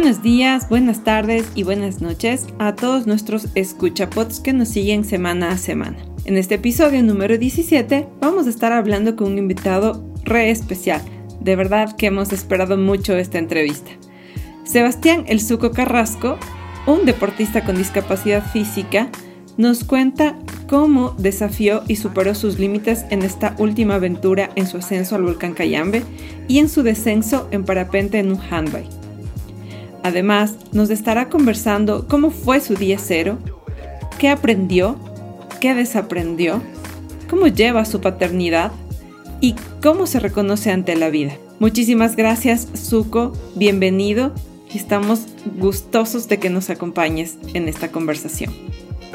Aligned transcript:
Buenos 0.00 0.22
días, 0.22 0.68
buenas 0.68 1.02
tardes 1.02 1.50
y 1.56 1.64
buenas 1.64 2.00
noches 2.00 2.46
a 2.60 2.76
todos 2.76 3.08
nuestros 3.08 3.48
escuchapots 3.56 4.38
que 4.38 4.52
nos 4.52 4.68
siguen 4.68 5.04
semana 5.04 5.50
a 5.50 5.58
semana. 5.58 5.96
En 6.24 6.36
este 6.36 6.54
episodio 6.54 7.02
número 7.02 7.36
17 7.36 8.06
vamos 8.20 8.46
a 8.46 8.50
estar 8.50 8.70
hablando 8.70 9.16
con 9.16 9.32
un 9.32 9.38
invitado 9.38 10.08
re 10.22 10.52
especial. 10.52 11.02
De 11.40 11.56
verdad 11.56 11.96
que 11.96 12.06
hemos 12.06 12.32
esperado 12.32 12.78
mucho 12.78 13.16
esta 13.16 13.38
entrevista. 13.38 13.90
Sebastián 14.62 15.24
El 15.26 15.40
Suco 15.40 15.72
Carrasco, 15.72 16.38
un 16.86 17.04
deportista 17.04 17.64
con 17.64 17.76
discapacidad 17.76 18.48
física, 18.52 19.10
nos 19.56 19.82
cuenta 19.82 20.38
cómo 20.68 21.16
desafió 21.18 21.82
y 21.88 21.96
superó 21.96 22.36
sus 22.36 22.60
límites 22.60 23.04
en 23.10 23.22
esta 23.22 23.56
última 23.58 23.96
aventura 23.96 24.50
en 24.54 24.68
su 24.68 24.76
ascenso 24.76 25.16
al 25.16 25.24
volcán 25.24 25.54
Cayambe 25.54 26.04
y 26.46 26.60
en 26.60 26.68
su 26.68 26.84
descenso 26.84 27.48
en 27.50 27.64
parapente 27.64 28.20
en 28.20 28.30
un 28.30 28.40
handbike. 28.48 28.97
Además, 30.02 30.56
nos 30.72 30.90
estará 30.90 31.28
conversando 31.28 32.06
cómo 32.08 32.30
fue 32.30 32.60
su 32.60 32.74
día 32.74 32.98
cero, 32.98 33.38
qué 34.18 34.28
aprendió, 34.28 34.96
qué 35.60 35.74
desaprendió, 35.74 36.62
cómo 37.28 37.46
lleva 37.46 37.84
su 37.84 38.00
paternidad 38.00 38.72
y 39.40 39.54
cómo 39.82 40.06
se 40.06 40.20
reconoce 40.20 40.70
ante 40.70 40.96
la 40.96 41.10
vida. 41.10 41.32
Muchísimas 41.58 42.16
gracias, 42.16 42.68
Zuko. 42.76 43.32
Bienvenido 43.54 44.32
estamos 44.76 45.26
gustosos 45.56 46.28
de 46.28 46.38
que 46.38 46.50
nos 46.50 46.70
acompañes 46.70 47.38
en 47.54 47.68
esta 47.68 47.90
conversación. 47.90 48.52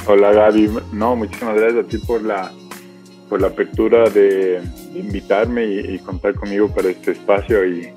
Hola 0.08 0.32
Gaby, 0.32 0.70
no, 0.92 1.16
muchísimas 1.16 1.56
gracias 1.56 1.86
a 1.86 1.88
ti 1.88 1.98
por 2.00 2.24
la, 2.24 2.52
por 3.30 3.42
la 3.42 3.48
apertura 3.48 4.10
de, 4.10 4.62
invitarme 4.96 5.66
y, 5.66 6.00
contar 6.00 6.36
conmigo 6.36 6.68
para 6.70 6.90
este 6.90 7.12
espacio 7.12 7.66
y 7.66 7.90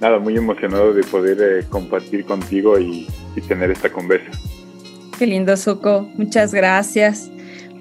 nada, 0.00 0.18
muy 0.18 0.36
emocionado 0.36 0.92
de 0.92 1.02
poder 1.04 1.38
eh, 1.40 1.66
compartir 1.68 2.24
contigo 2.24 2.78
y, 2.78 3.06
tener 3.48 3.70
esta 3.70 3.90
conversa. 3.90 4.30
Qué 5.18 5.26
lindo, 5.26 5.56
Suco. 5.56 6.08
Muchas 6.16 6.54
gracias. 6.54 7.30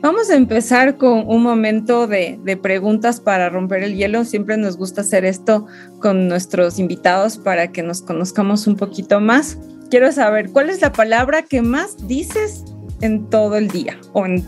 Vamos 0.02 0.30
a 0.30 0.36
empezar 0.36 0.98
con 0.98 1.24
un 1.28 1.44
momento 1.44 2.08
de, 2.08 2.40
de, 2.44 2.58
preguntas 2.58 3.22
para 3.22 3.50
romper 3.50 3.84
el 3.84 3.96
hielo. 3.96 4.26
Siempre 4.26 4.58
nos 4.58 4.76
gusta 4.76 5.02
hacer 5.02 5.26
esto 5.26 5.68
con 6.00 6.28
nuestros 6.28 6.80
invitados 6.80 7.38
para 7.38 7.72
que 7.72 7.84
nos 7.84 8.02
conozcamos 8.02 8.68
un 8.68 8.76
poquito 8.76 9.22
más. 9.22 9.58
Quiero 9.90 10.12
saber, 10.12 10.50
¿cuál 10.50 10.70
es 10.70 10.82
la 10.82 10.92
palabra 10.92 11.44
que 11.44 11.62
más 11.62 12.08
dices 12.08 12.66
en 13.02 13.30
todo 13.30 13.56
el 13.56 13.68
día? 13.70 13.98
¿O 14.12 14.26
en, 14.26 14.44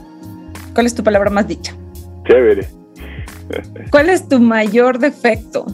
cuál 0.73 0.87
es 0.87 0.95
tu 0.95 1.03
palabra 1.03 1.29
más 1.29 1.47
dicha? 1.47 1.75
Chévere. 2.27 2.67
¿Cuál 3.91 4.09
es 4.09 4.27
tu 4.27 4.39
mayor 4.39 4.99
defecto? 4.99 5.65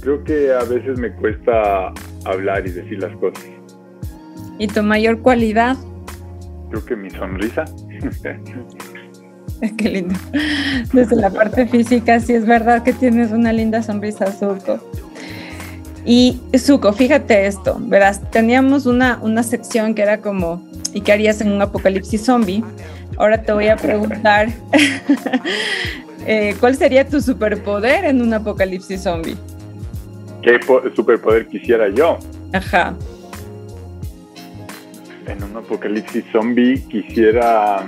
Creo 0.00 0.22
que 0.22 0.52
a 0.52 0.62
veces 0.64 0.98
me 0.98 1.12
cuesta 1.12 1.92
hablar 2.24 2.66
y 2.66 2.70
decir 2.70 3.02
las 3.02 3.14
cosas. 3.16 3.44
¿Y 4.58 4.68
tu 4.68 4.82
mayor 4.82 5.20
cualidad? 5.20 5.76
Creo 6.70 6.84
que 6.84 6.96
mi 6.96 7.10
sonrisa. 7.10 7.64
Qué 9.76 9.88
lindo. 9.88 10.14
Desde 10.92 11.16
la 11.16 11.30
parte 11.30 11.66
física, 11.66 12.20
sí 12.20 12.34
es 12.34 12.46
verdad 12.46 12.84
que 12.84 12.92
tienes 12.92 13.32
una 13.32 13.52
linda 13.52 13.82
sonrisa, 13.82 14.30
Zuko. 14.30 14.78
Y 16.04 16.40
Zuko, 16.56 16.92
fíjate 16.92 17.46
esto, 17.46 17.76
verás, 17.80 18.30
teníamos 18.30 18.86
una, 18.86 19.18
una 19.20 19.42
sección 19.42 19.94
que 19.94 20.02
era 20.02 20.18
como, 20.18 20.66
¿y 20.94 21.00
qué 21.00 21.12
harías 21.12 21.40
en 21.40 21.52
un 21.52 21.60
apocalipsis 21.60 22.24
zombie? 22.24 22.62
Ahora 23.18 23.42
te 23.42 23.52
voy 23.52 23.66
a 23.68 23.76
preguntar, 23.76 24.48
eh, 26.26 26.54
¿cuál 26.60 26.76
sería 26.76 27.06
tu 27.06 27.20
superpoder 27.20 28.04
en 28.04 28.22
un 28.22 28.32
apocalipsis 28.32 29.02
zombie? 29.02 29.36
¿Qué 30.42 30.58
superpoder 30.94 31.46
quisiera 31.48 31.88
yo? 31.88 32.18
Ajá. 32.52 32.94
En 35.26 35.42
un 35.42 35.56
apocalipsis 35.56 36.24
zombie 36.32 36.82
quisiera, 36.88 37.86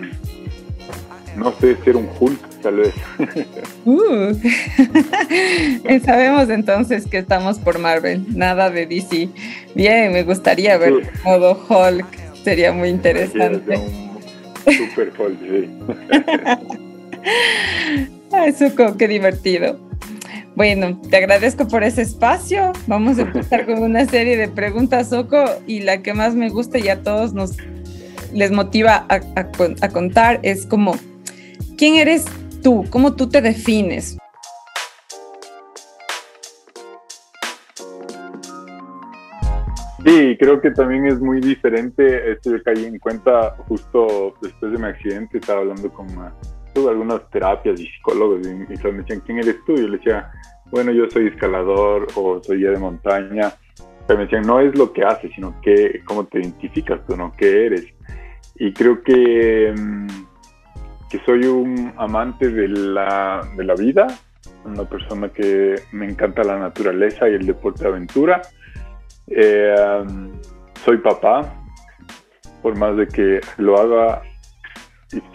no 1.36 1.52
sé, 1.58 1.76
ser 1.84 1.96
un 1.96 2.08
Hulk, 2.18 2.60
tal 2.62 2.76
vez. 2.76 2.94
Uh. 3.86 4.34
Sabemos 6.04 6.50
entonces 6.50 7.06
que 7.06 7.16
estamos 7.16 7.58
por 7.58 7.78
Marvel, 7.78 8.26
nada 8.36 8.68
de 8.68 8.84
DC. 8.84 9.30
Bien, 9.74 10.12
me 10.12 10.22
gustaría 10.22 10.76
ver 10.76 11.10
modo 11.24 11.58
Hulk, 11.66 12.04
sería 12.44 12.72
muy 12.72 12.90
interesante. 12.90 13.78
super 14.66 15.10
Hulk, 15.18 15.38
sí. 15.40 15.70
Ay, 18.32 18.52
Suco, 18.52 18.96
qué 18.98 19.08
divertido. 19.08 19.89
Bueno, 20.60 21.00
te 21.08 21.16
agradezco 21.16 21.66
por 21.66 21.84
ese 21.84 22.02
espacio. 22.02 22.72
Vamos 22.86 23.18
a 23.18 23.22
empezar 23.22 23.64
con 23.64 23.82
una 23.82 24.04
serie 24.04 24.36
de 24.36 24.46
preguntas, 24.46 25.08
Soco, 25.08 25.42
y 25.66 25.80
la 25.80 26.02
que 26.02 26.12
más 26.12 26.34
me 26.34 26.50
gusta 26.50 26.78
y 26.78 26.88
a 26.88 27.02
todos 27.02 27.32
nos 27.32 27.56
les 28.34 28.52
motiva 28.52 29.06
a, 29.08 29.88
contar 29.88 30.38
es 30.42 30.66
como, 30.66 30.96
¿quién 31.78 31.94
eres 31.94 32.26
tú? 32.62 32.84
¿Cómo 32.90 33.16
tú 33.16 33.30
te 33.30 33.40
defines? 33.40 34.18
Sí, 40.04 40.36
creo 40.38 40.60
que 40.60 40.72
también 40.72 41.06
es 41.06 41.20
muy 41.20 41.40
diferente. 41.40 42.32
Esto 42.32 42.50
yo 42.50 42.62
caí 42.62 42.84
en 42.84 42.98
cuenta 42.98 43.56
justo 43.66 44.34
después 44.42 44.72
de 44.72 44.76
mi 44.78 44.88
accidente. 44.88 45.38
Estaba 45.38 45.60
hablando 45.60 45.90
con 45.90 46.06
tuve 46.72 46.90
algunas 46.90 47.28
terapias 47.30 47.80
y 47.80 47.86
psicólogos 47.86 48.46
y, 48.46 48.54
me 48.54 48.66
decían, 48.66 49.20
¿quién 49.24 49.38
eres 49.38 49.56
tú? 49.66 49.74
Y 49.74 49.82
yo 49.82 49.88
le 49.88 49.98
decía, 49.98 50.30
bueno, 50.70 50.92
yo 50.92 51.08
soy 51.10 51.28
escalador 51.28 52.06
o 52.14 52.42
soy 52.42 52.58
guía 52.58 52.70
de 52.70 52.78
montaña. 52.78 53.52
Pero 54.06 54.18
me 54.18 54.24
decían, 54.24 54.46
no 54.46 54.60
es 54.60 54.76
lo 54.76 54.92
que 54.92 55.04
haces, 55.04 55.30
sino 55.34 55.60
que, 55.60 56.02
cómo 56.04 56.24
te 56.24 56.40
identificas 56.40 57.04
tú, 57.06 57.16
¿no? 57.16 57.32
¿Qué 57.36 57.66
eres? 57.66 57.86
Y 58.56 58.72
creo 58.72 59.02
que, 59.02 59.74
mm, 59.76 60.06
que 61.08 61.18
soy 61.24 61.44
un 61.44 61.92
amante 61.96 62.48
de 62.48 62.68
la, 62.68 63.48
de 63.56 63.64
la 63.64 63.74
vida, 63.74 64.06
una 64.64 64.84
persona 64.84 65.28
que 65.28 65.76
me 65.92 66.06
encanta 66.06 66.42
la 66.44 66.58
naturaleza 66.58 67.28
y 67.28 67.34
el 67.34 67.46
deporte 67.46 67.84
de 67.84 67.88
aventura. 67.88 68.42
Eh, 69.28 70.04
soy 70.84 70.98
papá, 70.98 71.54
por 72.62 72.76
más 72.76 72.96
de 72.96 73.06
que 73.06 73.40
lo 73.58 73.78
haga 73.78 74.22
y 74.24 74.29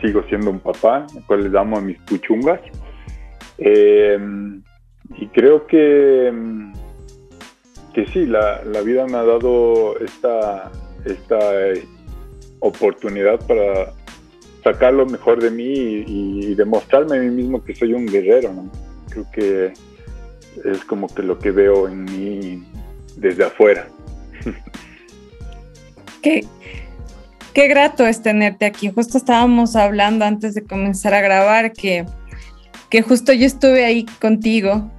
sigo 0.02 0.24
siendo 0.30 0.52
un 0.52 0.60
papá, 0.60 1.06
al 1.16 1.26
cual 1.26 1.52
le 1.52 1.60
amo 1.60 1.78
a 1.78 1.82
mis 1.82 1.98
puchungas. 2.00 2.62
Eh, 3.58 4.18
y 5.18 5.28
creo 5.28 5.68
que, 5.68 6.34
que 7.94 8.06
sí, 8.08 8.26
la, 8.26 8.62
vida 8.84 9.06
me 9.06 9.18
ha 9.18 9.24
dado 9.24 10.00
esta, 10.00 10.72
esta 11.06 11.68
eh, 11.72 11.86
oportunidad 12.60 13.46
para 13.48 13.94
sacar 14.64 14.94
lo 14.94 15.06
mejor 15.06 15.42
de 15.42 15.52
mí 15.52 16.04
y, 16.08 16.56
demostrarme 16.56 17.18
a 17.18 17.20
mí 17.20 17.30
mismo 17.30 17.64
que 17.64 17.76
soy 17.76 17.94
un 17.94 18.06
guerrero. 18.06 18.52
Creo 19.10 19.26
que 19.32 19.74
es 20.64 20.84
como 20.86 21.08
que 21.08 21.22
lo 21.22 21.38
que 21.38 21.52
veo 21.52 21.88
en 21.88 22.06
mí 22.06 22.64
desde 23.18 23.46
afuera. 23.46 23.88
Qué, 26.22 26.46
qué 27.56 27.70
grato 27.70 28.06
es 28.06 28.22
tenerte 28.22 28.66
aquí. 28.66 28.92
Justo 28.92 29.18
estábamos 29.18 29.76
hablando 29.76 30.26
antes 30.26 30.54
de 30.54 30.64
comenzar 30.64 31.14
a 31.16 31.22
grabar 31.22 31.72
que, 31.72 32.06
que 32.90 33.02
justo 33.02 33.32
yo 33.32 33.48
estuve 33.48 33.86
ahí 33.86 34.06
contigo 34.22 34.92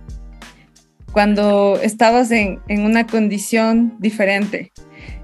cuando 1.12 1.78
estabas 1.82 2.30
en, 2.30 2.60
una 2.68 3.06
condición 3.06 3.94
diferente. 3.98 4.72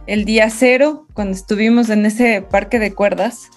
El 0.07 0.27
día 0.27 0.51
cero, 0.51 1.07
cuando 1.15 1.33
estuvimos 1.35 1.89
en 1.89 2.05
ese 2.05 2.43
parque 2.43 2.79
de 2.79 2.93
cuerdas, 2.93 3.49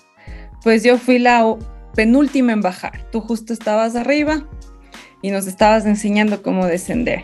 pues 0.64 0.84
yo 0.84 0.98
fui 0.98 1.20
la 1.20 1.56
penúltima 1.96 2.54
en 2.54 2.62
bajar. 2.62 3.06
Tú 3.12 3.20
justo 3.20 3.52
estabas 3.52 3.96
arriba 3.98 4.48
y 5.22 5.32
nos 5.32 5.48
estabas 5.48 5.86
enseñando 5.86 6.42
cómo 6.42 6.66
descender. 6.66 7.24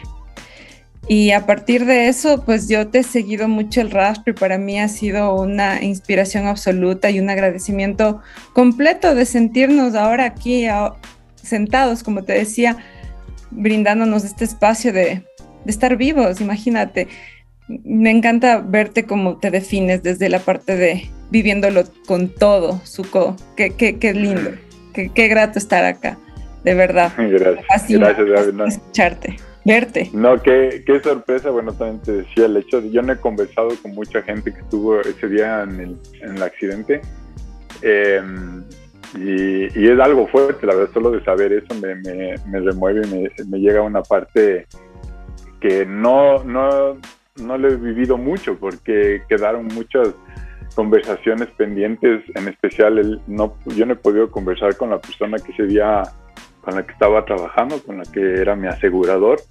Y 1.07 1.31
a 1.31 1.45
partir 1.45 1.85
de 1.85 2.07
eso, 2.07 2.43
pues 2.45 2.69
yo 2.69 2.87
te 2.87 2.99
he 2.99 3.03
seguido 3.03 3.47
mucho 3.47 3.81
el 3.81 3.91
rastro 3.91 4.31
y 4.31 4.35
para 4.35 4.57
mí 4.57 4.79
ha 4.79 4.87
sido 4.87 5.35
una 5.35 5.83
inspiración 5.83 6.45
absoluta 6.47 7.09
y 7.09 7.19
un 7.19 7.29
agradecimiento 7.29 8.21
completo 8.53 9.15
de 9.15 9.25
sentirnos 9.25 9.95
ahora 9.95 10.25
aquí 10.25 10.67
sentados, 11.35 12.03
como 12.03 12.23
te 12.23 12.33
decía, 12.33 12.77
brindándonos 13.49 14.23
este 14.23 14.45
espacio 14.45 14.93
de, 14.93 15.25
estar 15.65 15.97
vivos, 15.97 16.39
imagínate. 16.39 17.07
Me 17.67 18.11
encanta 18.11 18.59
verte 18.59 19.05
como 19.05 19.37
te 19.37 19.51
defines 19.51 20.03
desde 20.03 20.29
la 20.29 20.39
parte 20.39 20.75
de 20.75 21.09
viviéndolo 21.29 21.83
con 22.05 22.29
todo, 22.29 22.81
Suco. 22.83 23.35
Qué, 23.55 23.71
qué, 23.71 23.97
qué 23.97 24.13
lindo, 24.13 24.51
qué, 24.93 25.11
qué, 25.13 25.27
grato 25.27 25.57
estar 25.57 25.83
acá, 25.83 26.17
de 26.63 26.73
verdad. 26.73 27.11
Gracias, 27.17 27.99
gracias, 27.99 28.75
escucharte 28.75 29.50
verte. 29.65 30.09
No, 30.13 30.41
qué, 30.41 30.83
qué 30.85 30.99
sorpresa, 30.99 31.49
bueno, 31.49 31.73
también 31.73 32.01
te 32.01 32.11
decía 32.13 32.45
el 32.45 32.57
hecho 32.57 32.81
de, 32.81 32.91
yo 32.91 33.01
no 33.01 33.13
he 33.13 33.17
conversado 33.17 33.69
con 33.81 33.93
mucha 33.93 34.21
gente 34.21 34.53
que 34.53 34.59
estuvo 34.59 34.99
ese 35.01 35.27
día 35.27 35.63
en 35.63 35.79
el, 35.79 35.97
en 36.21 36.35
el 36.37 36.43
accidente, 36.43 37.01
em, 37.81 38.63
y, 39.15 39.79
y, 39.79 39.87
es 39.89 39.99
algo 39.99 40.27
fuerte, 40.27 40.65
la 40.65 40.75
verdad, 40.75 40.93
solo 40.93 41.11
de 41.11 41.23
saber 41.23 41.51
eso 41.51 41.75
me, 41.81 41.95
me, 41.95 42.35
me 42.47 42.59
remueve, 42.59 43.01
me, 43.07 43.29
me 43.45 43.59
llega 43.59 43.81
una 43.81 44.01
parte 44.01 44.67
que 45.59 45.85
no, 45.85 46.43
no, 46.43 46.97
no 47.37 47.57
lo 47.57 47.67
he 47.67 47.75
vivido 47.75 48.17
mucho, 48.17 48.57
porque 48.57 49.21
quedaron 49.27 49.67
muchas 49.67 50.09
conversaciones 50.75 51.49
pendientes, 51.57 52.23
en 52.35 52.47
especial 52.47 52.97
el, 52.97 53.21
no, 53.27 53.57
yo 53.75 53.85
no 53.85 53.93
he 53.93 53.97
podido 53.97 54.31
conversar 54.31 54.75
con 54.77 54.89
la 54.89 54.99
persona 54.99 55.37
que 55.37 55.51
ese 55.51 55.67
día 55.67 56.03
con 56.61 56.75
la 56.75 56.85
que 56.85 56.93
estaba 56.93 57.25
trabajando, 57.25 57.81
con 57.83 57.97
la 57.97 58.03
que 58.03 58.41
era 58.41 58.55
mi 58.55 58.67
asegurador. 58.67 59.41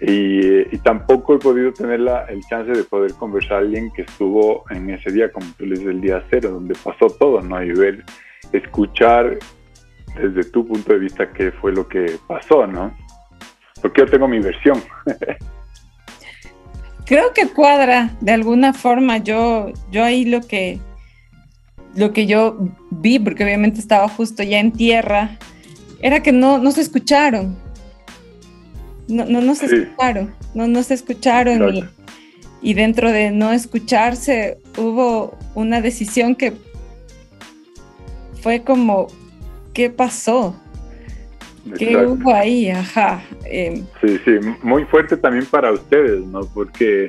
Y, 0.00 0.76
tampoco 0.78 1.36
he 1.36 1.38
podido 1.38 1.72
tener 1.72 2.00
la, 2.00 2.24
el 2.24 2.40
chance 2.50 2.72
de 2.72 2.82
poder 2.82 3.14
conversar 3.14 3.58
a 3.58 3.58
alguien 3.58 3.92
que 3.92 4.02
estuvo 4.02 4.64
en 4.70 4.90
ese 4.90 5.12
día, 5.12 5.30
como 5.30 5.46
tú 5.56 5.64
le 5.64 5.76
dices, 5.76 5.86
el 5.86 6.00
día 6.00 6.24
cero, 6.28 6.50
donde 6.50 6.74
pasó 6.82 7.06
todo, 7.06 7.40
¿no? 7.40 7.62
Y 7.62 7.72
ver, 7.72 8.04
escuchar 8.52 9.38
desde 10.20 10.50
tu 10.50 10.66
punto 10.66 10.92
de 10.92 10.98
vista 10.98 11.32
qué 11.32 11.52
fue 11.52 11.72
lo 11.72 11.86
que 11.86 12.18
pasó, 12.26 12.66
¿no? 12.66 12.92
Porque 13.80 14.00
yo 14.00 14.06
tengo 14.06 14.26
mi 14.26 14.40
versión. 14.40 14.82
Creo 17.06 17.32
que 17.32 17.48
cuadra 17.48 18.10
de 18.20 18.32
alguna 18.32 18.72
forma. 18.72 19.18
Yo, 19.18 19.72
yo 19.90 20.04
ahí 20.04 20.24
lo 20.24 20.40
que, 20.40 20.80
lo 21.94 22.12
que 22.12 22.26
yo 22.26 22.56
vi, 22.90 23.18
porque 23.18 23.44
obviamente 23.44 23.80
estaba 23.80 24.08
justo 24.08 24.42
ya 24.42 24.58
en 24.60 24.72
tierra, 24.72 25.38
era 26.02 26.22
que 26.22 26.32
no, 26.32 26.58
no 26.58 26.72
se 26.72 26.82
escucharon. 26.82 27.56
No, 29.08 29.24
no, 29.24 29.40
no 29.40 29.54
se 29.54 29.66
escucharon, 29.66 30.34
no, 30.54 30.68
no 30.68 30.82
se 30.82 30.94
escucharon 30.94 31.74
y, 31.74 31.84
y, 32.62 32.74
dentro 32.74 33.10
de 33.10 33.30
no 33.30 33.52
escucharse 33.52 34.58
hubo 34.78 35.36
una 35.54 35.80
decisión 35.80 36.34
que 36.34 36.52
fue 38.40 38.62
como, 38.62 39.08
¿qué 39.74 39.90
pasó? 39.90 40.56
¿Qué 41.78 41.96
hubo 41.96 42.32
ahí? 42.32 42.70
Ajá. 42.70 43.22
Em. 43.44 43.84
sí, 44.00 44.18
sí, 44.24 44.32
muy 44.62 44.84
fuerte 44.84 45.16
también 45.16 45.46
para 45.46 45.72
ustedes, 45.72 46.24
¿no? 46.26 46.40
Porque... 46.52 47.08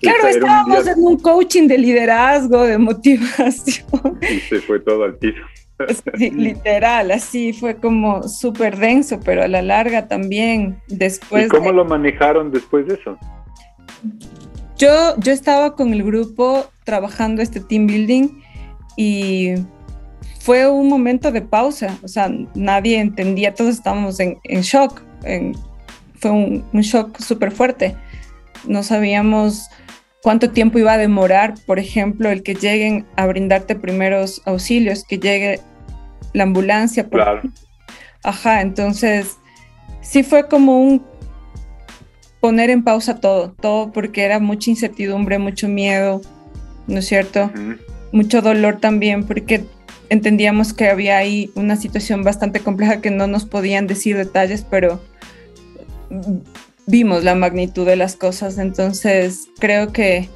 Claro, 0.00 0.26
estábamos 0.26 0.86
en 0.88 0.98
un 0.98 1.16
coaching 1.18 1.68
de 1.68 1.78
liderazgo, 1.78 2.64
de 2.64 2.76
motivación. 2.76 3.86
Y 4.22 4.40
se 4.40 4.60
fue 4.60 4.80
todo 4.80 5.04
al 5.04 5.14
piso. 5.14 5.40
literal, 6.14 7.10
así 7.10 7.52
fue 7.52 7.76
como 7.76 8.28
súper 8.28 8.76
denso, 8.76 9.20
pero 9.24 9.42
a 9.42 9.48
la 9.48 9.62
larga 9.62 10.08
también 10.08 10.80
después... 10.88 11.46
¿Y 11.46 11.48
cómo 11.48 11.72
lo 11.72 11.84
manejaron 11.84 12.50
después 12.50 12.86
de 12.86 12.94
eso? 12.94 13.18
Yo, 14.76 15.16
yo 15.18 15.32
estaba 15.32 15.74
con 15.74 15.92
el 15.92 16.02
grupo 16.02 16.66
trabajando 16.84 17.42
este 17.42 17.60
team 17.60 17.86
building 17.86 18.28
y 18.96 19.54
fue 20.40 20.68
un 20.68 20.88
momento 20.88 21.30
de 21.30 21.42
pausa, 21.42 21.98
o 22.02 22.08
sea, 22.08 22.30
nadie 22.54 22.98
entendía, 22.98 23.54
todos 23.54 23.76
estábamos 23.76 24.18
en, 24.18 24.38
shock, 24.42 25.02
fue 26.16 26.30
un, 26.30 26.64
un 26.72 26.80
shock 26.80 27.18
súper 27.20 27.52
fuerte, 27.52 27.96
no 28.66 28.82
sabíamos 28.82 29.68
cuánto 30.22 30.50
tiempo 30.50 30.78
iba 30.78 30.92
a 30.92 30.98
demorar, 30.98 31.54
por 31.66 31.78
ejemplo, 31.78 32.30
el 32.30 32.42
que 32.42 32.54
lleguen 32.54 33.06
a 33.16 33.26
brindarte 33.26 33.74
primeros 33.74 34.40
auxilios, 34.44 35.04
que 35.04 35.18
llegue 35.18 35.60
la 36.32 36.44
ambulancia. 36.44 37.08
claro. 37.08 37.42
Ajá, 38.24 38.60
entonces 38.60 39.36
sí 40.00 40.22
fue 40.22 40.48
como 40.48 40.80
un 40.80 41.04
poner 42.40 42.70
en 42.70 42.84
pausa 42.84 43.20
todo, 43.20 43.52
todo 43.60 43.92
porque 43.92 44.22
era 44.22 44.38
mucha 44.38 44.70
incertidumbre, 44.70 45.38
mucho 45.38 45.68
miedo, 45.68 46.20
¿no 46.86 46.98
es 47.00 47.06
cierto? 47.06 47.50
Mucho 48.12 48.42
dolor 48.42 48.78
también 48.78 49.24
porque 49.24 49.64
entendíamos 50.08 50.72
que 50.72 50.88
había 50.88 51.18
ahí 51.18 51.50
una 51.54 51.76
situación 51.76 52.22
bastante 52.22 52.60
compleja 52.60 53.00
que 53.00 53.10
no 53.10 53.26
nos 53.26 53.44
podían 53.44 53.86
decir 53.86 54.16
detalles, 54.16 54.64
pero 54.68 55.00
vimos 56.86 57.24
la 57.24 57.34
magnitud 57.34 57.86
de 57.86 57.96
las 57.96 58.16
cosas, 58.16 58.58
entonces 58.58 59.48
creo 59.58 59.92
que 59.92 60.28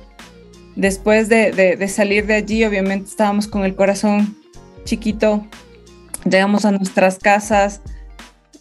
después 0.75 1.29
de, 1.29 1.53
de 1.53 1.89
salir 1.89 2.27
de 2.27 2.35
allí, 2.35 2.65
obviamente 2.65 3.09
estábamos 3.11 3.49
con 3.49 3.65
el 3.65 3.75
corazón 3.75 4.37
chiquito 4.85 5.47
llegamos 6.31 6.65
a 6.65 6.73
nuestras 6.73 7.19
casas, 7.19 7.81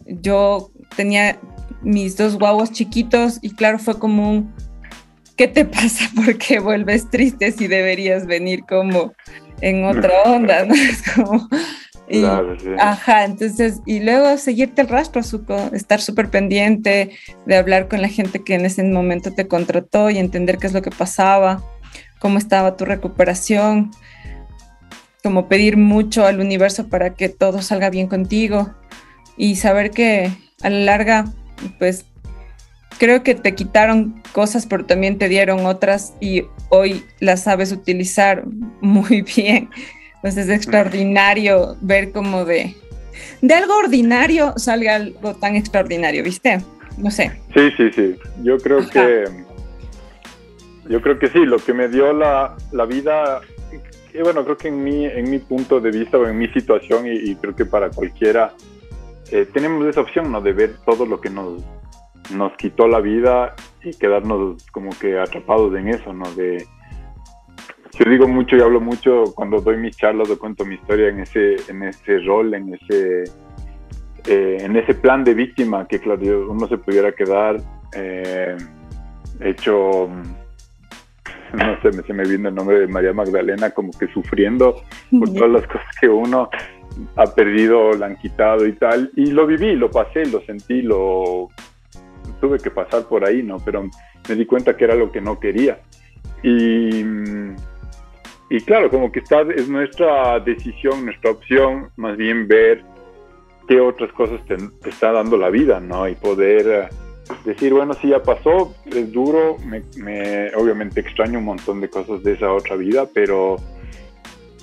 yo 0.06 0.72
tenía 0.96 1.40
mis 1.82 2.18
dos 2.18 2.38
guaguas 2.38 2.72
chiquitos 2.72 3.40
y 3.42 3.52
claro, 3.52 3.80
fue 3.80 3.98
como 4.00 4.32
un, 4.32 4.54
¿qué 5.36 5.48
te 5.48 5.66
pasa? 5.66 6.10
¿Por 6.16 6.38
qué 6.38 6.60
vuelves 6.60 7.10
triste 7.10 7.52
si 7.52 7.68
deberías 7.68 8.26
venir 8.26 8.64
como 8.68 9.14
en 9.62 9.86
otra 9.86 10.24
onda? 10.26 10.66
¿no? 10.66 10.76
Es 10.76 11.02
como... 11.12 11.48
Ajá, 12.80 13.26
entonces, 13.26 13.82
y 13.86 14.00
luego 14.00 14.38
seguirte 14.38 14.82
el 14.82 14.88
rastro, 14.88 15.22
estar 15.74 16.02
súper 16.02 16.30
pendiente 16.30 17.12
de 17.46 17.56
hablar 17.56 17.88
con 17.88 18.02
la 18.02 18.10
gente 18.10 18.44
que 18.44 18.56
en 18.56 18.66
ese 18.66 18.84
momento 18.84 19.32
te 19.32 19.48
contrató 19.48 20.10
y 20.10 20.18
entender 20.18 20.58
qué 20.58 20.68
es 20.68 20.74
lo 20.74 20.82
que 20.82 20.92
pasaba, 20.92 21.64
cómo 22.20 22.38
estaba 22.38 22.78
tu 22.78 22.86
recuperación 22.86 23.92
como 25.26 25.48
pedir 25.48 25.76
mucho 25.76 26.24
al 26.24 26.40
universo 26.40 26.88
para 26.88 27.16
que 27.16 27.30
todo 27.30 27.64
salga 27.64 27.90
bien 27.90 28.08
contigo 28.08 28.70
y 29.38 29.56
saber 29.56 29.90
que 29.90 30.32
a 30.62 30.70
la 30.70 30.80
larga, 30.82 31.26
pues 31.80 32.06
creo 33.00 33.24
que 33.24 33.34
te 33.34 33.56
quitaron 33.56 34.22
cosas, 34.34 34.68
pero 34.68 34.86
también 34.86 35.18
te 35.18 35.28
dieron 35.28 35.66
otras 35.66 36.14
y 36.20 36.44
hoy 36.70 37.04
las 37.20 37.42
sabes 37.42 37.72
utilizar 37.72 38.44
muy 38.82 39.22
bien. 39.36 39.70
Entonces 40.26 40.50
es 40.50 40.56
extraordinario 40.56 41.78
ver 41.82 42.12
como 42.12 42.46
de, 42.46 42.74
de 43.44 43.54
algo 43.54 43.78
ordinario 43.78 44.54
salga 44.58 44.96
algo 44.96 45.36
tan 45.36 45.56
extraordinario, 45.56 46.24
¿viste? 46.24 46.62
No 46.98 47.12
sé. 47.12 47.40
Sí, 47.54 47.70
sí, 47.78 47.92
sí. 47.92 48.16
Yo 48.42 48.58
creo 48.58 48.90
que 48.90 49.26
yo 50.90 51.00
creo 51.00 51.20
que 51.20 51.28
sí, 51.28 51.46
lo 51.46 51.60
que 51.60 51.76
me 51.76 51.90
dio 51.90 52.12
la, 52.12 52.56
la 52.72 52.86
vida 52.88 53.42
y 54.12 54.18
bueno, 54.24 54.44
creo 54.44 54.58
que 54.58 54.70
en 54.70 54.84
mi, 54.84 55.06
en 55.06 55.30
mi 55.30 55.38
punto 55.38 55.80
de 55.80 55.92
vista 55.92 56.18
o 56.18 56.26
en 56.26 56.40
mi 56.40 56.48
situación, 56.48 57.06
y, 57.06 57.36
creo 57.36 57.56
que 57.56 57.66
para 57.66 57.92
cualquiera, 57.92 58.52
eh, 59.30 59.46
tenemos 59.54 59.86
esa 59.86 60.02
opción, 60.02 60.32
¿no? 60.32 60.42
De 60.42 60.54
ver 60.54 60.78
todo 60.88 61.06
lo 61.06 61.22
que 61.22 61.30
nos, 61.30 61.62
nos 62.34 62.52
quitó 62.54 62.88
la 62.88 63.00
vida 63.00 63.54
y 63.84 63.94
quedarnos 63.94 64.66
como 64.72 64.90
que 64.98 65.20
atrapados 65.20 65.76
en 65.76 65.90
eso, 65.90 66.14
¿no? 66.14 66.26
De, 66.34 66.66
yo 67.98 68.10
digo 68.10 68.28
mucho 68.28 68.56
y 68.56 68.62
hablo 68.62 68.82
mucho 68.82 69.26
cuando 69.36 69.62
doy 69.62 69.78
mis 69.78 69.96
charlas 69.96 70.30
o 70.30 70.38
cuento 70.38 70.66
mi 70.66 70.76
historia 70.76 71.10
en 71.10 71.22
ese, 71.22 71.56
en 71.70 71.84
ese 71.84 72.20
rol, 72.20 72.54
en 72.54 72.74
ese, 72.74 73.24
eh, 74.28 74.58
en 74.60 74.76
ese 74.76 74.94
plan 74.96 75.24
de 75.24 75.34
víctima 75.34 75.88
que, 75.88 76.00
claro, 76.00 76.52
uno 76.52 76.68
se 76.68 76.78
pudiera 76.78 77.12
quedar 77.12 77.58
eh, 77.94 78.58
hecho 79.40 80.10
no 81.54 81.82
sé, 81.82 82.04
se 82.04 82.14
me 82.14 82.24
viene 82.24 82.50
el 82.50 82.56
nombre 82.56 82.80
de 82.80 82.88
María 82.88 83.14
Magdalena 83.14 83.72
como 83.72 83.92
que 83.92 84.08
sufriendo 84.08 84.82
por 85.12 85.34
todas 85.34 85.52
las 85.52 85.68
cosas 85.68 85.96
que 86.00 86.10
uno 86.10 86.50
ha 87.16 87.26
perdido, 87.26 87.94
la 87.94 88.08
han 88.08 88.16
quitado 88.18 88.66
y 88.66 88.74
tal. 88.74 89.12
Y 89.16 89.28
lo 89.28 89.46
viví, 89.46 89.76
lo 89.76 89.90
pasé, 89.92 90.26
lo 90.26 90.42
sentí, 90.42 90.82
lo 90.82 91.50
tuve 92.40 92.60
que 92.60 92.72
pasar 92.72 93.04
por 93.04 93.26
ahí, 93.26 93.44
¿no? 93.44 93.58
Pero 93.60 93.90
me 94.28 94.36
di 94.36 94.46
cuenta 94.46 94.76
que 94.76 94.86
era 94.86 94.96
lo 94.96 95.12
que 95.12 95.22
no 95.22 95.40
quería. 95.40 95.80
Y, 96.44 97.04
y 98.50 98.62
claro, 98.62 98.90
como 98.90 99.12
que 99.12 99.20
está, 99.20 99.42
es 99.42 99.68
nuestra 99.68 100.40
decisión, 100.40 101.06
nuestra 101.06 101.32
opción, 101.32 101.90
más 101.98 102.16
bien 102.16 102.48
ver 102.48 102.84
qué 103.68 103.80
otras 103.80 104.12
cosas 104.14 104.40
te, 104.46 104.56
está 104.88 105.12
dando 105.12 105.38
la 105.38 105.50
vida, 105.50 105.80
¿no? 105.80 106.08
Y 106.08 106.16
poder 106.16 106.90
decir, 107.44 107.74
bueno, 107.74 107.94
sí, 107.96 108.10
ya 108.10 108.22
pasó, 108.22 108.76
es 108.86 109.12
duro, 109.12 109.58
me, 109.66 110.52
obviamente 110.56 111.00
extraño 111.00 111.40
un 111.40 111.46
montón 111.46 111.82
de 111.82 111.90
cosas 111.90 112.22
de 112.24 112.34
esa 112.34 112.54
otra 112.54 112.76
vida, 112.76 113.08
pero, 113.12 113.56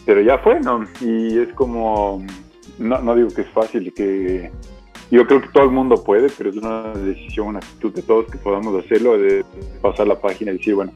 pero 0.06 0.20
ya 0.20 0.38
fue, 0.38 0.60
¿no? 0.60 0.84
Y 1.00 1.40
es 1.40 1.52
como, 1.54 2.24
no, 2.78 2.98
no 3.00 3.16
digo 3.16 3.30
que 3.34 3.42
es 3.42 3.48
fácil, 3.48 3.92
que 3.92 4.52
yo 5.10 5.26
creo 5.26 5.42
que 5.42 5.48
todo 5.48 5.64
el 5.64 5.70
mundo 5.72 6.02
puede, 6.02 6.28
pero 6.38 6.50
es 6.50 6.56
una 6.56 6.92
decisión, 6.94 7.48
una 7.48 7.58
actitud 7.58 7.92
de 7.92 8.02
todos 8.02 8.30
que 8.30 8.38
podamos 8.38 8.82
hacerlo, 8.82 9.18
de 9.18 9.44
pasar 9.80 10.06
la 10.06 10.20
página 10.20 10.52
y 10.52 10.58
decir, 10.58 10.76
bueno, 10.76 10.92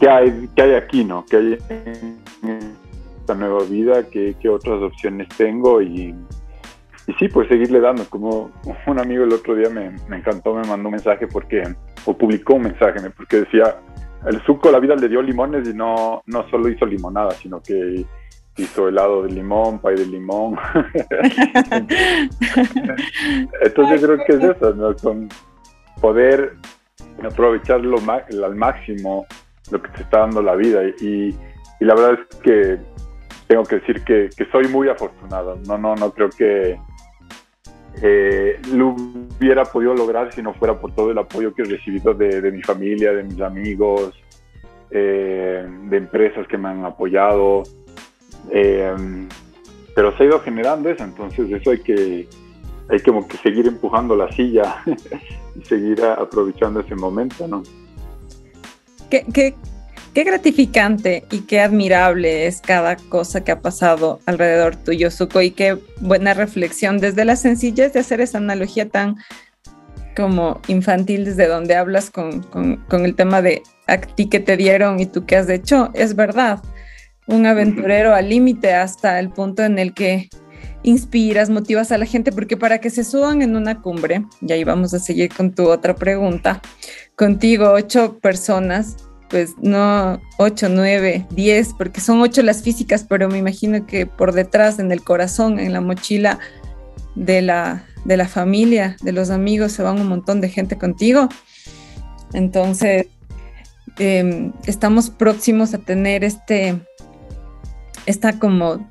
¿qué 0.00 0.08
hay, 0.08 0.48
qué 0.56 0.62
hay 0.62 0.74
aquí, 0.74 1.04
no? 1.04 1.24
¿Qué 1.28 1.36
hay 1.36 1.58
en 2.42 2.74
esta 3.20 3.34
nueva 3.34 3.62
vida? 3.64 4.08
¿Qué, 4.08 4.34
qué 4.40 4.48
otras 4.48 4.82
opciones 4.82 5.28
tengo? 5.36 5.80
Y, 5.82 6.14
y 7.06 7.12
sí, 7.18 7.28
pues 7.28 7.48
seguirle 7.48 7.80
dando. 7.80 8.04
Como 8.06 8.50
un 8.86 8.98
amigo 8.98 9.24
el 9.24 9.32
otro 9.32 9.54
día 9.54 9.68
me, 9.68 9.90
me 10.08 10.16
encantó, 10.16 10.54
me 10.54 10.66
mandó 10.66 10.88
un 10.88 10.92
mensaje 10.92 11.26
porque, 11.26 11.62
o 12.06 12.16
publicó 12.16 12.54
un 12.54 12.62
mensaje, 12.62 12.98
porque 13.10 13.40
decía, 13.40 13.76
el 14.26 14.42
suco 14.44 14.70
la 14.70 14.80
vida 14.80 14.96
le 14.96 15.08
dio 15.08 15.22
limones 15.22 15.68
y 15.68 15.74
no, 15.74 16.22
no 16.26 16.48
solo 16.50 16.68
hizo 16.68 16.86
limonada, 16.86 17.32
sino 17.32 17.62
que 17.62 18.04
hizo 18.56 18.88
helado 18.88 19.22
de 19.22 19.32
limón, 19.32 19.78
pay 19.78 19.96
de 19.96 20.06
limón. 20.06 20.56
Entonces 23.62 24.02
creo 24.02 24.18
que 24.26 24.32
es 24.32 24.44
eso, 24.44 24.74
¿no? 24.74 24.96
Con 24.96 25.28
poder 26.00 26.56
aprovecharlo 27.22 27.98
al 28.08 28.56
máximo 28.56 29.26
lo 29.70 29.82
que 29.82 29.88
te 29.90 30.02
está 30.02 30.20
dando 30.20 30.42
la 30.42 30.54
vida. 30.54 30.82
Y, 31.00 31.34
la 31.80 31.94
verdad 31.94 32.18
es 32.20 32.36
que 32.40 32.78
tengo 33.46 33.64
que 33.64 33.76
decir 33.76 34.04
que, 34.04 34.28
que, 34.36 34.44
soy 34.50 34.68
muy 34.68 34.88
afortunado. 34.88 35.58
No, 35.66 35.78
no, 35.78 35.94
no 35.96 36.12
creo 36.12 36.28
que 36.28 36.78
eh, 38.02 38.60
lo 38.72 38.88
hubiera 38.88 39.64
podido 39.64 39.94
lograr 39.94 40.32
si 40.32 40.42
no 40.42 40.52
fuera 40.54 40.78
por 40.78 40.94
todo 40.94 41.10
el 41.10 41.18
apoyo 41.18 41.54
que 41.54 41.62
he 41.62 41.64
recibido 41.64 42.12
de, 42.12 42.40
de 42.40 42.52
mi 42.52 42.62
familia, 42.62 43.12
de 43.12 43.22
mis 43.22 43.40
amigos, 43.40 44.12
eh, 44.90 45.66
de 45.84 45.96
empresas 45.96 46.46
que 46.46 46.58
me 46.58 46.68
han 46.68 46.84
apoyado. 46.84 47.62
Eh, 48.50 48.94
pero 49.94 50.16
se 50.16 50.22
ha 50.22 50.26
ido 50.26 50.40
generando 50.40 50.88
eso, 50.88 51.04
entonces 51.04 51.50
eso 51.50 51.70
hay 51.70 51.78
que, 51.80 52.28
hay 52.88 53.00
como 53.00 53.26
que 53.26 53.36
seguir 53.38 53.66
empujando 53.66 54.16
la 54.16 54.30
silla 54.32 54.82
y 55.56 55.62
seguir 55.62 56.02
aprovechando 56.02 56.80
ese 56.80 56.94
momento, 56.94 57.46
¿no? 57.46 57.62
¿Qué, 59.10 59.26
qué, 59.32 59.54
qué 60.14 60.24
gratificante 60.24 61.24
y 61.30 61.40
qué 61.40 61.60
admirable 61.60 62.46
es 62.46 62.60
cada 62.60 62.96
cosa 62.96 63.42
que 63.42 63.52
ha 63.52 63.60
pasado 63.60 64.20
alrededor 64.26 64.76
tuyo, 64.76 65.10
Suko, 65.10 65.42
y 65.42 65.50
qué 65.50 65.78
buena 66.00 66.34
reflexión 66.34 66.98
desde 66.98 67.24
la 67.24 67.36
sencillez 67.36 67.92
de 67.92 68.00
hacer 68.00 68.20
esa 68.20 68.38
analogía 68.38 68.88
tan 68.88 69.16
como 70.16 70.60
infantil 70.68 71.24
desde 71.24 71.46
donde 71.46 71.76
hablas 71.76 72.10
con, 72.10 72.42
con, 72.42 72.76
con 72.88 73.04
el 73.04 73.14
tema 73.14 73.42
de 73.42 73.62
a 73.86 74.00
ti 74.00 74.28
que 74.28 74.40
te 74.40 74.56
dieron 74.56 75.00
y 75.00 75.06
tú 75.06 75.26
qué 75.26 75.36
has 75.36 75.48
hecho, 75.48 75.90
es 75.94 76.14
verdad. 76.14 76.60
Un 77.26 77.46
aventurero 77.46 78.14
al 78.14 78.28
límite 78.28 78.74
hasta 78.74 79.18
el 79.18 79.30
punto 79.30 79.62
en 79.62 79.78
el 79.78 79.94
que 79.94 80.28
inspiras, 80.82 81.50
motivas 81.50 81.92
a 81.92 81.98
la 81.98 82.06
gente, 82.06 82.32
porque 82.32 82.56
para 82.56 82.78
que 82.78 82.90
se 82.90 83.04
suban 83.04 83.42
en 83.42 83.56
una 83.56 83.80
cumbre, 83.80 84.24
y 84.40 84.52
ahí 84.52 84.64
vamos 84.64 84.94
a 84.94 84.98
seguir 84.98 85.32
con 85.34 85.54
tu 85.54 85.68
otra 85.68 85.94
pregunta, 85.94 86.60
contigo 87.16 87.72
ocho 87.72 88.18
personas, 88.18 88.96
pues 89.28 89.54
no 89.60 90.20
ocho, 90.38 90.68
nueve, 90.68 91.26
diez, 91.30 91.72
porque 91.76 92.00
son 92.00 92.20
ocho 92.20 92.42
las 92.42 92.62
físicas, 92.62 93.04
pero 93.08 93.28
me 93.28 93.38
imagino 93.38 93.86
que 93.86 94.06
por 94.06 94.32
detrás, 94.32 94.78
en 94.78 94.90
el 94.90 95.02
corazón, 95.02 95.60
en 95.60 95.72
la 95.72 95.80
mochila 95.80 96.38
de 97.14 97.40
la, 97.40 97.84
de 98.04 98.16
la 98.16 98.26
familia, 98.26 98.96
de 99.02 99.12
los 99.12 99.30
amigos, 99.30 99.72
se 99.72 99.82
van 99.82 100.00
un 100.00 100.08
montón 100.08 100.40
de 100.40 100.48
gente 100.48 100.76
contigo. 100.76 101.28
Entonces, 102.32 103.06
em, 103.98 104.52
estamos 104.66 105.10
próximos 105.10 105.74
a 105.74 105.78
tener 105.78 106.24
este, 106.24 106.80
esta 108.06 108.38
como 108.38 108.90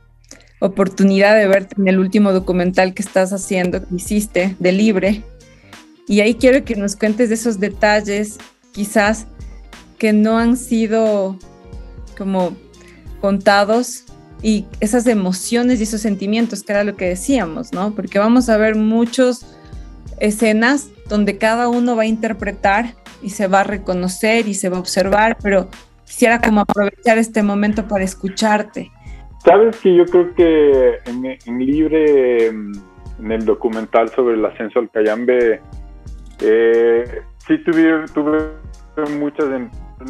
oportunidad 0.59 1.35
de 1.35 1.47
verte 1.47 1.75
en 1.77 1.87
el 1.87 1.99
último 1.99 2.33
documental 2.33 2.93
que 2.93 3.01
estás 3.01 3.31
haciendo, 3.33 3.85
que 3.85 3.95
hiciste, 3.95 4.55
de 4.59 4.71
Libre. 4.71 5.23
Y 6.07 6.21
ahí 6.21 6.35
quiero 6.35 6.63
que 6.65 6.75
nos 6.75 6.95
cuentes 6.95 7.29
de 7.29 7.35
esos 7.35 7.59
detalles, 7.59 8.37
quizás 8.71 9.27
que 9.97 10.13
no 10.13 10.37
han 10.37 10.57
sido 10.57 11.37
como 12.17 12.55
contados 13.21 14.05
y 14.41 14.65
esas 14.79 15.05
emociones 15.07 15.79
y 15.79 15.83
esos 15.83 16.01
sentimientos, 16.01 16.63
que 16.63 16.71
era 16.71 16.83
lo 16.83 16.95
que 16.95 17.05
decíamos, 17.05 17.73
¿no? 17.73 17.93
Porque 17.93 18.19
vamos 18.19 18.49
a 18.49 18.57
ver 18.57 18.75
muchas 18.75 19.45
escenas 20.19 20.87
donde 21.07 21.37
cada 21.37 21.67
uno 21.67 21.95
va 21.95 22.03
a 22.03 22.07
interpretar 22.07 22.95
y 23.21 23.31
se 23.31 23.47
va 23.47 23.61
a 23.61 23.63
reconocer 23.63 24.47
y 24.47 24.53
se 24.53 24.69
va 24.69 24.77
a 24.77 24.79
observar, 24.79 25.37
pero 25.41 25.69
quisiera 26.05 26.39
como 26.41 26.61
aprovechar 26.61 27.17
este 27.17 27.43
momento 27.43 27.87
para 27.87 28.03
escucharte 28.03 28.91
Sabes 29.43 29.79
que 29.79 29.95
yo 29.95 30.05
creo 30.05 30.33
que 30.35 30.99
en, 31.05 31.59
Libre, 31.59 32.47
en 32.47 33.31
el 33.31 33.45
documental 33.45 34.09
sobre 34.09 34.35
el 34.35 34.45
ascenso 34.45 34.79
al 34.79 34.91
Cayambe, 34.91 35.61
eh, 36.41 37.21
sí 37.47 37.57
tuve, 37.59 38.05
tuve 38.13 38.49
muchas, 39.17 39.47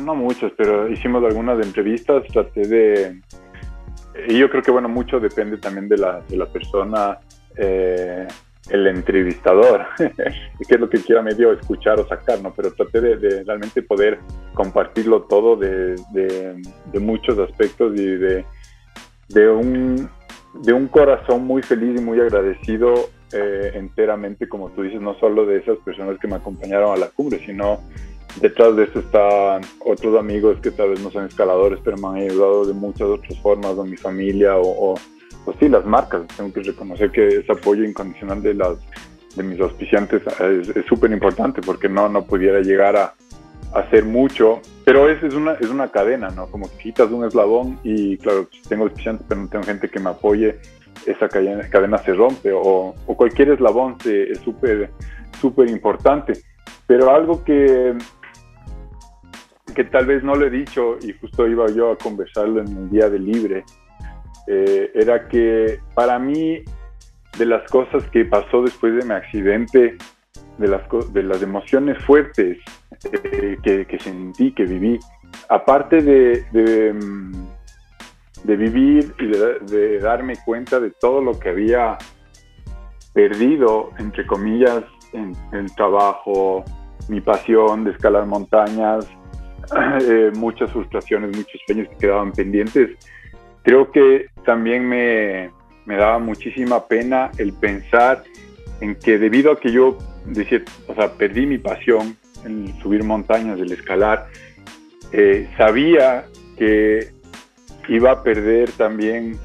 no 0.04 0.16
muchas, 0.16 0.52
pero 0.58 0.90
hicimos 0.90 1.24
algunas 1.24 1.64
entrevistas, 1.64 2.24
traté 2.34 2.68
de... 2.68 3.22
Y 4.28 4.40
yo 4.40 4.50
creo 4.50 4.64
que, 4.64 4.72
bueno, 4.72 4.90
mucho 4.90 5.20
depende 5.20 5.58
también 5.58 5.88
de 5.88 5.98
la, 5.98 6.22
de 6.28 6.36
la 6.36 6.48
persona, 6.48 7.20
eh, 7.56 8.28
el 8.72 8.88
entrevistador, 8.88 9.86
qué 9.98 10.76
es 10.76 10.80
lo 10.80 10.90
que 10.90 11.02
quiera 11.02 11.22
medio 11.22 11.54
escuchar 11.54 12.00
o 12.00 12.08
sacar, 12.08 12.42
¿no? 12.42 12.52
Pero 12.54 12.74
traté 12.74 13.00
de, 13.00 13.44
realmente 13.44 13.84
poder 13.84 14.20
compartirlo 14.54 15.22
todo 15.24 15.56
de, 15.56 15.96
de 16.14 17.00
muchos 17.00 17.38
aspectos 17.40 17.94
y 17.96 18.06
de 18.06 18.44
de 19.30 19.50
un, 19.50 20.10
de 20.54 20.74
un 20.74 20.88
corazón 20.88 21.46
muy 21.46 21.62
feliz 21.62 22.00
y 22.00 22.04
muy 22.04 22.20
agradecido 22.20 23.10
eh, 23.32 23.72
enteramente, 23.76 24.50
como 24.50 24.70
tú 24.70 24.82
dices, 24.82 25.02
no 25.02 25.14
solo 25.20 25.46
de 25.46 25.58
esas 25.58 25.78
personas 25.80 26.18
que 26.20 26.28
me 26.28 26.36
acompañaron 26.36 26.92
a 26.92 26.98
la 26.98 27.08
cumbre, 27.10 27.40
sino 27.46 27.80
detrás 28.42 28.76
de 28.76 28.86
eso 28.86 29.00
están 29.00 29.62
otros 29.86 30.18
amigos 30.18 30.58
que 30.62 30.72
tal 30.72 30.90
vez 30.90 31.02
no 31.02 31.12
son 31.12 31.26
escaladores, 31.26 31.80
pero 31.84 31.98
me 31.98 32.08
han 32.08 32.30
ayudado 32.30 32.66
de 32.66 32.74
muchas 32.74 33.08
otras 33.08 33.38
formas, 33.40 33.72
o 33.78 33.86
mi 33.86 33.98
familia, 33.98 34.58
o, 34.58 34.94
o, 34.94 35.54
sí, 35.60 35.70
las 35.70 35.86
marcas. 35.86 36.24
Tengo 36.36 36.52
que 36.52 36.64
reconocer 36.64 37.12
que 37.12 37.28
ese 37.28 37.52
apoyo 37.52 37.84
incondicional 37.84 38.42
de, 38.42 38.56
las, 38.56 38.78
de 39.36 39.44
mis 39.44 39.60
auspiciantes 39.60 40.24
es 40.40 40.86
súper 40.88 41.12
importante 41.12 41.62
porque 41.62 41.88
no, 41.88 42.10
no 42.10 42.26
pudiera 42.26 42.62
llegar 42.62 42.96
a, 42.96 43.14
hacer 43.74 44.06
mucho, 44.06 44.62
pero 44.86 45.10
es, 45.10 45.22
es, 45.24 45.34
una, 45.34 45.54
es 45.54 45.70
una 45.70 45.90
cadena, 45.90 46.30
¿no? 46.30 46.48
Como 46.48 46.70
quitas 46.78 47.12
un 47.12 47.26
eslabón 47.26 47.80
y 47.84 48.18
claro, 48.18 48.48
tengo 48.68 48.86
auspiciantes, 48.86 49.26
pero 49.28 49.42
no 49.42 49.48
tengo 49.48 49.64
gente 49.64 49.90
que 49.90 50.00
me 50.00 50.10
apoye, 50.10 50.60
esa 51.06 51.30
cadena, 51.30 51.70
cadena 51.70 51.98
se 52.00 52.14
rompe 52.14 52.52
o, 52.54 52.96
cualquier 53.06 53.52
eslabón 53.52 54.00
se, 54.02 54.32
es 54.32 54.40
súper 54.40 54.92
súper 55.40 55.70
importante. 55.70 56.34
Pero 56.88 57.14
algo 57.14 57.44
que, 57.44 57.96
que 59.76 59.84
tal 59.86 60.06
vez 60.06 60.24
no 60.24 60.36
lo 60.36 60.48
he 60.48 60.50
dicho 60.50 60.98
y 61.02 61.14
justo 61.14 61.48
iba 61.48 61.68
yo 61.68 61.92
a 61.92 61.98
conversarlo 61.98 62.62
en 62.62 62.68
el 62.68 62.90
día 62.90 63.10
de 63.10 63.20
libre, 63.20 63.64
eh, 64.48 64.92
era 64.96 65.28
que 65.28 65.80
para 65.94 66.18
mí 66.18 66.64
de 67.38 67.46
las 67.46 67.70
cosas 67.70 68.04
que 68.10 68.26
pasó 68.26 68.64
después 68.64 68.96
de 68.96 69.06
mi 69.06 69.14
accidente, 69.14 69.98
de 70.58 70.68
las, 70.68 70.82
de 71.14 71.24
las 71.24 71.42
emociones 71.42 72.04
fuertes 72.04 72.58
eh, 73.04 73.58
que, 73.64 74.00
sentí, 74.00 74.52
que 74.52 74.64
viví, 74.64 75.00
aparte 75.48 76.02
de, 76.02 76.46
de, 76.52 76.94
mm, 76.94 77.48
vivir 78.44 79.14
y 79.20 79.28
de, 79.28 80.00
darme 80.00 80.36
cuenta 80.46 80.80
de 80.80 80.92
todo 80.92 81.22
lo 81.22 81.40
que 81.40 81.50
había 81.50 81.98
perdido, 83.14 83.92
entre 84.00 84.26
comillas, 84.28 84.84
en, 85.14 85.34
el 85.54 85.74
trabajo, 85.76 86.64
mi 87.08 87.22
pasión 87.22 87.84
de 87.86 87.92
escalar 87.92 88.26
montañas, 88.26 89.08
eh, 90.02 90.32
muchas 90.36 90.72
frustraciones, 90.72 91.36
muchos 91.36 91.62
sueños 91.66 91.88
que 91.90 91.98
quedaban 91.98 92.32
pendientes, 92.32 92.98
creo 93.64 93.92
que 93.92 94.28
también 94.46 94.88
me, 94.88 95.52
me 95.86 95.96
daba 95.96 96.20
muchísima 96.20 96.86
pena 96.86 97.32
el 97.38 97.54
pensar 97.54 98.24
en 98.82 98.96
que 98.96 99.18
debido 99.18 99.52
a 99.52 99.60
que 99.60 99.72
yo 99.72 99.98
decía, 100.26 100.62
o 100.88 100.96
sea, 100.96 101.14
perdí 101.14 101.46
mi 101.46 101.58
pasión, 101.58 102.18
el 102.46 102.74
subir 102.82 103.04
montañas, 103.04 103.60
el 103.60 103.72
escalar, 103.72 104.28
eh, 105.12 105.50
sabía 105.58 106.26
que 106.58 107.12
iba 107.88 108.12
a 108.12 108.24
perder 108.24 108.72
también, 108.72 109.38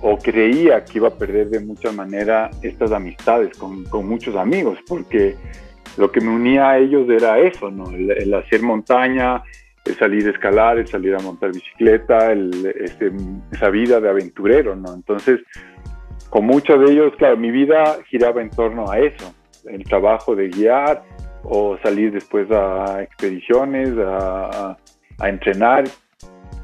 o 0.00 0.16
creía 0.16 0.84
que 0.84 0.98
iba 0.98 1.08
a 1.08 1.14
perder 1.14 1.48
de 1.50 1.60
mucha 1.60 1.90
manera 1.92 2.50
estas 2.62 2.92
amistades 2.92 3.56
con, 3.56 3.84
muchos 4.06 4.36
amigos, 4.36 4.78
porque 4.86 5.36
lo 5.96 6.12
que 6.12 6.20
me 6.20 6.30
unía 6.30 6.70
a 6.70 6.78
ellos 6.78 7.08
era 7.08 7.38
eso, 7.40 7.70
¿no? 7.70 7.90
El, 7.90 8.32
hacer 8.34 8.62
montaña, 8.62 9.42
el 9.84 9.96
salir 9.96 10.26
a 10.28 10.30
escalar, 10.30 10.78
el 10.78 10.86
salir 10.86 11.14
a 11.14 11.18
montar 11.18 11.52
bicicleta, 11.52 12.32
este, 12.32 13.10
esa 13.50 13.70
vida 13.70 14.00
de 14.00 14.08
aventurero, 14.08 14.76
¿no? 14.76 14.94
Entonces, 14.94 15.40
con 16.30 16.46
muchos 16.46 16.78
de 16.80 16.92
ellos, 16.92 17.12
claro, 17.16 17.36
mi 17.36 17.50
vida 17.50 17.98
giraba 18.06 18.40
en 18.40 18.50
torno 18.50 18.90
a 18.90 19.00
eso, 19.00 19.34
el 19.68 19.82
trabajo 19.84 20.36
de 20.36 20.48
guiar, 20.48 21.02
o 21.50 21.78
salir 21.82 22.12
después 22.12 22.50
a 22.50 23.02
expediciones, 23.02 23.90
a, 23.98 24.76
entrenar. 25.20 25.84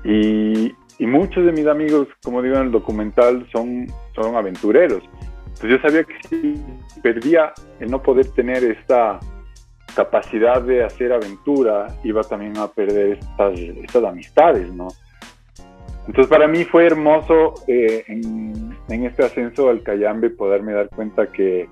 Y, 0.05 0.73
muchos 1.01 1.45
de 1.45 1.53
mis 1.53 1.67
amigos, 1.67 2.09
como 2.23 2.41
digo 2.41 2.57
en 2.57 2.63
el 2.63 2.71
documental, 2.71 3.47
son, 3.53 3.87
son 4.15 4.37
aventureros. 4.37 5.03
Entonces 5.49 5.71
yo 5.71 5.79
sabía 5.81 6.05
que 6.05 6.29
si 6.29 6.65
perdía 7.03 7.53
el 7.81 7.91
no 7.91 8.03
poder 8.03 8.27
tener 8.31 8.65
esta 8.65 9.21
capacidad 9.95 10.63
de 10.63 10.83
hacer 10.85 11.13
aventura, 11.13 11.89
iba 12.05 12.23
también 12.23 12.57
a 12.59 12.69
perder 12.69 13.19
estas, 13.19 13.59
estas 13.59 14.05
amistades, 14.05 14.73
¿no? 14.73 14.89
Entonces 16.07 16.27
para 16.27 16.49
mí 16.49 16.65
fue 16.65 16.87
hermoso 16.87 17.55
eh, 17.67 18.05
en, 18.09 18.77
en 18.89 19.05
este 19.05 19.25
ascenso 19.25 19.69
al 19.69 19.83
Cayambe 19.83 20.31
poderme 20.31 20.73
dar 20.73 20.89
cuenta 20.91 21.27
que, 21.27 21.69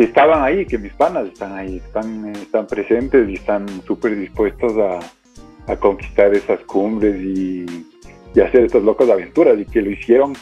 que 0.00 0.06
estaban 0.06 0.42
ahí, 0.42 0.64
que 0.64 0.78
mis 0.78 0.94
panas 0.94 1.26
están 1.26 1.52
ahí, 1.52 1.76
están, 1.76 2.34
están 2.34 2.66
presentes 2.66 3.28
y 3.28 3.34
están 3.34 3.68
súper 3.82 4.18
dispuestos 4.18 4.72
a, 4.78 5.76
conquistar 5.76 6.34
esas 6.34 6.58
cumbres 6.60 7.20
y, 7.20 7.66
hacer 8.40 8.64
estas 8.64 8.82
locas 8.82 9.10
aventuras 9.10 9.58
y 9.60 9.66
que 9.66 9.82
lo 9.82 9.90
hicieron 9.90 10.32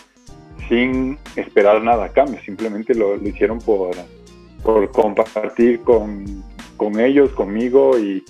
sin 0.68 1.18
esperar 1.34 1.82
nada 1.82 2.04
a 2.04 2.08
cambio, 2.10 2.40
simplemente 2.42 2.94
lo, 2.94 3.16
hicieron 3.16 3.58
por, 3.58 3.96
por 4.62 4.92
compartir 4.92 5.80
con, 5.80 6.24
con 6.76 7.00
ellos, 7.00 7.32
conmigo 7.32 7.98
y, 7.98 8.22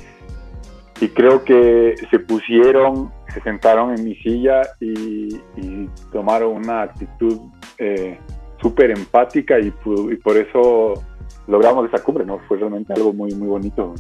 y 0.98 1.08
creo 1.08 1.44
que 1.44 1.94
se 2.10 2.20
pusieron, 2.20 3.12
se 3.34 3.42
sentaron 3.42 3.94
en 3.94 4.02
mi 4.02 4.14
silla 4.14 4.62
y, 4.80 5.38
tomaron 6.10 6.56
una 6.56 6.80
actitud 6.84 7.38
eh, 7.76 8.18
súper 8.62 8.92
empática 8.92 9.58
y, 9.58 9.70
por 9.70 10.38
eso 10.38 10.94
logramos 11.48 11.88
esa 11.88 12.02
cumbre, 12.02 12.24
¿no? 12.24 12.38
Fue 12.46 12.58
realmente 12.58 12.92
algo 12.92 13.12
muy, 13.12 13.34
muy 13.34 13.48
bonito. 13.48 13.94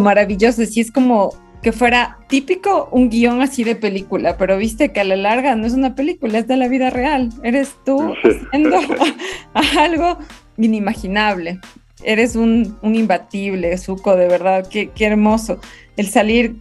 Maravilloso, 0.00 0.64
sí, 0.66 0.80
es 0.80 0.92
como 0.92 1.30
que 1.62 1.72
fuera 1.72 2.18
típico 2.28 2.88
un 2.90 3.08
guion 3.08 3.40
así 3.40 3.62
de 3.62 3.76
película, 3.76 4.36
pero 4.36 4.58
viste 4.58 4.92
que 4.92 5.00
a 5.00 5.04
la 5.04 5.16
larga 5.16 5.54
no 5.54 5.66
es 5.66 5.74
una 5.74 5.94
película, 5.94 6.38
es 6.38 6.48
de 6.48 6.56
la 6.56 6.68
vida 6.68 6.90
real. 6.90 7.30
Eres 7.44 7.76
tú 7.84 8.12
haciendo 8.24 8.78
algo 9.78 10.18
inimaginable. 10.58 11.60
Eres 12.04 12.34
un, 12.34 12.76
un 12.82 12.96
imbatible, 12.96 13.78
Zuko, 13.78 14.16
de 14.16 14.26
verdad, 14.26 14.66
qué, 14.68 14.90
qué 14.90 15.06
hermoso 15.06 15.60
el 15.96 16.08
salir 16.08 16.56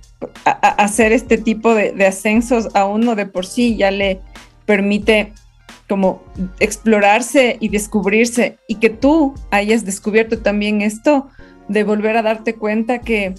a, 0.45 0.51
hacer 0.51 1.11
este 1.11 1.37
tipo 1.37 1.73
de, 1.73 2.05
ascensos 2.05 2.69
a 2.75 2.85
uno 2.85 3.15
de 3.15 3.25
por 3.25 3.45
sí 3.45 3.77
ya 3.77 3.91
le 3.91 4.19
permite 4.65 5.33
como 5.91 6.23
explorarse 6.61 7.57
y 7.59 7.67
descubrirse 7.67 8.57
y 8.65 8.75
que 8.75 8.89
tú 8.89 9.35
hayas 9.49 9.83
descubierto 9.83 10.39
también 10.39 10.81
esto 10.81 11.27
de 11.67 11.83
volver 11.83 12.15
a 12.15 12.21
darte 12.21 12.55
cuenta 12.55 12.99
que 12.99 13.35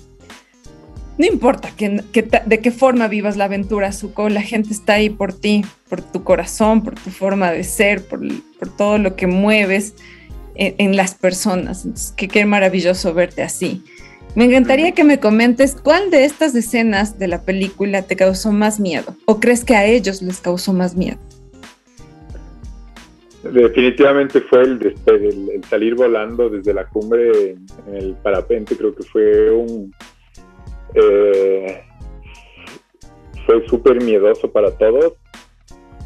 no 1.17 1.25
importa 1.25 1.71
que, 1.75 2.03
de 2.45 2.61
qué 2.61 2.71
forma 2.71 3.09
vivas 3.09 3.39
la 3.39 3.45
aventura, 3.45 3.91
Zuko, 3.91 4.29
la 4.29 4.43
gente 4.43 4.75
está 4.75 4.93
ahí 4.93 5.09
por 5.09 5.33
ti, 5.33 5.65
por 5.89 6.03
tu 6.03 6.25
corazón, 6.25 6.85
por 6.85 6.95
tu 6.95 7.09
forma 7.09 7.51
de 7.51 7.65
ser, 7.65 8.07
por, 8.07 8.21
todo 8.77 8.99
lo 8.99 9.17
que 9.17 9.27
mueves 9.27 9.95
en, 10.55 10.95
las 10.95 11.15
personas. 11.15 12.13
que 12.19 12.29
qué 12.29 12.45
maravilloso 12.45 13.15
verte 13.15 13.43
así. 13.43 13.83
Me 14.35 14.45
encantaría 14.45 14.93
que 14.93 15.05
me 15.05 15.19
comentes 15.19 15.75
cuál 15.75 16.11
de 16.11 16.27
estas 16.27 16.55
escenas 16.55 17.19
de 17.19 17.29
la 17.29 17.41
película 17.41 18.03
te 18.03 18.15
causó 18.15 18.53
más 18.53 18.79
miedo 18.79 19.17
o 19.25 19.41
crees 19.41 19.65
que 19.65 19.75
a 19.75 19.87
ellos 19.87 20.21
les 20.21 20.41
causó 20.41 20.75
más 20.75 20.95
miedo. 20.95 21.19
Definitivamente 23.43 24.41
fue 24.43 24.63
el 24.63 24.95
el, 25.07 25.65
salir 25.65 25.95
volando 25.97 26.49
desde 26.49 26.73
la 26.73 26.87
cumbre 26.87 27.51
en, 27.51 27.67
el 27.95 28.15
parapente, 28.23 28.77
creo 28.77 28.95
que 28.95 29.03
fue 29.03 29.51
un... 29.51 29.93
Eh, 30.95 31.83
fue 33.45 33.67
súper 33.67 34.03
miedoso 34.03 34.51
para 34.53 34.71
todos, 34.77 35.15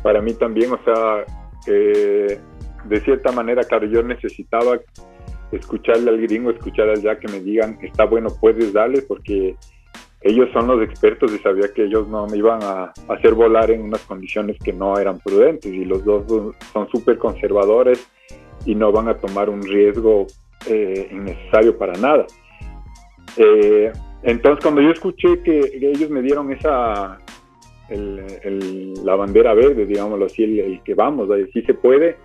para 0.02 0.22
mí 0.22 0.32
también, 0.32 0.72
o 0.72 0.80
sea, 0.84 1.24
eh, 1.66 2.40
de 2.84 3.00
cierta 3.00 3.32
manera, 3.32 3.64
claro, 3.64 3.86
yo 3.86 4.02
necesitaba 4.02 4.80
escucharle 5.52 6.10
al 6.10 6.20
gringo, 6.22 6.50
escuchar 6.50 6.88
al 6.88 7.02
ya 7.02 7.18
que 7.18 7.28
me 7.28 7.40
digan, 7.40 7.78
está 7.82 8.04
bueno, 8.04 8.30
puedes 8.40 8.72
darle, 8.72 9.02
porque 9.02 9.56
ellos 10.26 10.48
son 10.52 10.66
los 10.66 10.82
expertos 10.82 11.32
y 11.32 11.38
sabía 11.38 11.72
que 11.72 11.84
ellos 11.84 12.08
no 12.08 12.26
me 12.26 12.36
iban 12.36 12.60
a 12.62 12.92
hacer 13.08 13.34
volar 13.34 13.70
en 13.70 13.82
unas 13.82 14.00
condiciones 14.02 14.58
que 14.58 14.72
no 14.72 14.98
eran 14.98 15.20
prudentes 15.20 15.72
y 15.72 15.84
los 15.84 16.04
dos 16.04 16.24
son 16.72 16.88
súper 16.88 17.18
conservadores 17.18 18.08
y 18.64 18.74
no 18.74 18.90
van 18.90 19.08
a 19.08 19.16
tomar 19.16 19.48
un 19.48 19.62
riesgo 19.62 20.26
eh, 20.66 21.08
innecesario 21.12 21.78
para 21.78 21.92
nada. 21.94 22.26
Eh, 23.36 23.92
entonces 24.22 24.62
cuando 24.62 24.80
yo 24.80 24.90
escuché 24.90 25.40
que, 25.42 25.60
ellos 25.80 26.10
me 26.10 26.22
dieron 26.22 26.50
esa, 26.52 27.18
la 27.88 29.14
bandera 29.14 29.54
verde, 29.54 29.86
digámoslo 29.86 30.26
así, 30.26 30.42
el, 30.42 30.80
que 30.82 30.94
vamos, 30.94 31.28
si 31.52 31.62
se 31.62 31.74
puede, 31.74 32.16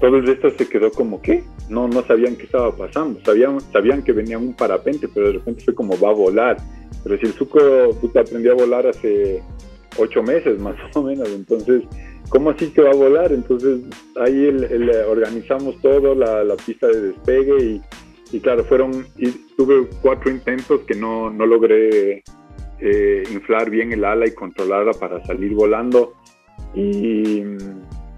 todos 0.00 0.28
estos 0.28 0.54
se 0.54 0.68
quedó 0.68 0.90
como 0.90 1.20
que 1.20 1.44
no 1.68 1.88
no 1.88 2.02
sabían 2.02 2.36
qué 2.36 2.44
estaba 2.44 2.74
pasando. 2.74 3.20
Sabían 3.24 3.60
sabían 3.72 4.02
que 4.02 4.12
venía 4.12 4.38
un 4.38 4.54
parapente 4.54 5.08
pero 5.12 5.26
de 5.26 5.32
repente 5.34 5.64
fue 5.64 5.74
como 5.74 5.98
va 6.00 6.10
a 6.10 6.14
volar 6.14 6.56
pero 7.02 7.18
si 7.18 7.26
el 7.26 7.32
suco 7.32 7.60
aprendió 8.18 8.52
a 8.52 8.56
volar 8.56 8.86
hace 8.86 9.42
ocho 9.98 10.22
meses 10.22 10.58
más 10.60 10.76
o 10.94 11.02
menos. 11.02 11.28
Entonces 11.28 11.82
cómo 12.28 12.50
así 12.50 12.70
que 12.70 12.82
va 12.82 12.90
a 12.90 12.94
volar 12.96 13.32
entonces 13.32 13.80
ahí 14.16 14.46
el, 14.46 14.90
organizamos 15.08 15.80
todo 15.80 16.14
la, 16.14 16.44
la, 16.44 16.56
pista 16.56 16.86
de 16.86 17.00
despegue 17.12 17.64
y, 17.64 17.82
y 18.32 18.40
claro 18.40 18.64
fueron 18.64 19.06
tuve 19.56 19.88
cuatro 20.00 20.30
intentos 20.30 20.80
que 20.82 20.94
no 20.94 21.30
no 21.30 21.44
logré 21.44 22.22
eh, 22.82 23.24
inflar 23.30 23.68
bien 23.68 23.92
el 23.92 24.04
ala 24.04 24.26
y 24.26 24.32
controlarla 24.32 24.92
para 24.94 25.24
salir 25.26 25.54
volando. 25.54 26.14
Y 26.74 27.42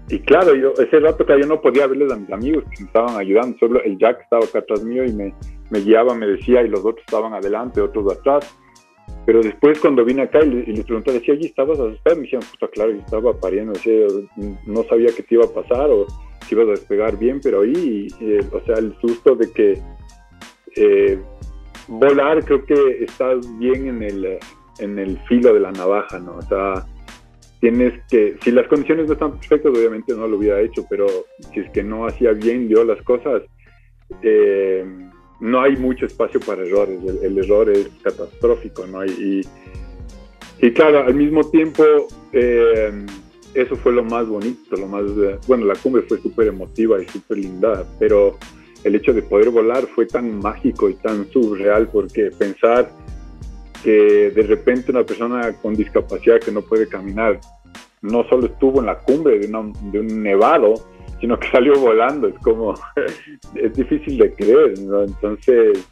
y 0.09 0.19
claro, 0.19 0.53
yo 0.55 0.73
ese 0.73 0.99
rato 0.99 1.25
que 1.25 1.39
yo 1.39 1.47
no 1.47 1.61
podía 1.61 1.87
verles 1.87 2.11
a 2.11 2.17
mis 2.17 2.31
amigos 2.31 2.63
que 2.65 2.83
me 2.83 2.87
estaban 2.87 3.15
ayudando, 3.17 3.57
solo 3.57 3.81
el 3.83 3.97
Jack 3.97 4.21
estaba 4.21 4.43
acá 4.43 4.59
atrás 4.59 4.83
mío 4.83 5.05
y 5.05 5.13
me, 5.13 5.33
guiaba, 5.79 6.13
me 6.13 6.27
decía, 6.27 6.61
y 6.61 6.67
los 6.67 6.81
otros 6.81 6.99
estaban 6.99 7.33
adelante, 7.33 7.81
otros 7.81 8.11
atrás. 8.11 8.53
Pero 9.25 9.41
después 9.41 9.79
cuando 9.79 10.03
vine 10.03 10.23
acá 10.23 10.43
y, 10.43 10.49
les 10.49 10.85
pregunté, 10.85 11.13
decía, 11.13 11.33
¿allí 11.33 11.45
estabas 11.45 11.79
asustado? 11.79 12.17
Me 12.17 12.23
decían, 12.23 12.41
puta, 12.41 12.67
claro, 12.67 12.91
yo 12.91 12.99
estaba 12.99 13.33
pariendo, 13.33 13.71
decía, 13.73 14.05
no 14.65 14.83
sabía 14.83 15.09
qué 15.15 15.23
te 15.23 15.35
iba 15.35 15.45
a 15.45 15.49
pasar 15.49 15.89
o 15.89 16.05
si 16.47 16.55
ibas 16.55 16.67
a 16.67 16.71
despegar 16.71 17.17
bien, 17.17 17.39
pero 17.41 17.61
ahí, 17.61 18.07
o 18.51 18.59
sea, 18.65 18.75
el 18.75 18.93
susto 18.99 19.35
de 19.35 19.51
que 19.53 19.81
eh, 20.75 21.17
volar 21.87 22.43
creo 22.43 22.65
que 22.65 23.03
estás 23.03 23.37
bien 23.57 23.87
en 23.87 24.03
el, 24.03 24.39
en 24.79 24.99
el 24.99 25.17
filo 25.29 25.53
de 25.53 25.61
la 25.61 25.71
navaja, 25.71 26.19
¿no? 26.19 26.35
O 26.35 26.41
sea, 26.41 26.85
tienes 27.63 27.93
que, 28.09 28.35
si 28.43 28.51
las 28.51 28.67
condiciones 28.67 29.07
no 29.07 29.13
están 29.13 29.39
perfectas, 29.39 29.71
obviamente 29.71 30.13
no 30.13 30.27
lo 30.27 30.35
hubiera 30.35 30.59
hecho, 30.59 30.85
pero 30.89 31.07
si 31.53 31.61
es 31.61 31.71
que 31.71 31.81
no 31.81 32.05
hacía 32.05 32.33
bien 32.33 32.67
yo 32.67 32.83
las 32.83 33.01
cosas, 33.03 33.41
eh, 34.21 34.85
no 35.39 35.61
hay 35.61 35.77
mucho 35.77 36.05
espacio 36.05 36.41
para 36.41 36.65
errores, 36.65 36.99
el, 37.23 37.37
error 37.37 37.69
es 37.69 37.87
catastrófico, 38.03 38.85
¿no? 38.85 39.05
Y, 39.05 39.47
y, 40.59 40.71
claro, 40.73 41.05
al 41.05 41.15
mismo 41.15 41.49
tiempo, 41.51 41.85
eh, 42.33 42.91
eso 43.53 43.77
fue 43.77 43.93
lo 43.93 44.03
más 44.03 44.27
bonito, 44.27 44.75
lo 44.75 44.87
más, 44.87 45.03
bueno, 45.47 45.63
la 45.63 45.75
cumbre 45.75 46.01
fue 46.01 46.19
súper 46.19 46.47
emotiva 46.47 47.01
y 47.01 47.05
súper 47.07 47.37
linda, 47.37 47.87
pero 47.97 48.37
el 48.83 48.95
hecho 48.95 49.13
de 49.13 49.21
poder 49.21 49.51
volar 49.51 49.87
fue 49.95 50.05
tan 50.05 50.37
mágico 50.39 50.89
y 50.89 50.95
tan 50.95 51.31
surreal 51.31 51.87
porque 51.87 52.29
pensar 52.37 52.91
que 53.83 54.31
de 54.31 54.43
repente 54.43 54.91
una 54.91 55.05
persona 55.05 55.53
con 55.61 55.75
discapacidad 55.75 56.39
que 56.39 56.51
no 56.51 56.61
puede 56.61 56.87
caminar 56.87 57.39
no 58.03 58.23
solo 58.29 58.45
estuvo 58.45 58.79
en 58.79 58.85
la 58.85 58.99
cumbre 58.99 59.39
de, 59.39 59.47
un 59.47 60.23
nevado, 60.23 60.75
sino 61.19 61.39
que 61.39 61.47
salió 61.51 61.73
volando. 61.79 62.27
Es 62.27 62.37
como, 62.39 62.75
es 63.55 63.73
difícil 63.73 64.17
de 64.19 64.31
creer, 64.33 64.79
¿no? 64.79 65.03
Entonces, 65.03 65.89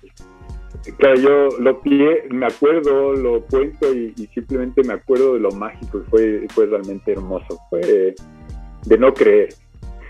claro, 0.97 1.15
yo 1.15 1.59
lo 1.59 1.81
pie, 1.81 2.25
me 2.29 2.45
acuerdo, 2.45 3.13
lo 3.13 3.41
cuento 3.45 3.93
y, 3.93 4.13
simplemente 4.33 4.83
me 4.83 4.93
acuerdo 4.93 5.33
de 5.33 5.39
lo 5.39 5.51
mágico. 5.51 6.03
Fue, 6.09 6.45
fue 6.53 6.67
realmente 6.67 7.13
hermoso, 7.13 7.59
fue 7.69 8.13
de 8.85 8.97
no 8.97 9.13
creer. 9.13 9.49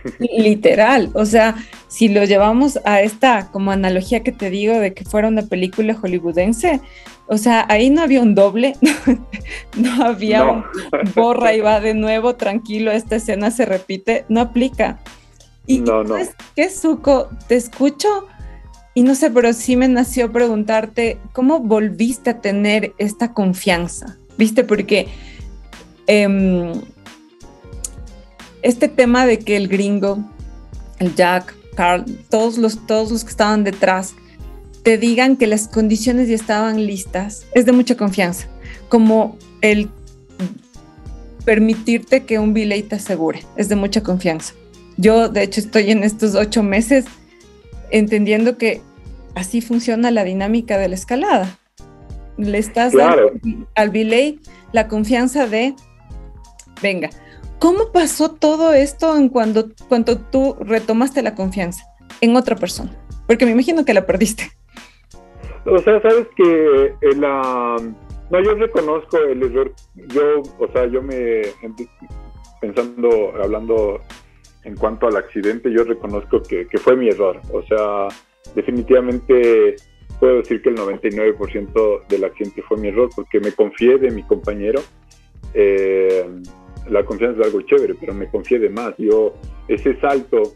Literal, 0.19 1.11
o 1.13 1.25
sea, 1.25 1.55
si 1.87 2.07
lo 2.07 2.23
llevamos 2.23 2.79
a 2.85 3.01
esta 3.01 3.49
como 3.51 3.71
analogía 3.71 4.23
que 4.23 4.31
te 4.31 4.49
digo 4.49 4.79
de 4.79 4.93
que 4.93 5.03
fuera 5.03 5.27
una 5.27 5.43
película 5.43 5.93
hollywoodense, 5.93 6.81
o 7.27 7.37
sea, 7.37 7.65
ahí 7.69 7.89
no 7.89 8.01
había 8.01 8.21
un 8.21 8.35
doble, 8.35 8.75
no 9.77 10.03
había 10.03 10.43
un 10.43 10.63
borra 11.15 11.53
y 11.53 11.61
va 11.61 11.79
de 11.79 11.93
nuevo, 11.93 12.35
tranquilo, 12.35 12.91
esta 12.91 13.15
escena 13.15 13.51
se 13.51 13.65
repite, 13.65 14.25
no 14.27 14.41
aplica. 14.41 14.99
Y 15.67 15.79
no, 15.79 16.03
no. 16.03 16.15
¿qué, 16.55 16.69
Zuko? 16.69 17.29
Te 17.47 17.55
escucho 17.55 18.27
y 18.93 19.03
no 19.03 19.15
sé, 19.15 19.31
pero 19.31 19.53
sí 19.53 19.77
me 19.77 19.87
nació 19.87 20.31
preguntarte, 20.31 21.17
¿cómo 21.31 21.59
volviste 21.59 22.31
a 22.31 22.41
tener 22.41 22.93
esta 22.97 23.33
confianza? 23.33 24.17
¿Viste? 24.37 24.65
Porque 24.65 25.07
em, 26.07 26.73
este 28.61 28.87
tema 28.87 29.25
de 29.25 29.39
que 29.39 29.57
el 29.57 29.67
gringo, 29.67 30.19
el 30.99 31.15
Jack, 31.15 31.55
Carl, 31.75 32.05
todos 32.29 32.57
los, 32.57 32.85
todos 32.85 33.11
los 33.11 33.23
que 33.23 33.29
estaban 33.29 33.63
detrás, 33.63 34.13
te 34.83 34.97
digan 34.97 35.37
que 35.37 35.47
las 35.47 35.67
condiciones 35.67 36.27
ya 36.27 36.35
estaban 36.35 36.85
listas, 36.85 37.45
es 37.53 37.65
de 37.65 37.71
mucha 37.71 37.95
confianza, 37.95 38.47
como 38.89 39.37
el 39.61 39.89
permitirte 41.45 42.23
que 42.23 42.39
un 42.39 42.53
billet 42.53 42.87
te 42.87 42.95
asegure, 42.95 43.43
es 43.55 43.69
de 43.69 43.75
mucha 43.75 44.01
confianza. 44.01 44.53
Yo, 44.97 45.29
de 45.29 45.43
hecho, 45.43 45.61
estoy 45.61 45.91
en 45.91 46.03
estos 46.03 46.35
ocho 46.35 46.63
meses 46.63 47.05
entendiendo 47.89 48.57
que 48.57 48.81
así 49.35 49.61
funciona 49.61 50.11
la 50.11 50.23
dinámica 50.23 50.77
de 50.77 50.89
la 50.89 50.95
escalada. 50.95 51.57
Le 52.37 52.57
estás 52.57 52.93
dando 52.93 53.31
al 53.75 53.89
billet 53.89 54.39
la 54.71 54.87
confianza 54.87 55.47
de, 55.47 55.75
venga, 56.81 57.09
¿Cómo 57.61 57.91
pasó 57.91 58.31
todo 58.31 58.73
esto 58.73 59.15
en 59.15 59.29
cuando, 59.29 59.69
cuando 59.87 60.17
tú 60.17 60.55
retomaste 60.61 61.21
la 61.21 61.35
confianza 61.35 61.83
en 62.19 62.35
otra 62.35 62.55
persona? 62.55 62.89
Porque 63.27 63.45
me 63.45 63.51
imagino 63.51 63.85
que 63.85 63.93
la 63.93 64.07
perdiste. 64.07 64.49
O 65.67 65.77
sea, 65.77 66.01
sabes 66.01 66.25
que 66.35 66.95
la... 67.17 67.75
No, 68.31 68.43
yo 68.43 68.55
reconozco 68.55 69.15
el 69.19 69.43
error. 69.43 69.71
Yo, 69.93 70.41
o 70.57 70.71
sea, 70.73 70.87
yo 70.87 71.03
me... 71.03 71.43
Pensando, 72.59 73.31
hablando 73.39 74.01
en 74.63 74.75
cuanto 74.75 75.05
al 75.05 75.17
accidente, 75.17 75.71
yo 75.71 75.83
reconozco 75.83 76.41
que, 76.41 76.65
que 76.65 76.79
fue 76.79 76.95
mi 76.95 77.09
error. 77.09 77.39
O 77.53 77.61
sea, 77.61 78.07
definitivamente 78.55 79.75
puedo 80.19 80.37
decir 80.37 80.63
que 80.63 80.69
el 80.69 80.77
99% 80.77 82.07
del 82.07 82.23
accidente 82.23 82.63
fue 82.63 82.77
mi 82.77 82.87
error 82.87 83.09
porque 83.15 83.39
me 83.39 83.51
confié 83.51 83.99
de 83.99 84.09
mi 84.09 84.23
compañero. 84.23 84.81
Eh, 85.53 86.25
la 86.89 87.03
confianza 87.05 87.41
es 87.41 87.47
algo 87.47 87.61
chévere, 87.61 87.95
pero 87.99 88.13
me 88.13 88.27
confié 88.27 88.59
de 88.59 88.69
más. 88.69 88.95
Yo, 88.97 89.33
ese 89.67 89.99
salto, 89.99 90.53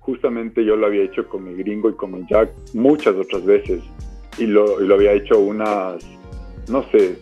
justamente 0.00 0.64
yo 0.64 0.76
lo 0.76 0.86
había 0.86 1.04
hecho 1.04 1.28
con 1.28 1.44
mi 1.44 1.54
gringo 1.54 1.90
y 1.90 1.94
con 1.94 2.12
mi 2.12 2.26
Jack 2.28 2.50
muchas 2.74 3.14
otras 3.16 3.44
veces. 3.44 3.82
Y 4.38 4.46
lo, 4.46 4.78
había 4.94 5.12
hecho 5.12 5.38
unas, 5.38 6.04
no 6.68 6.82
sé, 6.90 7.18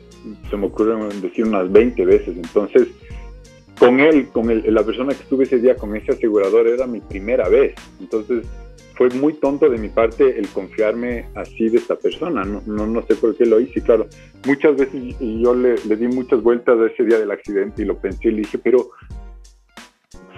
se 0.50 0.56
me 0.56 0.66
ocurre 0.66 0.96
decir 1.20 1.46
unas 1.46 1.70
20 1.70 2.04
veces. 2.04 2.37
Entonces, 2.37 2.88
con 3.78 4.00
él, 4.00 4.28
con 4.28 4.48
la 4.72 4.82
persona 4.82 5.14
que 5.14 5.22
estuve 5.22 5.44
ese 5.44 5.58
día, 5.58 5.76
con 5.76 5.94
ese 5.96 6.12
asegurador, 6.12 6.66
era 6.66 6.87
mi 6.87 7.00
primera 7.00 7.48
vez. 7.48 7.74
Entonces, 8.00 8.46
fue 8.98 9.08
muy 9.11 9.34
tonto 9.34 9.70
de 9.70 9.78
mi 9.78 9.88
parte 9.88 10.37
el 10.37 10.48
confiarme 10.48 11.28
así 11.37 11.68
de 11.68 11.78
esta 11.78 11.94
persona. 11.94 12.42
No, 12.42 12.61
no, 12.66 12.84
no 12.84 13.06
sé 13.06 13.14
por 13.14 13.37
qué 13.37 13.46
lo 13.46 13.61
hice. 13.61 13.80
Claro, 13.80 14.08
muchas 14.44 14.76
veces 14.76 15.16
yo 15.20 15.54
le, 15.54 15.76
di 15.76 16.08
muchas 16.08 16.42
vueltas 16.42 16.76
a 16.80 16.87
ese 16.87 17.04
día 17.04 17.20
del 17.20 17.30
accidente 17.30 17.82
y 17.82 17.84
lo 17.84 17.96
pensé 17.96 18.28
y 18.28 18.32
le 18.32 18.38
dije, 18.38 18.58
pero 18.58 18.90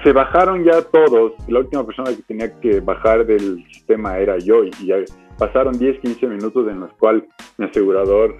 se 0.05 0.12
bajaron 0.12 0.62
ya 0.62 0.83
todos. 0.83 1.33
La 1.49 1.61
última 1.61 1.87
persona 1.87 2.14
que 2.14 2.23
tenía 2.23 2.61
que 2.61 2.81
bajar 2.81 3.25
del 3.25 3.64
sistema 3.73 4.18
era 4.18 4.37
yo 4.37 4.62
y 4.62 4.70
ya 4.85 4.96
pasaron 5.38 5.79
10, 5.79 6.01
15 6.01 6.27
minutos 6.27 6.68
en 6.68 6.81
los 6.81 6.92
cuales 6.92 7.25
mi 7.57 7.64
asegurador 7.64 8.37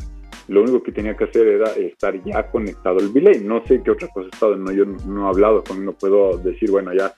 lo 0.49 0.63
único 0.63 0.83
que 0.83 0.93
tenía 0.93 1.17
que 1.17 1.25
hacer 1.25 1.47
era 1.47 1.71
estar 1.73 2.23
ya 2.25 2.51
conectado 2.51 2.99
al 2.99 3.13
delay. 3.13 3.41
No 3.41 3.65
sé 3.67 3.81
qué 3.83 3.93
otra 3.93 4.09
cosa 4.09 4.27
ha 4.27 4.35
estado, 4.35 4.57
no, 4.57 4.71
yo 4.71 4.85
no 4.85 5.27
he 5.27 5.29
hablado 5.31 5.65
con 5.65 5.79
él, 5.79 5.85
no 5.87 5.93
puedo 5.93 6.37
decir, 6.39 6.71
bueno, 6.71 6.93
ya 6.93 7.15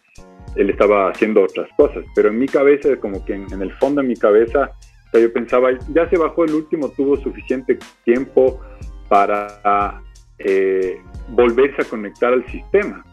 él 0.57 0.71
estaba 0.71 1.11
haciendo 1.11 1.43
otras 1.43 1.69
cosas, 1.77 2.05
pero 2.15 2.29
en 2.29 2.38
mi 2.38 2.47
cabeza, 2.47 2.97
como 2.97 3.25
que 3.25 3.35
en, 3.35 3.62
el 3.62 3.73
fondo 3.75 4.03
de 4.03 4.09
mi 4.09 4.17
cabeza, 4.17 4.73
yo 5.12 5.33
pensaba, 5.33 5.71
ya 5.95 6.09
se 6.09 6.17
bajó 6.17 6.45
el 6.45 6.55
último, 6.55 6.88
tuvo 6.91 7.17
suficiente 7.17 7.79
tiempo 8.05 8.61
para 9.09 10.03
eh, 10.38 10.97
volverse 11.29 11.83
a 11.83 11.85
conectar 11.85 12.33
al 12.33 12.47
sistema. 12.47 13.05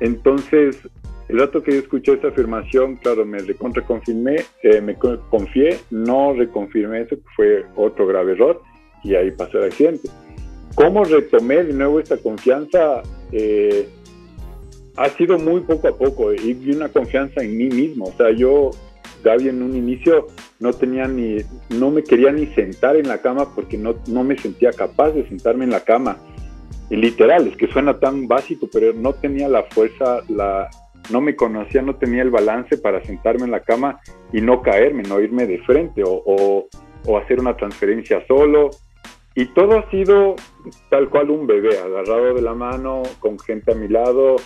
Entonces, 0.00 0.78
el 1.28 1.38
rato 1.38 1.62
que 1.62 1.72
yo 1.72 1.78
escuché 1.78 2.12
esa 2.12 2.28
afirmación, 2.28 2.96
claro, 2.96 3.24
me 3.24 3.38
reconfirmé, 3.38 4.36
eh, 4.62 4.80
me 4.80 4.96
confié, 4.96 5.78
no 5.90 6.34
reconfirmé 6.34 7.02
eso, 7.02 7.16
fue 7.36 7.64
otro 7.76 8.06
grave 8.06 8.32
error, 8.32 8.60
y 9.02 9.14
ahí 9.14 9.30
pasó 9.30 9.58
el 9.58 9.64
accidente. 9.64 10.08
¿Cómo 10.74 11.04
retomé 11.04 11.64
de 11.64 11.72
nuevo 11.72 12.00
esta 12.00 12.16
confianza? 12.16 13.02
Eh, 13.30 13.88
ha 14.96 15.08
sido 15.10 15.38
muy 15.38 15.60
poco 15.60 15.88
a 15.88 15.96
poco 15.96 16.32
y 16.32 16.70
una 16.74 16.88
confianza 16.88 17.42
en 17.42 17.56
mí 17.56 17.68
mismo. 17.68 18.06
O 18.06 18.12
sea, 18.12 18.30
yo, 18.30 18.70
Gaby, 19.24 19.48
en 19.48 19.62
un 19.62 19.76
inicio 19.76 20.26
no 20.60 20.72
tenía 20.72 21.06
ni, 21.08 21.38
no 21.70 21.90
me 21.90 22.02
quería 22.02 22.32
ni 22.32 22.46
sentar 22.48 22.96
en 22.96 23.08
la 23.08 23.18
cama 23.18 23.54
porque 23.54 23.78
no, 23.78 23.94
no 24.06 24.24
me 24.24 24.36
sentía 24.36 24.70
capaz 24.72 25.12
de 25.12 25.26
sentarme 25.28 25.64
en 25.64 25.70
la 25.70 25.80
cama. 25.80 26.18
Y 26.90 26.96
literal, 26.96 27.46
es 27.48 27.56
que 27.56 27.68
suena 27.68 27.98
tan 27.98 28.28
básico, 28.28 28.68
pero 28.70 28.92
no 28.92 29.14
tenía 29.14 29.48
la 29.48 29.62
fuerza, 29.64 30.20
la, 30.28 30.68
no 31.10 31.20
me 31.20 31.36
conocía, 31.36 31.80
no 31.80 31.96
tenía 31.96 32.22
el 32.22 32.30
balance 32.30 32.76
para 32.76 33.02
sentarme 33.02 33.44
en 33.44 33.50
la 33.50 33.60
cama 33.60 34.00
y 34.32 34.40
no 34.42 34.60
caerme, 34.60 35.02
no 35.02 35.20
irme 35.20 35.46
de 35.46 35.58
frente 35.62 36.02
o, 36.04 36.22
o, 36.26 36.68
o 37.06 37.18
hacer 37.18 37.40
una 37.40 37.56
transferencia 37.56 38.24
solo. 38.26 38.70
Y 39.34 39.46
todo 39.46 39.78
ha 39.78 39.90
sido 39.90 40.36
tal 40.90 41.08
cual 41.08 41.30
un 41.30 41.46
bebé, 41.46 41.78
agarrado 41.78 42.34
de 42.34 42.42
la 42.42 42.52
mano, 42.52 43.02
con 43.20 43.38
gente 43.38 43.72
a 43.72 43.74
mi 43.74 43.88
lado, 43.88 44.36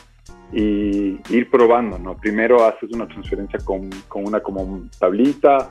y 0.52 1.18
ir 1.30 1.50
probando, 1.50 1.98
¿no? 1.98 2.16
Primero 2.16 2.64
haces 2.64 2.90
una 2.92 3.06
transferencia 3.06 3.58
con, 3.64 3.90
con 4.08 4.26
una 4.26 4.40
como 4.40 4.82
tablita, 4.98 5.70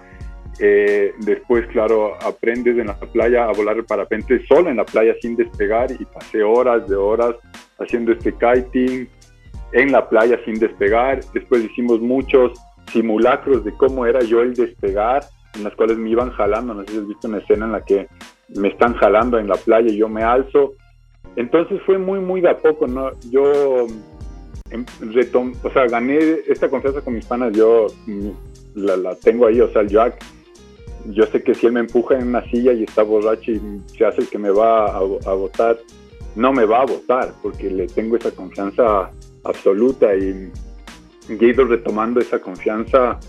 eh, 0.59 1.13
después, 1.19 1.67
claro, 1.67 2.15
aprendes 2.23 2.77
en 2.77 2.87
la 2.87 2.95
playa 2.95 3.45
a 3.45 3.51
volar 3.51 3.75
el 3.77 3.83
parapente 3.83 4.45
solo 4.47 4.69
en 4.69 4.77
la 4.77 4.85
playa 4.85 5.13
sin 5.21 5.35
despegar 5.35 5.91
y 5.91 6.05
pasé 6.05 6.43
horas 6.43 6.87
de 6.87 6.95
horas 6.95 7.35
haciendo 7.77 8.13
este 8.13 8.33
kiting 8.33 9.09
en 9.73 9.91
la 9.91 10.07
playa 10.07 10.39
sin 10.45 10.55
despegar. 10.55 11.19
Después 11.33 11.65
hicimos 11.65 11.99
muchos 11.99 12.53
simulacros 12.91 13.65
de 13.65 13.73
cómo 13.73 14.05
era 14.05 14.21
yo 14.21 14.41
el 14.41 14.53
despegar, 14.53 15.25
en 15.55 15.65
las 15.65 15.75
cuales 15.75 15.97
me 15.97 16.09
iban 16.09 16.31
jalando. 16.31 16.73
No 16.73 16.85
sé 16.85 16.93
si 16.93 16.97
has 16.99 17.07
visto 17.07 17.27
una 17.27 17.39
escena 17.39 17.65
en 17.65 17.71
la 17.73 17.81
que 17.83 18.07
me 18.55 18.69
están 18.69 18.93
jalando 18.95 19.37
en 19.37 19.47
la 19.47 19.55
playa 19.55 19.91
y 19.91 19.97
yo 19.97 20.07
me 20.07 20.23
alzo. 20.23 20.73
Entonces 21.35 21.81
fue 21.85 21.97
muy, 21.97 22.19
muy 22.19 22.39
de 22.39 22.51
a 22.51 22.57
poco, 22.57 22.87
¿no? 22.87 23.11
Yo 23.29 23.87
retom 24.99 25.53
o 25.63 25.71
sea, 25.71 25.85
gané 25.85 26.17
esta 26.47 26.69
confianza 26.69 27.01
con 27.01 27.13
mis 27.13 27.25
panas, 27.25 27.55
yo 27.55 27.87
mm, 28.07 28.29
la, 28.75 29.15
tengo 29.15 29.47
ahí, 29.47 29.61
o 29.61 29.71
sea, 29.71 29.81
el 29.81 29.89
Jack, 29.89 30.23
yo 31.05 31.25
sé 31.27 31.43
que 31.43 31.53
si 31.53 31.67
él 31.67 31.73
me 31.73 31.81
empuja 31.81 32.17
en 32.17 32.29
una 32.29 32.43
silla 32.49 32.73
y 32.73 32.83
está 32.83 33.03
borracho 33.03 33.51
y 33.51 33.61
se 33.95 34.05
hace 34.05 34.21
el 34.21 34.27
que 34.27 34.39
me 34.39 34.49
va 34.49 34.87
a, 34.87 34.99
votar, 35.01 35.77
no 36.35 36.51
me 36.51 36.65
va 36.65 36.81
a 36.81 36.85
votar, 36.85 37.33
porque 37.43 37.69
le 37.69 37.87
tengo 37.87 38.17
esa 38.17 38.31
confianza 38.31 39.11
absoluta 39.43 40.15
y, 40.15 40.51
he 41.27 41.45
ido 41.45 41.65
retomando 41.65 42.19
esa 42.19 42.39
confianza 42.39 43.19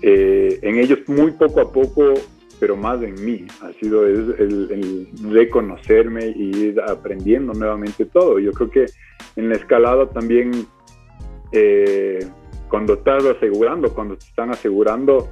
eh, 0.00 0.58
en 0.62 0.78
ellos 0.78 1.00
muy 1.06 1.32
poco 1.32 1.60
a 1.60 1.70
poco, 1.70 2.14
pero 2.60 2.76
más 2.76 3.02
en 3.02 3.14
mí. 3.24 3.46
Ha 3.62 3.72
sido 3.72 4.06
el, 4.06 4.36
el 4.38 5.32
reconocerme 5.32 6.26
y 6.26 6.56
ir 6.56 6.80
aprendiendo 6.80 7.54
nuevamente 7.54 8.04
todo. 8.04 8.38
Yo 8.38 8.52
creo 8.52 8.70
que 8.70 8.86
en 9.36 9.48
la 9.48 9.56
escalada 9.56 10.06
también, 10.10 10.66
eh, 11.52 12.20
cuando 12.68 12.94
estás 12.94 13.24
asegurando, 13.24 13.92
cuando 13.94 14.16
te 14.16 14.26
están 14.26 14.50
asegurando 14.50 15.28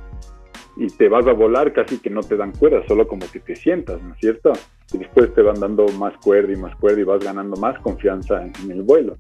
y 0.77 0.87
te 0.87 1.09
vas 1.09 1.27
a 1.27 1.33
volar, 1.33 1.73
casi 1.73 1.99
que 1.99 2.09
no 2.09 2.23
te 2.23 2.37
dan 2.37 2.53
cuerda, 2.53 2.83
solo 2.87 3.07
como 3.07 3.31
que 3.31 3.41
te 3.41 3.57
sientas, 3.57 4.03
¿no 4.03 4.15
es 4.15 4.21
cierto? 4.21 4.53
Y 4.93 4.99
después 4.99 5.35
te 5.35 5.43
van 5.43 5.61
dando 5.61 5.87
más 5.99 6.17
cuerda 6.19 6.53
y 6.53 6.57
más 6.57 6.75
cuerda 6.77 7.01
y 7.01 7.05
vas 7.05 7.23
ganando 7.23 7.57
más 7.57 7.79
confianza 7.81 8.43
en, 8.43 8.71
el 8.71 8.83
vuelo. 8.83 9.17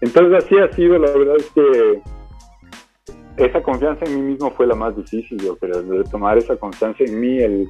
Entonces 0.00 0.44
así 0.44 0.58
ha 0.58 0.72
sido, 0.72 0.98
la 0.98 1.10
verdad 1.10 1.36
es 1.36 1.50
que 1.50 2.00
esa 3.36 3.62
confianza 3.62 4.04
en 4.04 4.16
mí 4.16 4.32
mismo 4.32 4.50
fue 4.52 4.66
la 4.66 4.74
más 4.74 4.96
difícil, 4.96 5.38
yo 5.38 5.56
creo, 5.56 5.82
de 5.82 6.04
tomar 6.04 6.38
esa 6.38 6.56
confianza 6.56 7.04
en 7.04 7.20
mí, 7.20 7.38
el, 7.38 7.68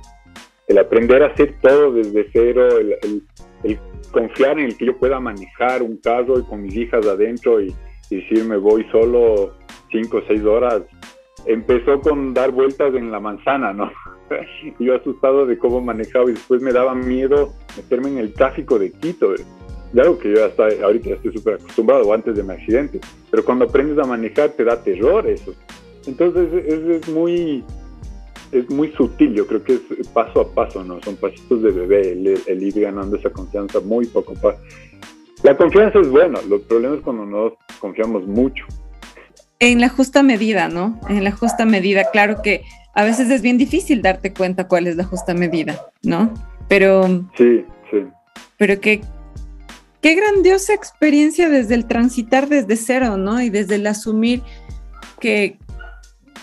el 0.69 0.79
aprender 0.79 1.23
a 1.23 1.27
hacer 1.27 1.55
todo 1.61 1.93
desde 1.93 2.29
cero, 2.33 2.79
el, 2.79 3.23
el 3.65 3.79
confiar 4.17 4.59
en 4.59 4.67
el 4.67 4.77
que 4.77 4.87
yo 4.87 4.97
pueda 4.97 5.21
manejar 5.21 5.83
un 5.83 5.99
carro 5.99 6.39
y 6.39 6.43
con 6.45 6.63
mis 6.63 6.75
hijas 6.75 7.07
adentro 7.07 7.61
y, 7.61 7.75
decir 8.11 8.45
me 8.45 8.57
voy 8.57 8.87
solo 8.93 9.53
cinco 9.91 10.19
o 10.19 10.23
seis 10.29 10.43
horas. 10.45 10.83
Empezó 11.45 12.01
con 12.01 12.35
dar 12.35 12.51
vueltas 12.53 12.95
en 12.95 13.11
la 13.11 13.21
manzana, 13.21 13.73
¿no? 13.73 13.91
yo 14.79 14.95
asustado 14.95 15.45
de 15.45 15.59
cómo 15.59 15.81
manejaba 15.81 16.31
y 16.31 16.35
después 16.35 16.63
me 16.63 16.73
daba 16.73 16.95
miedo 16.95 17.53
meterme 17.77 18.09
en 18.09 18.19
el 18.19 18.33
tráfico 18.33 18.79
de 18.79 18.93
Quito. 18.93 19.35
Ya 19.93 20.03
algo 20.03 20.19
que 20.19 20.35
yo 20.35 20.45
hasta 20.45 20.69
ahorita 20.83 21.11
estoy 21.11 21.33
súper 21.33 21.55
acostumbrado 21.55 22.13
antes 22.13 22.37
de 22.37 22.43
mi 22.43 22.53
accidente. 22.53 23.01
Pero 23.31 23.45
cuando 23.45 23.65
aprendes 23.65 23.99
a 23.99 24.07
manejar 24.07 24.51
te 24.51 24.65
da 24.65 24.83
terror 24.83 25.27
eso. 25.27 25.55
Entonces 26.07 26.49
es 26.53 27.09
muy 27.09 27.65
es 28.53 28.71
muy 28.71 28.93
sutil, 28.93 29.35
yo 29.35 29.47
creo 29.47 29.63
que 29.63 29.75
es 29.99 30.09
paso 30.09 30.41
a 30.41 30.55
paso, 30.55 30.83
¿no? 30.85 31.01
Son 31.03 31.17
pasitos 31.17 31.63
de 31.63 31.71
bebé, 31.71 32.13
el, 32.13 32.63
ir 32.63 32.81
ganando 32.81 33.17
esa 33.17 33.31
confianza 33.31 33.81
muy 33.81 34.07
poco 34.07 34.33
a 34.33 34.35
poco. 34.35 34.59
La 35.43 35.57
confianza 35.57 36.01
es 36.01 36.09
buena, 36.09 36.41
los 36.49 36.63
problemas 36.63 36.99
es 36.99 37.05
cuando 37.05 37.27
nos 37.27 37.53
confiamos 37.81 38.27
mucho. 38.27 38.65
En 39.59 39.81
la 39.81 39.89
justa 39.89 40.23
medida, 40.23 40.69
¿no? 40.69 41.01
En 41.09 41.25
la 41.25 41.33
justa 41.33 41.65
medida, 41.65 42.11
claro 42.11 42.43
que 42.43 42.63
a 42.95 43.05
veces 43.05 43.31
es 43.31 43.43
bien 43.43 43.59
difícil 43.59 44.03
darte 44.03 44.33
cuenta 44.33 44.69
cuál 44.69 44.87
es 44.87 44.97
la 44.97 45.05
justa 45.05 45.35
medida, 45.35 45.81
¿no? 46.03 46.33
Pero... 46.69 47.07
Sí, 47.37 47.65
sí. 47.91 48.05
Pero 48.59 48.81
qué, 48.81 49.01
qué 50.07 50.15
grandiosa 50.15 50.73
experiencia 50.73 51.49
desde 51.49 51.75
el 51.75 51.87
transitar 51.87 52.49
desde 52.49 52.77
cero, 52.77 53.17
¿no? 53.17 53.43
Y 53.43 53.51
desde 53.51 53.75
el 53.75 53.89
asumir 53.89 54.41
que, 55.19 55.59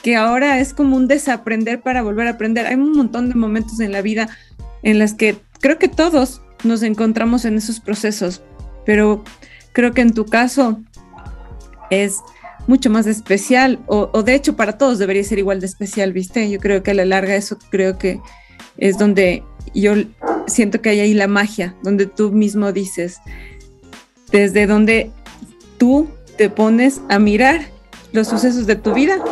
que 0.02 0.18
ahora 0.18 0.60
es 0.60 0.74
como 0.74 0.98
un 0.98 1.08
desaprender 1.08 1.80
para 1.80 2.02
volver 2.02 2.28
a 2.28 2.32
aprender. 2.32 2.66
Hay 2.66 2.76
un 2.76 2.92
montón 2.92 3.30
de 3.30 3.36
momentos 3.36 3.80
en 3.80 3.94
la 3.94 4.02
vida 4.02 4.28
en 4.82 5.00
las 5.00 5.14
que 5.14 5.38
creo 5.62 5.80
que 5.80 5.88
todos 5.88 6.42
nos 6.66 6.84
encontramos 6.84 7.46
en 7.46 7.56
esos 7.56 7.80
procesos, 7.80 8.42
pero 8.86 9.24
creo 9.72 9.94
que 9.94 10.02
en 10.02 10.14
tu 10.14 10.26
caso 10.26 10.82
es 11.90 12.20
mucho 12.68 12.90
más 12.90 13.08
especial, 13.08 13.80
o, 13.88 14.24
de 14.24 14.36
hecho 14.36 14.58
para 14.58 14.78
todos 14.78 15.00
debería 15.00 15.24
ser 15.24 15.40
igual 15.40 15.62
de 15.62 15.68
especial, 15.68 16.12
¿viste? 16.12 16.50
Yo 16.50 16.60
creo 16.60 16.84
que 16.84 16.92
a 16.92 16.96
la 16.96 17.06
larga 17.06 17.34
eso 17.34 17.58
creo 17.72 17.98
que 17.98 18.20
es 18.76 18.98
donde 18.98 19.42
yo 19.74 19.94
siento 20.48 20.82
que 20.82 20.90
hay 20.90 21.00
ahí 21.00 21.14
la 21.14 21.28
magia, 21.28 21.76
donde 21.84 22.06
tú 22.06 22.32
mismo 22.32 22.72
dices, 22.72 23.20
desde 24.34 24.68
donde 24.68 25.12
tú 25.78 26.10
te 26.38 26.50
pones 26.50 27.02
a 27.08 27.20
mirar 27.20 27.62
los 28.12 28.28
sucesos 28.28 28.66
de 28.66 28.76
tu 28.76 28.94
vida 28.94 29.24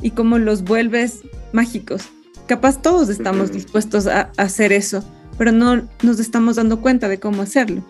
y 0.00 0.10
cómo 0.12 0.38
los 0.38 0.64
vuelves 0.64 1.22
mágicos. 1.52 2.08
Capaz 2.46 2.80
todos 2.82 3.10
estamos 3.10 3.52
dispuestos 3.52 4.06
a, 4.06 4.32
hacer 4.38 4.72
eso, 4.72 5.04
pero 5.38 5.52
no 5.52 5.82
nos 6.02 6.18
estamos 6.18 6.56
dando 6.56 6.80
cuenta 6.80 7.08
de 7.08 7.20
cómo 7.20 7.42
hacerlo. 7.42 7.82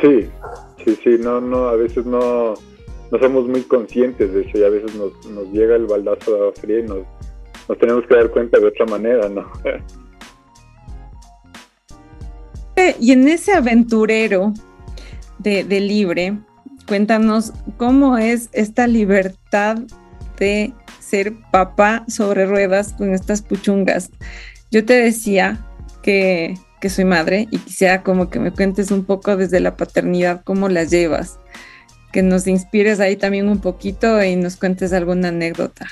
Sí, 0.00 0.28
sí, 0.84 0.98
sí, 1.04 1.16
no, 1.20 1.40
no, 1.42 1.68
a 1.68 1.76
veces 1.76 2.06
no, 2.06 2.54
no 3.12 3.18
somos 3.20 3.46
muy 3.46 3.62
conscientes 3.62 4.32
de 4.32 4.40
eso 4.40 4.58
y 4.58 4.64
a 4.64 4.70
veces 4.70 4.94
nos, 4.96 5.12
nos 5.26 5.52
llega 5.52 5.76
el 5.76 5.84
baldazo 5.84 6.32
de 6.32 6.40
agua 6.40 6.52
fría 6.58 6.78
y 6.80 6.84
nos, 6.84 7.00
nos 7.68 7.78
tenemos 7.78 8.04
que 8.06 8.14
dar 8.16 8.30
cuenta 8.30 8.58
de 8.58 8.66
otra 8.66 8.86
manera, 8.86 9.28
¿no? 9.28 9.46
y 12.98 13.12
en 13.12 13.28
ese 13.28 13.52
aventurero 13.52 14.54
de, 15.38 15.80
libre, 15.80 16.38
cuéntanos 16.86 17.52
cómo 17.76 18.18
es 18.18 18.48
esta 18.52 18.86
libertad 18.86 19.78
de 20.38 20.72
ser 21.00 21.32
papá 21.50 22.04
sobre 22.08 22.46
ruedas 22.46 22.92
con 22.92 23.12
estas 23.14 23.42
puchungas. 23.42 24.10
Yo 24.70 24.84
te 24.84 24.94
decía 24.94 25.58
que, 26.02 26.54
que, 26.80 26.90
soy 26.90 27.04
madre 27.04 27.48
y 27.50 27.58
quisiera 27.58 28.02
como 28.02 28.30
que 28.30 28.38
me 28.38 28.52
cuentes 28.52 28.90
un 28.90 29.04
poco 29.04 29.36
desde 29.36 29.60
la 29.60 29.76
paternidad 29.76 30.42
cómo 30.44 30.68
las 30.68 30.90
llevas, 30.90 31.38
que 32.12 32.22
nos 32.22 32.46
inspires 32.46 33.00
ahí 33.00 33.16
también 33.16 33.48
un 33.48 33.60
poquito 33.60 34.22
y 34.22 34.36
nos 34.36 34.56
cuentes 34.56 34.92
alguna 34.92 35.28
anécdota. 35.28 35.86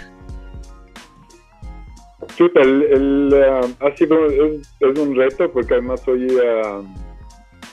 Chuta, 2.36 2.60
el, 2.60 3.32
uh, 3.32 3.84
ha 3.86 3.96
sido 3.96 4.26
es, 4.26 4.98
un 4.98 5.16
reto 5.16 5.50
porque 5.52 5.74
además 5.74 6.02
soy, 6.02 6.26
uh, 6.26 6.84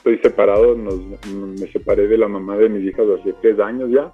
estoy 0.03 0.17
separado, 0.17 0.75
nos, 0.75 0.99
me 1.31 1.71
separé 1.71 2.07
de 2.07 2.17
la 2.17 2.27
mamá 2.27 2.57
de 2.57 2.67
mis 2.67 2.83
hijas 2.89 3.05
hace 3.19 3.33
tres 3.41 3.57
años 3.59 3.89
ya. 3.89 4.11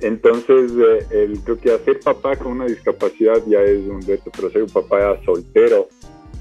Entonces, 0.00 0.72
eh, 0.72 1.06
el, 1.12 1.38
creo 1.38 1.56
que 1.56 1.70
hacer 1.70 2.00
papá 2.00 2.34
con 2.34 2.52
una 2.52 2.66
discapacidad 2.66 3.36
ya 3.46 3.62
es 3.62 3.86
un 3.86 4.02
reto, 4.02 4.32
pero 4.34 4.50
ser 4.50 4.64
un 4.64 4.70
papá 4.70 5.20
soltero 5.24 5.86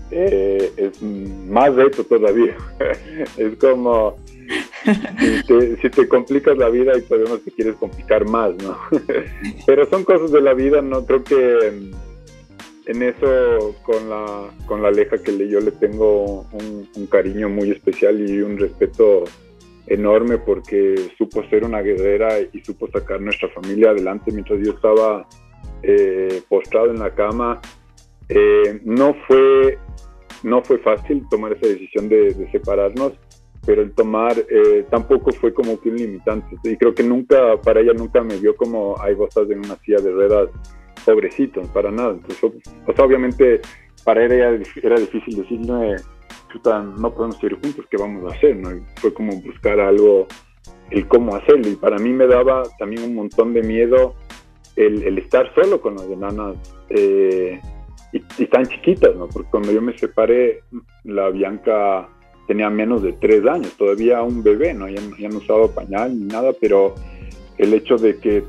eh, 0.10 0.72
es 0.76 1.04
más 1.04 1.76
reto 1.76 2.04
todavía. 2.04 2.58
es 3.38 3.56
como 3.58 4.18
si 5.20 5.44
te, 5.46 5.78
si 5.78 5.90
te, 5.92 6.08
complicas 6.08 6.58
la 6.58 6.70
vida 6.70 6.98
y 6.98 7.02
podemos 7.02 7.44
te 7.44 7.52
quieres 7.52 7.76
complicar 7.76 8.26
más, 8.26 8.56
¿no? 8.56 8.76
pero 9.68 9.88
son 9.88 10.04
cosas 10.04 10.32
de 10.32 10.42
la 10.42 10.56
vida, 10.56 10.82
no 10.82 11.06
creo 11.06 11.24
que 11.24 11.92
en 12.86 13.02
eso 13.02 13.76
con 13.84 14.10
la, 14.10 14.50
con 14.66 14.82
la 14.82 14.90
Aleja 14.90 15.18
que 15.18 15.32
le, 15.32 15.48
yo 15.48 15.60
le 15.60 15.72
tengo 15.72 16.46
un, 16.52 17.08
cariño 17.10 17.50
muy 17.50 17.72
especial 17.72 18.28
y 18.28 18.42
un 18.42 18.58
respeto 18.58 19.26
enorme 19.88 20.38
porque 20.38 20.96
supo 21.18 21.44
ser 21.50 21.64
una 21.64 21.82
guerrera 21.82 22.40
y 22.40 22.60
supo 22.64 22.88
sacar 22.90 23.22
nuestra 23.22 23.50
familia 23.50 23.92
adelante 23.92 24.32
mientras 24.32 24.60
yo 24.66 24.72
estaba 24.72 25.28
eh, 25.84 26.42
postrado 26.50 26.92
en 26.92 27.00
la 27.00 27.14
cama. 27.14 27.62
Eh, 28.30 28.80
no, 28.84 29.14
fue, 29.28 29.78
no 30.42 30.64
fue 30.64 30.80
fácil 30.80 31.24
tomar 31.30 31.54
esa 31.54 31.68
decisión 31.68 32.10
de, 32.10 32.34
separarnos, 32.52 33.14
pero 33.66 33.82
el 33.82 33.94
tomar 33.94 34.36
eh, 34.50 34.86
tampoco 34.90 35.32
fue 35.34 35.54
como 35.54 35.80
que 35.80 35.90
un 35.90 35.98
limitante. 35.98 36.56
Y 36.64 36.78
creo 36.78 36.96
que 36.96 37.04
nunca, 37.04 37.60
para 37.62 37.82
ella 37.82 37.94
nunca 37.94 38.22
me 38.22 38.38
vio 38.38 38.56
como, 38.56 39.00
hay 39.00 39.14
vos 39.14 39.36
en 39.38 39.60
una 39.60 39.76
silla 39.78 40.00
de 40.00 40.12
ruedas 40.12 40.50
pobrecito, 41.06 41.62
para 41.74 41.92
nada. 41.92 42.12
Entonces, 42.14 42.44
o 42.44 42.94
sea, 42.94 43.06
obviamente 43.06 43.62
para 44.04 44.26
él 44.26 44.32
era, 44.34 44.60
era 44.82 45.00
difícil 45.00 45.38
decirle, 45.38 45.98
no 46.98 47.14
podemos 47.14 47.44
ir 47.44 47.54
juntos, 47.54 47.86
¿qué 47.90 47.98
vamos 47.98 48.32
a 48.32 48.36
hacer? 48.36 48.56
¿no? 48.56 48.70
fue 48.98 49.14
como 49.14 49.42
buscar 49.42 49.80
algo, 49.80 50.28
el 50.92 51.08
cómo 51.08 51.36
hacerlo. 51.36 51.70
Y 51.70 51.76
para 51.76 51.98
mí 51.98 52.10
me 52.10 52.28
daba 52.28 52.64
también 52.78 53.04
un 53.04 53.16
montón 53.16 53.54
de 53.54 53.62
miedo 53.62 54.16
el, 54.76 55.18
estar 55.18 55.54
solo 55.54 55.82
con 55.82 55.96
las 55.96 56.06
enanas 56.06 56.56
eh, 56.90 57.60
y, 58.12 58.46
tan 58.46 58.66
chiquitas, 58.66 59.16
¿no? 59.16 59.28
Porque 59.28 59.50
cuando 59.50 59.72
yo 59.72 59.82
me 59.82 59.98
separé, 59.98 60.62
la 61.04 61.30
Bianca 61.30 62.08
tenía 62.48 62.70
menos 62.70 63.02
de 63.02 63.14
tres 63.14 63.46
años, 63.46 63.74
todavía 63.78 64.22
un 64.22 64.44
bebé, 64.44 64.74
¿no? 64.74 64.88
Ya, 64.88 65.02
ya 65.18 65.30
no 65.30 65.38
usaba 65.38 65.68
pañal 65.68 66.20
ni 66.20 66.26
nada, 66.26 66.52
pero 66.60 66.94
el 67.58 67.74
hecho 67.74 67.98
de 67.98 68.18
que 68.18 68.44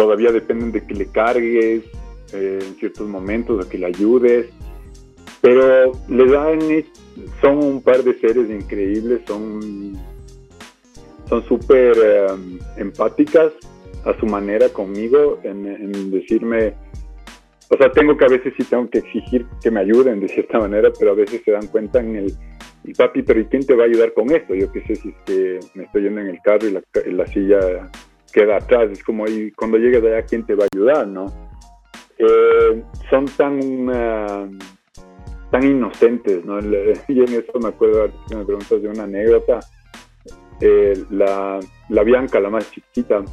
todavía 0.00 0.32
dependen 0.32 0.72
de 0.72 0.80
que 0.86 0.94
le 0.94 1.06
cargues 1.12 1.84
eh, 2.32 2.58
en 2.66 2.74
ciertos 2.76 3.06
momentos, 3.06 3.62
de 3.62 3.70
que 3.70 3.76
le 3.76 3.84
ayudes, 3.84 4.46
pero 5.42 5.92
le 6.08 6.86
son 7.42 7.58
un 7.58 7.82
par 7.82 8.02
de 8.02 8.18
seres 8.18 8.48
increíbles, 8.48 9.20
son 9.26 9.98
son 11.28 11.46
súper 11.46 11.92
em, 11.98 12.58
empáticas 12.78 13.52
a 14.06 14.18
su 14.18 14.24
manera 14.24 14.70
conmigo 14.70 15.38
en, 15.42 16.10
decirme, 16.10 16.72
o 17.68 17.76
sea, 17.76 17.92
tengo 17.92 18.16
que 18.16 18.24
a 18.24 18.28
veces 18.28 18.54
sí 18.56 18.64
tengo 18.64 18.88
que 18.88 19.00
exigir 19.00 19.44
que 19.62 19.70
me 19.70 19.80
ayuden 19.80 20.20
de 20.20 20.28
cierta 20.28 20.58
manera, 20.58 20.88
pero 20.98 21.10
a 21.10 21.14
veces 21.14 21.42
se 21.44 21.50
dan 21.50 21.66
cuenta 21.66 22.00
en 22.00 22.16
el, 22.16 22.34
papi, 22.96 23.22
pero 23.22 23.38
¿y 23.38 23.44
quién 23.44 23.66
te 23.66 23.74
va 23.74 23.82
a 23.82 23.86
ayudar 23.86 24.14
con 24.14 24.30
esto? 24.30 24.54
Yo 24.54 24.72
qué 24.72 24.80
sé 24.86 24.96
si 24.96 25.10
es 25.10 25.14
que 25.26 25.60
me 25.74 25.84
estoy 25.84 26.04
yendo 26.04 26.22
en 26.22 26.28
el 26.28 26.38
carro 26.42 26.66
y 26.66 26.72
la, 26.72 26.82
la 27.12 27.26
silla 27.26 27.90
queda 28.30 28.56
atrás. 28.56 28.90
Es 28.90 29.02
como 29.02 29.24
ahí, 29.24 29.50
cuando 29.52 29.78
llegues 29.78 30.02
allá, 30.02 30.22
¿quién 30.22 30.44
te 30.44 30.54
va 30.54 30.64
a 30.64 30.68
ayudar, 30.72 31.06
no? 31.06 31.26
Eh, 32.18 32.82
son 33.08 33.26
tan, 33.26 33.88
uh, 33.88 34.58
tan 35.50 35.62
inocentes, 35.64 36.44
¿no? 36.44 36.58
Y 37.08 37.20
en 37.20 37.28
eso 37.28 37.58
me 37.60 37.68
acuerdo, 37.68 38.10
que 38.28 38.36
me 38.36 38.44
preguntas 38.44 38.82
de 38.82 38.88
una 38.88 39.04
anécdota. 39.04 39.60
Eh, 40.60 41.04
la, 41.10 41.58
la, 41.88 42.02
Bianca, 42.02 42.38
la 42.38 42.50
más 42.50 42.70
chiquita, 42.70 43.24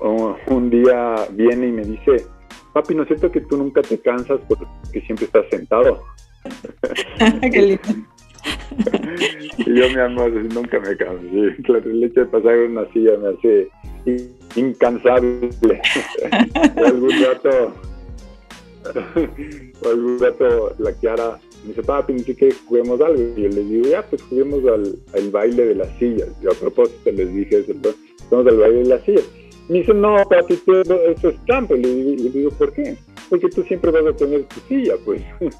un 0.00 0.70
día 0.70 1.14
viene 1.32 1.68
y 1.68 1.72
me 1.72 1.82
dice, 1.82 2.26
papi, 2.72 2.94
¿no 2.94 3.02
es 3.02 3.08
cierto 3.08 3.30
que 3.30 3.42
tú 3.42 3.56
nunca 3.56 3.82
te 3.82 4.00
cansas 4.00 4.40
porque 4.48 5.00
siempre 5.02 5.26
estás 5.26 5.46
sentado? 5.50 6.02
Qué 7.52 7.62
lindo. 7.62 8.10
y 9.58 9.74
yo, 9.74 9.88
mi 9.88 10.00
amor, 10.00 10.32
nunca 10.52 10.80
me 10.80 10.96
canso. 10.96 11.24
El 11.24 12.04
hecho 12.04 12.20
de 12.20 12.26
pasar 12.26 12.58
una 12.58 12.90
silla 12.92 13.16
me 13.18 13.28
hace 13.28 13.68
incansable. 14.56 15.50
algún 16.76 17.10
rato, 17.22 17.72
algún 19.84 20.18
rato 20.18 20.74
la 20.78 20.92
Kiara 20.92 21.38
me 21.62 21.68
dice, 21.68 21.82
papi, 21.82 22.14
dice 22.14 22.34
que 22.34 22.52
juguemos 22.66 23.00
algo. 23.00 23.20
Y 23.36 23.42
yo 23.42 23.48
le 23.48 23.64
digo, 23.64 23.88
ya, 23.88 24.02
pues 24.02 24.22
juguemos 24.22 24.64
al, 24.64 24.96
al 25.14 25.30
baile 25.30 25.66
de 25.66 25.74
las 25.74 25.88
sillas. 25.98 26.28
Yo 26.40 26.50
a 26.50 26.54
propósito 26.54 27.10
les 27.12 27.34
dije 27.34 27.58
eso, 27.58 27.72
vamos 28.30 28.46
al 28.46 28.56
baile 28.56 28.78
de 28.78 28.88
las 28.88 29.02
sillas. 29.04 29.28
Me 29.68 29.78
dice, 29.78 29.94
no, 29.94 30.16
papi, 30.28 30.54
eso 30.54 31.28
es 31.28 31.44
trampa. 31.46 31.74
Y 31.76 31.82
le 31.82 32.30
digo, 32.30 32.50
¿por 32.50 32.72
qué? 32.72 32.96
Porque 33.28 33.48
tú 33.48 33.62
siempre 33.62 33.90
vas 33.90 34.06
a 34.06 34.16
tener 34.16 34.44
tu 34.44 34.60
silla, 34.68 34.94
pues. 35.04 35.22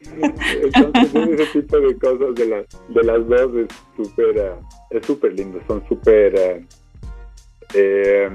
Entonces, 0.00 1.14
ese 1.14 1.62
tipo 1.62 1.80
de 1.80 1.96
cosas 1.96 2.34
de, 2.34 2.46
las 2.46 2.66
de 2.88 3.02
las 3.02 3.26
dos 3.26 3.54
es 3.56 3.68
súper 3.96 4.52
es 4.90 5.06
súper 5.06 5.34
lindo, 5.34 5.60
son 5.66 5.82
súper 5.88 6.34
uh, 6.34 6.64
eh, 7.74 8.28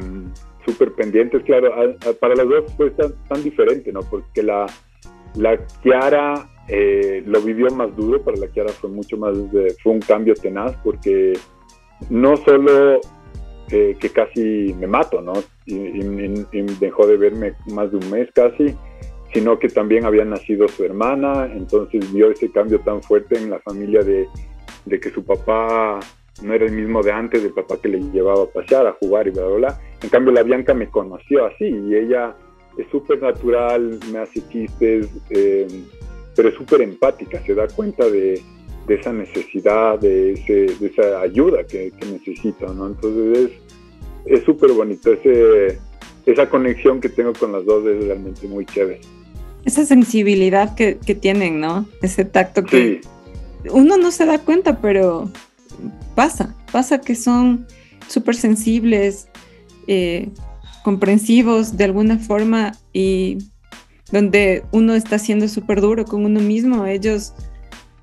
súper 0.65 0.94
pendientes, 0.94 1.44
claro, 1.44 1.72
para 2.20 2.36
las 2.36 2.48
dos 2.48 2.74
fue 2.78 2.91
tan, 2.91 3.13
tan, 3.28 3.44
diferente, 3.44 3.91
¿no? 3.91 4.02
Porque 4.02 4.44
la, 4.44 4.67
la 5.36 5.58
Kiara 5.82 6.48
eh, 6.67 7.24
lo 7.26 7.41
vivió 7.41 7.67
más 7.72 7.96
duro, 7.96 8.22
para 8.22 8.38
la 8.38 8.48
Kiara 8.48 8.70
fue 8.70 8.89
mucho 8.89 9.17
más, 9.17 9.36
fue 9.82 9.94
un 9.94 10.00
cambio 10.00 10.36
tenaz, 10.36 10.76
porque 10.84 11.34
no 12.10 12.38
solo 12.38 13.00
eh, 13.72 13.96
que 14.00 14.10
casi 14.10 14.76
me 14.78 14.88
mato, 14.88 15.22
¿no? 15.22 15.34
Y, 15.65 16.02
dejó 16.80 17.08
de 17.08 17.17
verme 17.17 17.54
más 17.67 17.91
de 17.91 17.98
un 17.98 18.12
mes 18.12 18.30
casi, 18.34 18.76
sino 19.34 19.60
que 19.60 19.70
también 19.70 20.06
había 20.06 20.26
nacido 20.26 20.67
su 20.67 20.84
hermana, 20.84 21.50
entonces 21.54 22.12
vio 22.12 22.32
ese 22.32 22.52
cambio 22.52 22.80
tan 22.82 23.02
fuerte 23.02 23.38
en 23.38 23.50
la 23.50 23.60
familia 23.60 24.02
de, 24.02 24.28
de 24.86 25.00
que 25.00 25.10
su 25.10 25.24
papá 25.24 26.00
no 26.41 26.54
era 26.54 26.65
el 26.65 26.71
mismo 26.71 27.04
de 27.04 27.12
antes, 27.12 27.43
del 27.43 27.54
papá 27.54 27.77
que 27.82 27.89
le 27.89 27.99
llevaba 28.12 28.43
a 28.43 28.47
pasear, 28.47 28.88
a 28.88 28.93
jugar 28.93 29.27
y 29.27 29.32
bla, 29.32 29.45
bla, 29.45 29.56
bla. 29.56 29.82
En 30.01 30.10
cambio, 30.10 30.34
la 30.34 30.43
Bianca 30.43 30.73
me 30.73 30.89
conoció 30.89 31.45
así 31.45 31.65
y 31.65 31.95
ella 31.95 32.36
es 32.77 32.88
súper 32.89 33.21
natural, 33.21 33.99
me 34.12 34.19
hace 34.19 34.41
chistes, 34.49 35.10
eh, 35.30 35.67
pero 36.36 36.49
es 36.49 36.56
súper 36.56 36.82
empática, 36.82 37.41
se 37.45 37.54
da 37.54 37.67
cuenta 37.67 38.10
de, 38.10 38.41
de 38.88 38.95
esa 38.95 39.12
necesidad, 39.13 39.99
de, 39.99 40.34
ese, 40.34 40.54
de 40.80 40.88
esa 40.88 41.21
ayuda 41.21 41.63
que, 41.65 41.91
que, 41.91 42.06
necesita, 42.06 42.67
¿no? 42.67 42.88
Entonces 42.88 43.51
es 44.25 44.43
súper 44.43 44.71
bonito, 44.71 45.12
ese, 45.12 45.77
esa 46.25 46.49
conexión 46.49 47.01
que 47.01 47.10
tengo 47.10 47.34
con 47.34 47.51
las 47.51 47.65
dos 47.65 47.86
es 47.86 48.06
realmente 48.06 48.47
muy 48.47 48.65
chévere. 48.65 49.01
Esa 49.65 49.86
sensibilidad 49.86 50.75
que, 50.75 50.97
que 51.06 51.13
tienen, 51.13 51.60
¿no? 51.60 51.86
Ese 52.01 52.25
tacto 52.25 52.63
que 52.63 53.01
uno 53.69 53.97
no 53.97 54.10
se 54.12 54.25
da 54.25 54.39
cuenta, 54.39 54.82
pero 54.82 55.30
pasa, 56.16 56.56
pasa 56.72 57.00
que 57.02 57.16
son 57.16 57.68
súper 58.08 58.36
sensibles, 58.36 59.28
eh, 59.88 60.30
comprensivos 60.84 61.78
de 61.78 61.86
alguna 61.86 62.18
forma 62.18 62.74
y 62.94 63.38
donde 64.12 64.64
uno 64.72 64.94
está 64.94 65.18
siendo 65.20 65.48
súper 65.48 65.82
duro 65.82 66.06
con 66.06 66.26
uno 66.26 66.40
mismo, 66.40 66.86
ellos 66.86 67.34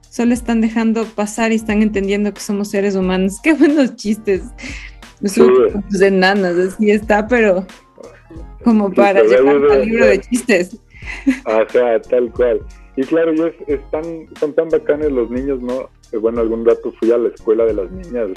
solo 0.08 0.32
están 0.32 0.60
dejando 0.60 1.04
pasar 1.04 1.52
y 1.52 1.56
están 1.56 1.82
entendiendo 1.82 2.32
que 2.32 2.40
somos 2.40 2.70
seres 2.70 2.96
humanos. 2.96 3.38
Qué 3.42 3.54
buenos 3.54 3.94
chistes. 3.96 4.42
Los 5.20 6.00
enanos, 6.00 6.56
así 6.56 6.90
está, 6.90 7.26
pero 7.26 7.66
como 8.64 8.92
para 8.92 9.22
llevar 9.22 9.56
al 9.70 9.84
libro 9.84 10.06
de 10.06 10.20
chistes. 10.20 10.78
O 11.44 11.70
sea, 11.70 12.00
tal 12.02 12.30
cual. 12.32 12.60
Y 12.96 13.02
claro, 13.02 13.32
yo 13.34 13.48
son 14.40 14.54
tan 14.54 14.68
bacanes 14.68 15.10
los 15.10 15.30
niños, 15.30 15.60
¿no? 15.60 15.88
Bueno, 16.20 16.40
algún 16.40 16.64
rato 16.64 16.92
fui 16.98 17.10
a 17.12 17.18
la 17.18 17.28
escuela 17.28 17.64
de 17.64 17.74
las 17.74 17.90
niñas 17.90 18.30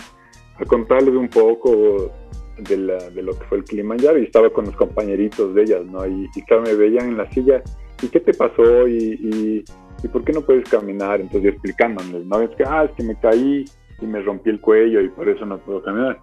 a 0.57 0.65
contarles 0.65 1.15
un 1.15 1.29
poco 1.29 2.11
de, 2.57 2.77
lo 2.77 3.31
que 3.33 3.45
fue 3.45 3.59
el 3.59 3.97
ya 3.97 4.17
y 4.17 4.23
estaba 4.23 4.49
con 4.49 4.65
los 4.65 4.75
compañeritos 4.75 5.55
de 5.55 5.63
ellas, 5.63 5.85
¿no? 5.85 6.05
Y, 6.05 6.27
claro, 6.47 6.63
me 6.63 6.75
veían 6.75 7.09
en 7.09 7.17
la 7.17 7.29
silla, 7.31 7.63
¿y 8.01 8.07
qué 8.07 8.19
te 8.19 8.33
pasó? 8.33 8.87
Y, 8.87 9.63
y, 10.03 10.07
por 10.07 10.23
qué 10.23 10.33
no 10.33 10.41
puedes 10.41 10.67
caminar? 10.69 11.21
Entonces 11.21 11.43
yo 11.43 11.49
explicándoles, 11.49 12.25
¿no? 12.25 12.41
Es 12.41 12.49
que, 12.51 12.63
ah, 12.65 12.85
es 12.85 12.91
que 12.91 13.03
me 13.03 13.15
caí 13.19 13.65
y 14.01 14.05
me 14.05 14.21
rompí 14.21 14.49
el 14.49 14.59
cuello 14.59 14.99
y 15.01 15.09
por 15.09 15.29
eso 15.29 15.45
no 15.45 15.59
puedo 15.59 15.83
caminar. 15.83 16.19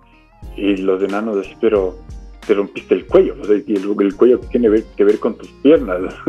Y 0.56 0.76
los 0.78 1.02
enanos 1.02 1.37
así, 1.38 1.54
pero 1.61 1.96
te 2.46 2.54
rompiste 2.54 2.94
el 2.94 3.06
cuello, 3.06 3.37
o 3.40 3.44
sea, 3.44 3.56
y 3.56 3.74
el, 3.74 4.16
cuello 4.16 4.40
tiene 4.50 4.82
que 4.96 5.04
ver 5.04 5.18
con 5.18 5.37
tus 5.37 5.48
piernas, 5.62 6.14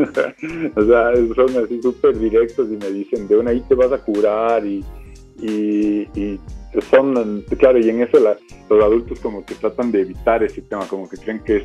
o 0.76 0.82
sea, 0.84 1.12
son 1.34 1.64
así 1.64 1.80
súper 1.80 2.18
directos 2.18 2.68
y 2.70 2.76
me 2.76 2.90
dicen, 2.90 3.26
de 3.26 3.38
una 3.38 3.52
ahí 3.52 3.60
te 3.66 3.74
vas 3.74 3.90
a 3.90 3.98
curar 4.04 4.66
y, 4.66 4.84
y, 5.42 6.08
y 6.14 6.40
son, 6.90 7.44
claro, 7.58 7.78
y 7.78 7.88
en 7.88 8.02
eso 8.02 8.18
los 8.68 8.84
adultos 8.84 9.18
como 9.20 9.44
que 9.44 9.54
tratan 9.54 9.90
de 9.90 10.02
evitar 10.02 10.42
ese 10.42 10.62
tema, 10.62 10.86
como 10.86 11.08
que 11.08 11.16
creen 11.16 11.40
que 11.40 11.56
es... 11.58 11.64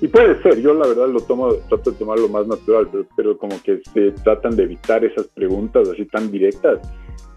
Y 0.00 0.08
puede 0.08 0.40
ser, 0.42 0.60
yo 0.60 0.74
la 0.74 0.86
verdad 0.86 1.08
lo 1.08 1.20
tomo, 1.20 1.54
trato 1.68 1.90
de 1.90 1.96
tomarlo 1.96 2.28
más 2.28 2.46
natural, 2.46 2.88
pero, 3.16 3.38
como 3.38 3.60
que 3.62 3.80
se 3.94 4.10
tratan 4.22 4.54
de 4.54 4.64
evitar 4.64 5.04
esas 5.04 5.26
preguntas 5.28 5.88
así 5.88 6.04
tan 6.04 6.30
directas. 6.30 6.80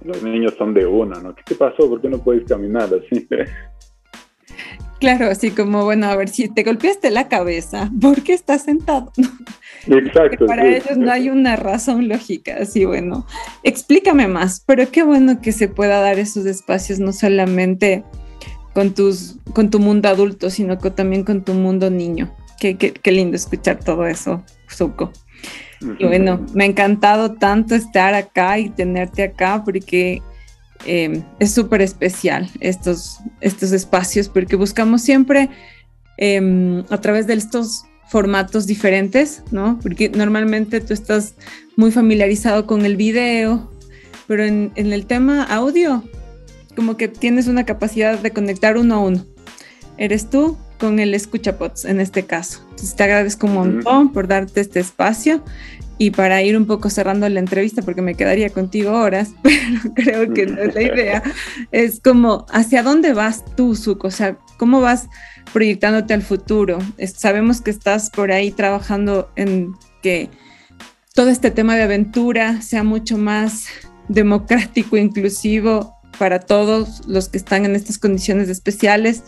Los 0.04 0.22
niños 0.24 0.54
son 0.58 0.74
de 0.74 0.86
una, 0.86 1.22
¿no? 1.22 1.34
¿Qué 1.34 1.44
te 1.46 1.56
pasó? 1.56 1.90
¿Por 1.90 2.02
qué 2.02 2.10
no 2.10 2.22
puedes 2.22 2.46
caminar 2.48 2.90
así? 2.94 3.28
Claro, 5.00 5.28
así 5.28 5.52
como, 5.52 5.86
bueno, 5.86 6.08
a 6.08 6.16
ver, 6.16 6.28
si 6.28 6.50
te 6.50 6.64
golpeaste 6.64 7.10
la 7.10 7.30
cabeza, 7.30 7.90
¿por 8.02 8.22
qué 8.22 8.34
estás 8.34 8.64
sentado? 8.64 9.12
Exacto. 9.88 10.46
para 10.46 10.68
ellos 10.68 10.98
no 10.98 11.10
hay 11.10 11.30
una 11.30 11.56
razón 11.56 12.10
lógica, 12.10 12.58
así 12.60 12.84
bueno, 12.84 13.26
explícame 13.64 14.28
más, 14.28 14.62
pero 14.66 14.92
qué 14.92 15.04
bueno 15.04 15.40
que 15.42 15.54
se 15.54 15.70
pueda 15.70 16.02
dar 16.02 16.20
esos 16.20 16.46
espacios, 16.46 17.00
no 17.00 17.14
solamente 17.14 18.04
con, 18.74 18.94
tus, 18.94 19.38
con 19.54 19.70
tu 19.70 19.80
mundo 19.80 20.10
adulto, 20.10 20.50
sino 20.50 20.78
que 20.78 20.92
también 20.92 21.24
con 21.24 21.44
tu 21.44 21.54
mundo 21.54 21.90
niño. 21.90 22.36
Qué, 22.60 22.76
qué, 22.76 22.92
qué 22.92 23.12
lindo 23.14 23.38
escuchar 23.38 23.80
todo 23.80 24.06
eso, 24.06 24.44
Zuko. 24.70 25.14
Y 25.98 26.06
bueno, 26.06 26.46
me 26.54 26.66
ha 26.66 26.68
encantado 26.68 27.34
tanto 27.36 27.74
estar 27.74 28.14
acá 28.14 28.60
y 28.60 28.70
tenerte 28.70 29.24
acá 29.24 29.62
porque 29.64 30.22
Em, 30.86 31.24
es 31.40 31.54
súper 31.54 31.82
especial 31.82 32.50
estos, 32.62 33.20
estos 33.42 33.74
espacios 33.74 34.30
porque 34.30 34.56
buscamos 34.56 35.02
siempre 35.02 35.50
em, 36.18 36.86
a 36.90 37.02
través 37.02 37.28
de 37.28 37.34
estos 37.34 37.84
formatos 38.08 38.66
diferentes, 38.66 39.44
¿no? 39.52 39.78
Porque 39.84 40.10
normalmente 40.10 40.80
tú 40.82 40.94
estás 40.94 41.36
muy 41.76 41.92
familiarizado 41.92 42.66
con 42.66 42.86
el 42.86 42.96
video, 42.96 43.72
pero 44.28 44.44
en, 44.44 44.72
el 44.76 45.06
tema 45.06 45.44
audio, 45.44 46.04
como 46.76 46.98
que 46.98 47.08
tienes 47.08 47.48
una 47.48 47.66
capacidad 47.66 48.18
de 48.18 48.32
conectar 48.32 48.78
uno 48.78 48.96
a 48.96 49.00
uno. 49.00 49.26
Eres 49.98 50.30
tú 50.30 50.58
con 50.80 51.00
el 51.00 51.14
escuchapots 51.14 51.86
en 51.86 52.00
este 52.00 52.24
caso. 52.24 52.62
Entonces 52.70 52.96
te 52.96 53.04
agradezco 53.04 53.48
un 53.48 53.54
montón 53.54 54.14
por 54.14 54.28
darte 54.28 54.62
este 54.62 54.80
espacio 54.80 55.44
y 56.00 56.12
para 56.12 56.42
ir 56.42 56.58
un 56.58 56.66
poco 56.66 56.90
cerrando 56.90 57.28
la 57.28 57.42
entrevista, 57.42 57.82
porque 57.82 58.02
me 58.02 58.16
quedaría 58.16 58.50
contigo 58.50 58.94
horas, 58.94 59.34
pero 59.44 59.94
creo 59.94 60.34
que 60.34 60.46
no 60.48 60.62
es 60.62 60.74
la 60.74 60.82
idea, 60.82 61.24
es 61.72 62.00
como, 62.00 62.48
¿hacia 62.52 62.82
dónde 62.82 63.14
vas 63.14 63.44
tú, 63.56 63.76
Zuko? 63.76 64.08
O 64.08 64.12
sea, 64.12 64.38
¿cómo 64.58 64.80
vas 64.80 65.10
proyectándote 65.54 66.14
al 66.14 66.22
futuro? 66.22 66.80
sabemos 67.14 67.62
que 67.62 67.70
estás 67.70 68.10
por 68.10 68.32
ahí 68.32 68.50
trabajando 68.52 69.30
en 69.36 69.74
que 70.02 70.30
todo 71.14 71.30
este 71.30 71.52
tema 71.52 71.76
de 71.76 71.84
aventura 71.84 72.62
sea 72.62 72.84
mucho 72.84 73.18
más 73.18 73.66
democrático, 74.08 74.96
inclusivo 74.96 76.00
para 76.18 76.40
todos 76.40 77.06
los 77.08 77.28
que 77.28 77.38
están 77.38 77.66
en 77.66 77.76
estas 77.76 77.98
condiciones 77.98 78.48
especiales 78.48 79.24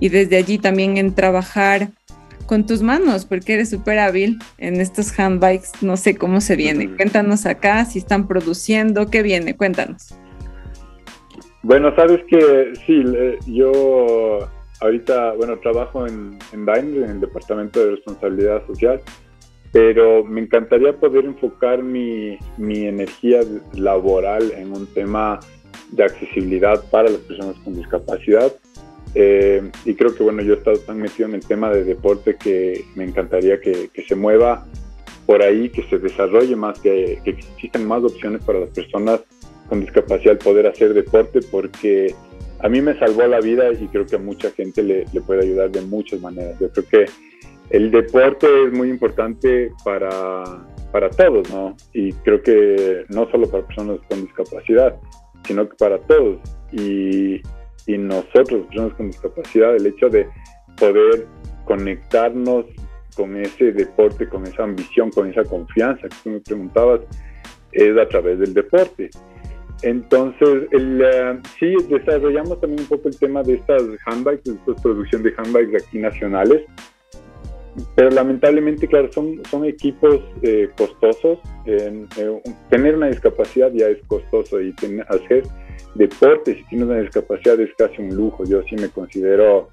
y 0.00 0.08
desde 0.08 0.36
allí 0.36 0.58
también 0.58 0.96
en 0.96 1.14
trabajar 1.14 1.90
con 2.46 2.66
tus 2.66 2.82
manos, 2.82 3.26
porque 3.26 3.54
eres 3.54 3.70
súper 3.70 3.98
hábil 3.98 4.38
en 4.58 4.80
estos 4.80 5.18
handbikes. 5.18 5.68
No 5.82 5.96
sé 5.96 6.16
cómo 6.16 6.40
se 6.40 6.56
viene. 6.56 6.94
Cuéntanos 6.96 7.46
acá 7.46 7.84
si 7.84 7.98
están 7.98 8.26
produciendo, 8.28 9.10
qué 9.10 9.22
viene, 9.22 9.56
cuéntanos. 9.56 10.14
Bueno, 11.62 11.94
sabes 11.96 12.20
que 12.28 12.72
sí, 12.86 13.02
yo 13.46 14.48
ahorita, 14.80 15.32
bueno, 15.32 15.58
trabajo 15.58 16.06
en, 16.06 16.38
en 16.52 16.68
en 16.68 17.10
el 17.10 17.20
Departamento 17.20 17.80
de 17.80 17.92
Responsabilidad 17.92 18.64
Social, 18.66 19.00
pero 19.72 20.24
me 20.24 20.42
encantaría 20.42 20.92
poder 20.92 21.24
enfocar 21.24 21.82
mi, 21.82 22.38
mi 22.56 22.86
energía 22.86 23.40
laboral 23.74 24.52
en 24.56 24.72
un 24.72 24.86
tema 24.94 25.40
de 25.90 26.04
accesibilidad 26.04 26.82
para 26.90 27.08
las 27.08 27.20
personas 27.20 27.56
con 27.64 27.74
discapacidad 27.74 28.52
eh, 29.18 29.70
y 29.86 29.94
creo 29.94 30.14
que 30.14 30.22
bueno, 30.22 30.42
yo 30.42 30.52
he 30.52 30.56
estado 30.58 30.76
tan 30.80 30.98
metido 30.98 31.26
en 31.26 31.36
el 31.36 31.40
tema 31.40 31.70
de 31.70 31.84
deporte 31.84 32.36
que 32.36 32.84
me 32.94 33.04
encantaría 33.04 33.58
que, 33.58 33.88
se 34.06 34.14
mueva 34.14 34.66
por 35.24 35.42
ahí, 35.42 35.70
que 35.70 35.84
se 35.84 35.98
desarrolle 35.98 36.54
más, 36.54 36.78
que, 36.80 37.18
que, 37.24 37.30
existan 37.30 37.86
más 37.86 38.04
opciones 38.04 38.44
para 38.44 38.60
las 38.60 38.68
personas 38.68 39.20
con 39.70 39.80
discapacidad 39.80 40.38
poder 40.38 40.66
hacer 40.66 40.92
deporte, 40.92 41.40
porque 41.50 42.14
a 42.58 42.68
mí 42.68 42.82
me 42.82 42.98
salvó 42.98 43.26
la 43.26 43.40
vida 43.40 43.72
y 43.72 43.88
creo 43.88 44.04
que 44.04 44.16
a 44.16 44.18
mucha 44.18 44.50
gente 44.50 44.82
le, 44.82 45.06
le 45.10 45.20
puede 45.22 45.44
ayudar 45.44 45.70
de 45.70 45.80
muchas 45.80 46.20
maneras. 46.20 46.58
Yo 46.60 46.70
creo 46.70 46.86
que 46.86 47.06
el 47.70 47.90
deporte 47.90 48.46
es 48.66 48.72
muy 48.74 48.90
importante 48.90 49.72
para, 49.82 50.44
para 50.92 51.08
todos, 51.08 51.50
¿no? 51.50 51.74
Y 51.94 52.12
creo 52.12 52.42
que 52.42 53.06
no 53.08 53.30
solo 53.30 53.50
para 53.50 53.66
personas 53.66 53.98
con 54.10 54.20
discapacidad, 54.20 54.94
sino 55.46 55.66
que 55.66 55.76
para 55.76 55.98
todos. 56.00 56.38
Y, 56.70 57.40
y 57.86 57.98
nosotros, 57.98 58.66
personas 58.66 58.94
con 58.94 59.06
discapacidad, 59.08 59.76
el 59.76 59.86
hecho 59.86 60.08
de 60.08 60.28
poder 60.78 61.26
conectarnos 61.64 62.66
con 63.16 63.36
ese 63.36 63.72
deporte, 63.72 64.28
con 64.28 64.46
esa 64.46 64.64
ambición, 64.64 65.10
con 65.10 65.30
esa 65.30 65.44
confianza 65.44 66.02
que 66.08 66.16
tú 66.22 66.30
me 66.30 66.40
preguntabas, 66.40 67.00
es 67.72 67.96
a 67.96 68.08
través 68.08 68.38
del 68.38 68.54
deporte. 68.54 69.10
Entonces, 69.82 70.68
el, 70.72 71.02
eh, 71.02 71.38
sí, 71.58 71.74
desarrollamos 71.88 72.60
también 72.60 72.80
un 72.80 72.86
poco 72.86 73.08
el 73.08 73.18
tema 73.18 73.42
de 73.42 73.54
estas 73.54 73.82
handbikes, 74.06 74.50
de 74.50 74.56
esta 74.56 74.82
producción 74.82 75.22
de 75.22 75.34
handbikes 75.36 75.84
aquí 75.84 75.98
nacionales, 75.98 76.62
pero 77.94 78.10
lamentablemente, 78.10 78.86
claro, 78.86 79.12
son, 79.12 79.42
son 79.50 79.64
equipos 79.64 80.20
eh, 80.42 80.70
costosos. 80.78 81.38
Eh, 81.66 82.06
tener 82.70 82.96
una 82.96 83.08
discapacidad 83.08 83.70
ya 83.72 83.88
es 83.88 83.98
costoso 84.06 84.60
y 84.60 84.74
hacer 85.08 85.42
deporte, 85.94 86.56
si 86.56 86.64
tienes 86.64 86.88
una 86.88 87.00
discapacidad, 87.00 87.58
es 87.60 87.70
casi 87.76 88.02
un 88.02 88.14
lujo. 88.14 88.44
Yo 88.44 88.62
sí 88.62 88.76
me 88.76 88.88
considero 88.88 89.68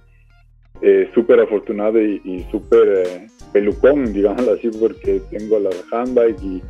eh, 0.81 1.09
súper 1.13 1.39
afortunado 1.39 2.01
y, 2.01 2.45
súper 2.51 3.05
eh, 3.05 3.27
pelucón, 3.51 4.05
digamos 4.13 4.47
así, 4.47 4.69
porque 4.69 5.21
tengo 5.29 5.59
la 5.59 5.69
handbike 5.91 6.41
y, 6.41 6.63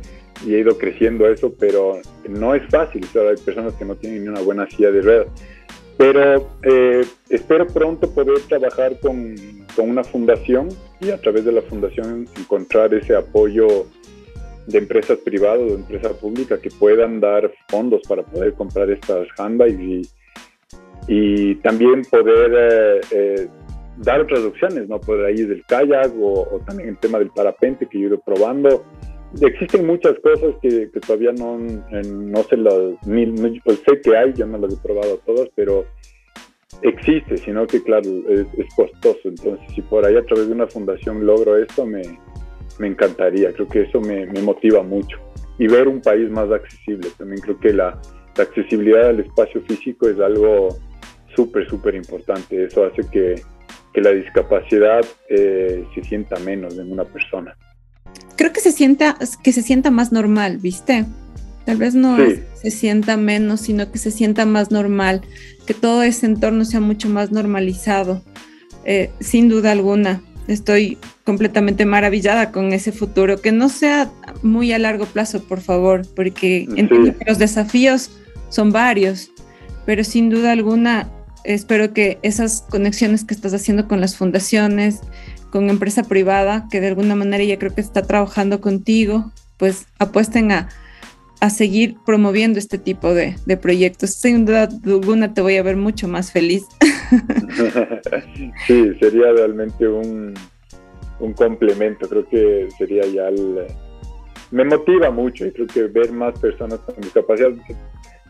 y, 0.46 0.54
he 0.54 0.60
ido 0.60 0.76
creciendo 0.76 1.28
eso, 1.28 1.52
pero 1.58 2.00
no 2.28 2.54
es 2.54 2.62
fácil. 2.70 3.04
hay 3.14 3.36
personas 3.44 3.74
que 3.74 3.84
no 3.84 3.94
tienen 3.96 4.22
ni 4.22 4.28
una 4.28 4.40
buena 4.40 4.68
silla 4.70 4.90
de 4.90 5.02
ruedas. 5.02 5.26
Pero 5.96 6.50
eh, 6.64 7.04
espero 7.28 7.66
pronto 7.68 8.10
poder 8.10 8.40
trabajar 8.48 8.98
con, 8.98 9.36
con 9.76 9.88
una 9.88 10.02
fundación 10.02 10.68
y 11.00 11.10
a 11.10 11.18
través 11.18 11.44
de 11.44 11.52
la 11.52 11.62
fundación 11.62 12.26
encontrar 12.36 12.92
ese 12.94 13.14
apoyo 13.14 13.86
de 14.66 14.78
empresas 14.78 15.18
privadas 15.18 15.60
o 15.60 15.66
de 15.66 15.74
empresas 15.74 16.12
públicas 16.14 16.58
que 16.60 16.70
puedan 16.70 17.20
dar 17.20 17.50
fondos 17.68 18.02
para 18.08 18.22
poder 18.22 18.54
comprar 18.54 18.90
estas 18.90 19.26
handbikes 19.38 19.82
y, 19.82 20.02
y 21.08 21.54
también 21.56 22.02
poder 22.02 22.52
eh, 22.54 23.00
eh, 23.10 23.48
dar 23.98 24.22
otras 24.22 24.40
opciones, 24.40 24.88
¿no? 24.88 25.00
Por 25.00 25.24
ahí 25.24 25.42
del 25.42 25.64
kayak 25.66 26.12
o, 26.18 26.60
también 26.66 26.90
el 26.90 26.98
tema 26.98 27.18
del 27.18 27.30
parapente 27.30 27.86
que 27.86 27.98
yo 27.98 28.04
he 28.04 28.08
ido 28.08 28.20
probando. 28.20 28.84
Existen 29.40 29.86
muchas 29.86 30.14
cosas 30.20 30.54
que, 30.62 30.88
todavía 31.04 31.32
no, 31.32 31.58
no 31.58 32.42
sé 32.44 32.56
las, 32.56 33.06
ni, 33.06 33.26
pues 33.60 33.82
sé 33.86 34.00
que 34.00 34.16
hay, 34.16 34.32
yo 34.32 34.46
no 34.46 34.58
las 34.58 34.74
he 34.74 34.76
probado 34.76 35.18
todas, 35.26 35.48
pero 35.56 35.84
existe, 36.82 37.36
sino 37.38 37.66
que 37.66 37.82
claro, 37.82 38.08
es, 38.28 38.46
es 38.56 38.74
costoso. 38.76 39.20
Entonces, 39.24 39.66
si 39.74 39.82
por 39.82 40.06
ahí 40.06 40.16
a 40.16 40.24
través 40.24 40.46
de 40.46 40.52
una 40.52 40.68
fundación 40.68 41.26
logro 41.26 41.56
esto, 41.56 41.84
me, 41.84 42.02
me 42.78 42.88
encantaría, 42.88 43.52
creo 43.52 43.68
que 43.68 43.82
eso 43.82 44.00
me, 44.00 44.26
motiva 44.42 44.82
mucho. 44.82 45.18
Y 45.58 45.68
ver 45.68 45.88
un 45.88 46.00
país 46.00 46.30
más 46.30 46.50
accesible, 46.50 47.08
también 47.16 47.40
creo 47.40 47.58
que 47.58 47.72
la, 47.72 48.00
accesibilidad 48.36 49.10
al 49.10 49.20
espacio 49.20 49.62
físico 49.62 50.08
es 50.08 50.18
algo 50.18 50.76
súper, 51.36 51.68
súper 51.68 51.94
importante. 51.94 52.64
Eso 52.64 52.84
hace 52.84 53.02
que, 53.10 53.40
la 54.00 54.10
discapacidad 54.10 55.04
eh, 55.28 55.84
se 55.94 56.02
sienta 56.02 56.36
menos 56.40 56.76
en 56.78 56.90
una 56.90 57.04
persona. 57.04 57.56
Creo 58.36 58.52
que 58.52 58.58
se 58.58 58.72
sienta, 58.72 59.16
que 59.44 59.52
se 59.52 59.62
sienta 59.62 59.92
más 59.92 60.10
normal, 60.10 60.58
¿viste? 60.58 61.04
Tal 61.64 61.76
vez 61.76 61.94
no 61.94 62.16
se 62.54 62.70
sienta 62.70 63.16
menos, 63.16 63.60
sino 63.60 63.92
que 63.92 63.98
se 63.98 64.10
sienta 64.10 64.46
más 64.46 64.72
normal, 64.72 65.22
que 65.64 65.74
todo 65.74 66.02
ese 66.02 66.26
entorno 66.26 66.64
sea 66.64 66.80
mucho 66.80 67.08
más 67.08 67.30
normalizado. 67.30 68.22
Eh, 68.84 69.10
sin 69.20 69.48
duda 69.48 69.72
alguna, 69.72 70.22
estoy 70.46 70.98
completamente 71.24 71.86
maravillada 71.86 72.52
con 72.52 72.72
ese 72.72 72.92
futuro, 72.92 73.40
que 73.40 73.50
no 73.50 73.68
sea 73.68 74.10
muy 74.42 74.72
a 74.72 74.78
largo 74.78 75.06
plazo, 75.06 75.42
por 75.42 75.60
favor, 75.60 76.02
porque 76.14 76.66
los 77.26 77.38
desafíos 77.38 78.10
son 78.50 78.72
varios, 78.72 79.30
pero 79.86 80.04
sin 80.04 80.30
duda 80.30 80.52
alguna 80.52 81.10
espero 81.44 81.92
que 81.92 82.18
esas 82.22 82.62
conexiones 82.62 83.24
que 83.24 83.34
estás 83.34 83.54
haciendo 83.54 83.86
con 83.86 84.00
las 84.00 84.16
fundaciones, 84.16 85.00
con 85.50 85.70
empresa 85.70 86.02
privada, 86.02 86.66
que 86.70 86.80
de 86.80 86.88
alguna 86.88 87.14
manera 87.14 87.44
ya 87.44 87.58
creo 87.58 87.74
que 87.74 87.80
está 87.80 88.02
trabajando 88.02 88.60
contigo, 88.60 89.30
pues 89.56 89.86
apuesten 89.98 90.52
a, 90.52 90.68
seguir 91.50 91.96
promoviendo 92.06 92.58
este 92.58 92.78
tipo 92.78 93.12
de, 93.12 93.36
proyectos. 93.60 94.12
Sin 94.12 94.46
duda 94.46 94.66
alguna 94.86 95.34
te 95.34 95.42
voy 95.42 95.58
a 95.58 95.62
ver 95.62 95.76
mucho 95.76 96.08
más 96.08 96.32
feliz. 96.32 96.64
sí, 98.66 98.94
sería 98.98 99.30
realmente 99.30 99.86
un, 99.86 100.32
un 101.20 101.32
complemento, 101.32 102.08
creo 102.08 102.28
que 102.28 102.68
sería 102.76 103.04
ya 103.06 103.28
el... 103.28 103.66
Me 104.50 104.64
motiva 104.64 105.10
mucho 105.10 105.46
y 105.46 105.52
creo 105.52 105.66
que 105.66 105.82
ver 105.84 106.12
más 106.12 106.38
personas 106.38 106.78
con 106.80 106.94
discapacidad, 107.00 107.50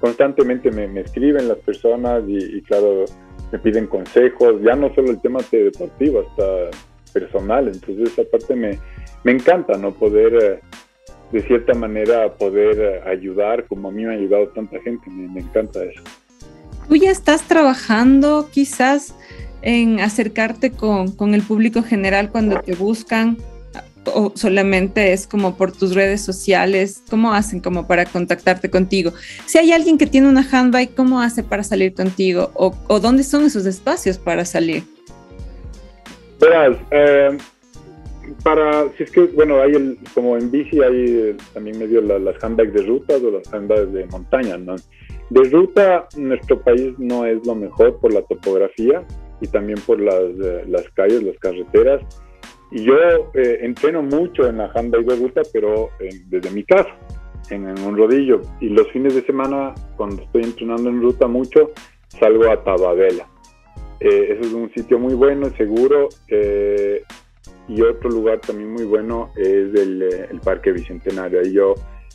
constantemente 0.00 0.70
me, 0.70 1.00
escriben 1.00 1.48
las 1.48 1.58
personas 1.58 2.22
y, 2.26 2.62
claro, 2.62 3.04
me 3.52 3.58
piden 3.58 3.86
consejos, 3.86 4.60
ya 4.62 4.74
no 4.74 4.94
solo 4.94 5.10
el 5.10 5.20
tema 5.20 5.40
deportivo, 5.50 6.20
hasta 6.20 6.78
personal, 7.12 7.68
entonces 7.68 8.12
esa 8.12 8.22
parte 8.30 8.56
me, 8.56 8.78
me 9.22 9.32
encanta, 9.32 9.78
¿no? 9.78 9.92
Poder, 9.92 10.34
eh, 10.34 10.60
de 11.30 11.42
cierta 11.42 11.74
manera, 11.74 12.32
poder 12.34 12.78
eh, 12.78 13.08
ayudar 13.08 13.66
como 13.66 13.88
a 13.88 13.92
mí 13.92 14.04
me 14.04 14.14
ha 14.14 14.18
ayudado 14.18 14.48
tanta 14.48 14.80
gente, 14.80 15.08
me, 15.10 15.28
me 15.28 15.40
encanta 15.40 15.84
eso. 15.84 16.02
Tú 16.88 16.96
ya 16.96 17.10
estás 17.10 17.42
trabajando 17.44 18.48
quizás 18.52 19.14
en 19.64 19.98
acercarte 19.98 20.70
con, 20.70 21.10
con 21.10 21.34
el 21.34 21.42
público 21.42 21.82
general 21.82 22.30
cuando 22.30 22.60
te 22.60 22.74
buscan 22.74 23.38
o 24.12 24.32
solamente 24.34 25.12
es 25.12 25.26
como 25.26 25.56
por 25.56 25.72
tus 25.72 25.94
redes 25.94 26.20
sociales? 26.20 27.02
¿Cómo 27.10 27.32
hacen 27.32 27.60
como 27.60 27.86
para 27.86 28.04
contactarte 28.04 28.70
contigo? 28.70 29.12
Si 29.46 29.58
hay 29.58 29.72
alguien 29.72 29.98
que 29.98 30.06
tiene 30.06 30.28
una 30.28 30.46
handbike, 30.48 30.94
¿cómo 30.94 31.20
hace 31.20 31.42
para 31.42 31.62
salir 31.62 31.94
contigo? 31.94 32.50
¿O, 32.54 32.74
o 32.88 33.00
dónde 33.00 33.24
son 33.24 33.44
esos 33.44 33.66
espacios 33.66 34.18
para 34.18 34.44
salir? 34.44 34.84
Verás, 36.40 36.76
eh, 36.90 37.38
para, 38.42 38.88
si 38.96 39.04
es 39.04 39.10
que, 39.10 39.22
bueno, 39.28 39.60
hay 39.60 39.72
el, 39.72 39.98
como 40.14 40.36
en 40.36 40.50
bici 40.50 40.80
hay 40.82 41.36
también 41.52 41.78
medio 41.78 42.00
las 42.00 42.42
handbikes 42.42 42.72
de 42.72 42.82
rutas 42.82 43.22
o 43.22 43.30
las 43.30 43.52
handbikes 43.52 43.92
de 43.92 44.06
montaña, 44.06 44.58
¿no? 44.58 44.76
De 45.30 45.44
ruta, 45.44 46.06
nuestro 46.16 46.60
país 46.60 46.92
no 46.98 47.24
es 47.24 47.44
lo 47.46 47.54
mejor 47.54 47.98
por 47.98 48.12
la 48.12 48.22
topografía, 48.22 49.02
y 49.40 49.48
también 49.48 49.78
por 49.86 50.00
las, 50.00 50.22
eh, 50.22 50.64
las 50.68 50.88
calles, 50.90 51.22
las 51.22 51.38
carreteras. 51.38 52.02
Y 52.70 52.84
yo 52.84 52.94
eh, 53.34 53.58
entreno 53.62 54.02
mucho 54.02 54.48
en 54.48 54.58
la 54.58 54.70
handbike 54.74 55.06
de 55.06 55.16
ruta, 55.16 55.42
pero 55.52 55.90
desde 56.26 56.50
mi 56.50 56.64
casa, 56.64 56.90
en, 57.50 57.66
un 57.66 57.96
rodillo. 57.96 58.40
Y 58.60 58.70
los 58.70 58.90
fines 58.90 59.14
de 59.14 59.22
semana, 59.22 59.74
cuando 59.96 60.22
estoy 60.22 60.42
entrenando 60.42 60.90
en 60.90 61.00
ruta 61.00 61.26
mucho, 61.26 61.70
salgo 62.08 62.50
a 62.50 62.62
Tabadela. 62.64 63.28
Eh, 64.00 64.32
ese 64.32 64.40
es 64.40 64.52
un 64.52 64.72
sitio 64.74 64.98
muy 64.98 65.14
bueno, 65.14 65.50
seguro. 65.56 66.08
y 67.66 67.80
otro 67.80 68.10
lugar 68.10 68.40
también 68.40 68.72
muy 68.72 68.84
bueno 68.84 69.30
es 69.36 69.74
el, 69.74 70.02
el 70.02 70.40
Parque 70.40 70.72
Bicentenario. 70.72 71.40
Ahí 71.40 71.52
yo 71.52 71.74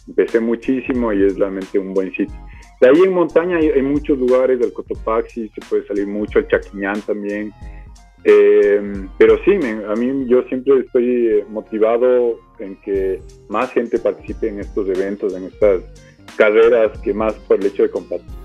empecé 0.10 0.40
muchísimo 0.40 1.14
y 1.14 1.24
es 1.24 1.38
realmente 1.38 1.80
un 1.80 1.94
buen 1.94 2.10
sitio. 2.12 2.36
De 2.82 2.90
ahí 2.90 3.02
en 3.04 3.14
montaña 3.14 3.58
hay, 3.58 3.82
muchos 3.82 4.18
lugares, 4.18 4.60
del 4.60 4.74
Cotopaxi 4.74 5.50
se 5.50 5.62
puede 5.70 5.86
salir 5.86 6.08
mucho, 6.08 6.40
el 6.40 6.48
Chaquiñán 6.48 7.02
también. 7.02 7.52
Eh, 8.24 8.82
pero 9.18 9.38
sí, 9.46 9.52
a 9.54 9.96
mí 9.96 10.26
yo 10.28 10.44
siempre 10.44 10.80
estoy 10.80 11.28
eh, 11.28 11.46
motivado 11.50 12.40
en 12.60 12.76
que 12.82 13.22
más 13.48 13.72
gente 13.72 14.00
participe 14.00 14.50
en 14.50 14.60
estos 14.60 14.90
eventos, 14.90 15.36
en 15.36 15.46
estas 15.46 15.82
carreras, 16.38 16.98
que 17.00 17.14
más 17.14 17.34
por 17.34 17.60
el 17.60 17.66
hecho 17.66 17.84
de 17.84 17.92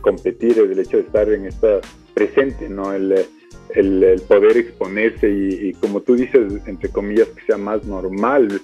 competir, 0.00 0.58
el 0.58 0.78
hecho 0.78 0.98
de 0.98 1.04
estar 1.04 1.28
en 1.28 1.46
esta 1.46 1.80
presente, 2.12 2.68
¿no? 2.68 2.92
El, 2.92 3.14
el, 3.74 4.20
poder 4.28 4.56
exponerse 4.56 5.28
y, 5.28 5.68
y, 5.68 5.72
como 5.74 6.00
tú 6.00 6.14
dices, 6.14 6.66
entre 6.66 6.90
comillas, 6.90 7.28
que 7.28 7.44
sea 7.44 7.56
más 7.56 7.84
normal 7.84 8.60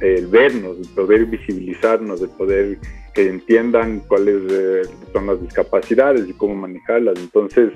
el 0.00 0.26
vernos, 0.26 0.78
el 0.78 0.88
poder 0.94 1.26
visibilizarnos, 1.26 2.22
el 2.22 2.30
poder 2.30 2.78
que 3.14 3.28
entiendan 3.28 4.00
cuáles 4.00 4.40
eh, 4.50 4.82
son 5.12 5.26
las 5.26 5.40
discapacidades 5.40 6.28
y 6.28 6.32
cómo 6.32 6.54
manejarlas. 6.54 7.18
Entonces, 7.18 7.72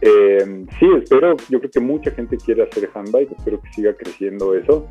eh, 0.00 0.64
sí, 0.78 0.86
espero, 1.02 1.36
yo 1.48 1.58
creo 1.58 1.70
que 1.70 1.80
mucha 1.80 2.10
gente 2.10 2.36
quiere 2.36 2.64
hacer 2.64 2.90
handbike, 2.92 3.32
espero 3.32 3.60
que 3.60 3.72
siga 3.72 3.94
creciendo 3.94 4.54
eso. 4.54 4.86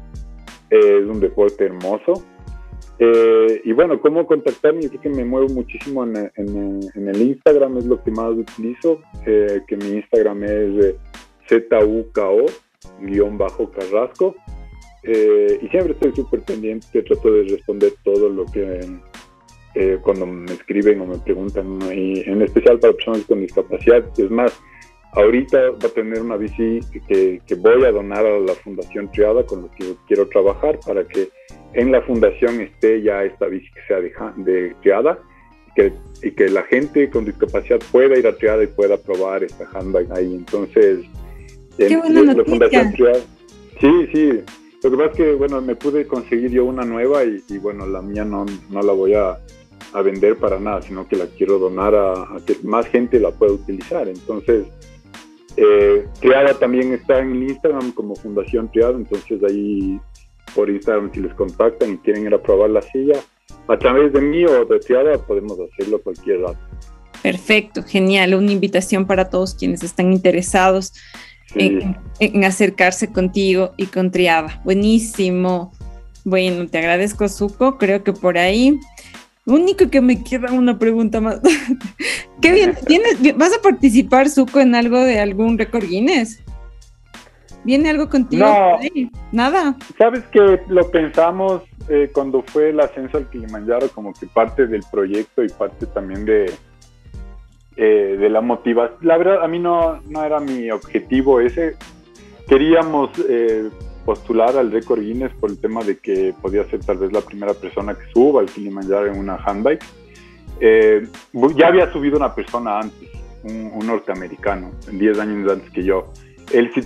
es 0.69 1.05
un 1.05 1.19
deporte 1.19 1.65
hermoso. 1.65 2.23
Eh, 2.97 3.61
y 3.65 3.73
bueno, 3.73 3.99
¿cómo 3.99 4.25
contactarme? 4.25 4.81
Yo 4.83 4.89
creo 4.89 5.01
que 5.01 5.09
me 5.09 5.25
muevo 5.25 5.49
muchísimo 5.49 6.05
en, 6.05 6.31
en, 6.35 7.07
el 7.07 7.21
Instagram, 7.21 7.77
es 7.77 7.85
lo 7.85 8.01
que 8.01 8.11
más 8.11 8.31
utilizo, 8.31 9.01
que 9.25 9.77
mi 9.77 9.97
Instagram 9.97 10.43
es 10.45 10.95
ZUKO, 11.49 12.45
Carrasco. 15.05 15.65
y 15.65 15.69
siempre 15.69 15.93
estoy 15.93 16.15
súper 16.15 16.41
pendiente, 16.41 17.01
trato 17.03 17.31
de 17.31 17.43
responder 17.43 17.93
todo 18.03 18.29
lo 18.29 18.45
que 18.45 18.79
eh, 19.75 19.99
cuando 20.01 20.25
me 20.25 20.53
escriben 20.53 21.01
o 21.01 21.05
me 21.05 21.17
preguntan, 21.17 21.79
y 21.93 22.21
en 22.29 22.41
especial 22.41 22.79
para 22.79 22.93
personas 22.93 23.25
con 23.25 23.41
discapacidad. 23.41 24.05
Es 24.17 24.31
más, 24.31 24.57
ahorita 25.11 25.71
va 25.71 25.87
a 25.87 25.93
tener 25.93 26.21
una 26.21 26.37
bici 26.37 26.79
que, 27.09 27.41
que, 27.45 27.55
voy 27.55 27.83
a 27.83 27.91
donar 27.91 28.25
a 28.25 28.39
la 28.39 28.53
Fundación 28.53 29.11
Triada 29.11 29.45
con 29.45 29.63
la 29.63 29.71
que 29.71 29.95
quiero 30.07 30.29
trabajar 30.29 30.79
para 30.85 31.05
que 31.05 31.27
en 31.73 31.91
la 31.91 32.01
fundación 32.03 32.61
esté 32.61 33.01
ya 33.01 33.25
esta 33.25 33.47
bici 33.47 33.69
que 33.73 33.81
sea 33.85 33.99
de, 33.99 34.13
de 34.49 34.73
Triada 34.81 35.19
y 35.67 35.73
que, 35.73 35.93
y 36.23 36.31
que 36.31 36.47
la 36.47 36.63
gente 36.63 37.09
con 37.09 37.25
discapacidad 37.25 37.79
pueda 37.91 38.17
ir 38.17 38.27
a 38.27 38.37
Triada 38.37 38.63
y 38.63 38.67
pueda 38.67 38.95
probar 38.95 39.43
esta 39.43 39.67
handbag 39.73 40.09
ahí. 40.13 40.35
Entonces, 40.35 41.05
Qué 41.77 41.97
buena 41.97 42.33
la 42.33 42.45
Fundación 42.45 42.93
Triada. 42.93 43.19
Sí, 43.81 44.07
sí. 44.13 44.41
Lo 44.85 44.91
que 44.91 44.97
pasa 44.97 45.09
es 45.09 45.17
que, 45.17 45.33
bueno, 45.33 45.61
me 45.61 45.75
pude 45.75 46.05
conseguir 46.05 46.51
yo 46.51 46.63
una 46.63 46.85
nueva 46.85 47.23
y, 47.23 47.57
bueno, 47.57 47.87
la 47.87 48.03
mía 48.03 48.23
no, 48.23 48.45
no 48.69 48.81
la 48.83 48.93
voy 48.93 49.15
a 49.15 49.39
a 49.93 50.01
vender 50.03 50.37
para 50.37 50.59
nada, 50.59 50.81
sino 50.83 51.07
que 51.07 51.15
la 51.15 51.25
quiero 51.25 51.57
donar 51.57 51.95
a, 51.95 52.27
que 52.45 52.57
más 52.61 52.85
gente 52.87 53.19
la 53.19 53.31
pueda 53.31 53.53
utilizar. 53.53 54.07
Entonces, 54.07 54.67
eh, 55.57 56.05
Triada 56.19 56.53
también 56.59 56.93
está 56.93 57.19
en 57.19 57.41
Instagram 57.41 57.93
como 57.93 58.15
Fundación 58.15 58.69
Triada, 58.71 58.93
entonces 58.93 59.41
ahí 59.41 59.99
por 60.53 60.69
Instagram 60.69 61.11
si 61.13 61.21
les 61.21 61.33
contactan 61.33 61.93
y 61.93 61.97
quieren 61.97 62.27
ir 62.27 62.33
a 62.35 62.41
probar 62.43 62.69
la 62.69 62.81
silla, 62.83 63.19
a 63.67 63.79
través 63.79 64.13
de 64.13 64.21
mí 64.21 64.45
o 64.45 64.65
de 64.65 64.79
Triada 64.79 65.17
podemos 65.17 65.57
hacerlo 65.59 65.99
cualquier 65.99 66.41
rato. 66.41 66.59
Perfecto, 67.23 67.81
genial, 67.81 68.35
una 68.35 68.51
invitación 68.51 69.07
para 69.07 69.31
todos 69.31 69.55
quienes 69.55 69.81
están 69.81 70.13
interesados 70.13 70.93
en, 71.53 71.97
en, 72.19 72.43
acercarse 72.43 73.11
contigo 73.11 73.73
y 73.77 73.85
con 73.85 74.11
Triada. 74.11 74.61
Buenísimo. 74.63 75.71
Bueno, 76.23 76.67
te 76.67 76.79
agradezco, 76.79 77.29
Zuko. 77.29 77.77
Creo 77.77 78.03
que 78.03 78.13
por 78.13 78.37
ahí 78.37 78.79
Único 79.45 79.89
que 79.91 80.01
me 80.01 80.23
queda 80.23 80.51
una 80.51 80.77
pregunta 80.79 81.21
más. 81.21 81.39
Qué 82.41 82.51
bien, 82.51 82.75
¿tienes, 82.87 83.37
¿vas 83.37 83.55
a 83.55 83.61
participar, 83.61 84.27
Suco, 84.27 84.59
en 84.59 84.73
algo 84.73 84.99
de 84.99 85.19
algún 85.19 85.57
récord 85.57 85.85
Guinness? 85.85 86.43
¿Viene 87.63 87.89
algo 87.89 88.09
contigo? 88.09 88.45
No, 88.45 88.79
nada. 89.31 89.75
Sabes 89.97 90.23
que 90.31 90.59
lo 90.67 90.89
pensamos 90.89 91.63
eh, 91.89 92.09
cuando 92.11 92.43
fue 92.43 92.69
el 92.69 92.79
ascenso 92.79 93.17
al 93.17 93.29
Kilimanjaro, 93.29 93.87
como 93.89 94.13
que 94.13 94.25
parte 94.27 94.65
del 94.65 94.83
proyecto 94.91 95.43
y 95.43 95.49
parte 95.49 95.85
también 95.87 96.25
de, 96.25 96.51
eh, 97.77 98.15
de 98.17 98.29
la 98.29 98.39
motivación. 98.41 98.99
La 99.01 99.17
verdad, 99.17 99.43
a 99.43 99.47
mí 99.47 99.59
no, 99.59 100.01
no 100.07 100.23
era 100.23 100.39
mi 100.39 100.71
objetivo 100.71 101.41
ese. 101.41 101.75
Queríamos 102.47 103.09
eh, 103.27 103.69
postular 104.05 104.55
al 104.57 104.71
récord 104.71 105.01
Guinness 105.01 105.33
por 105.33 105.49
el 105.49 105.59
tema 105.59 105.83
de 105.83 105.97
que 105.97 106.33
podía 106.41 106.63
ser 106.69 106.79
tal 106.85 106.99
vez 106.99 107.11
la 107.11 107.21
primera 107.21 107.53
persona 107.53 107.93
que 107.93 108.05
suba 108.13 108.41
al 108.41 108.47
Kilimanjaro 108.47 109.07
en 109.07 109.19
una 109.19 109.35
handbike. 109.35 109.83
Eh, 110.61 111.05
ya 111.57 111.67
había 111.67 111.91
subido 111.91 112.15
una 112.15 112.33
persona 112.33 112.79
antes, 112.79 113.09
un, 113.43 113.85
norteamericano, 113.85 114.71
10 114.89 115.19
años 115.19 115.51
antes 115.51 115.69
que 115.71 115.83
yo. 115.83 116.13
Él 116.53 116.71
sí 116.73 116.81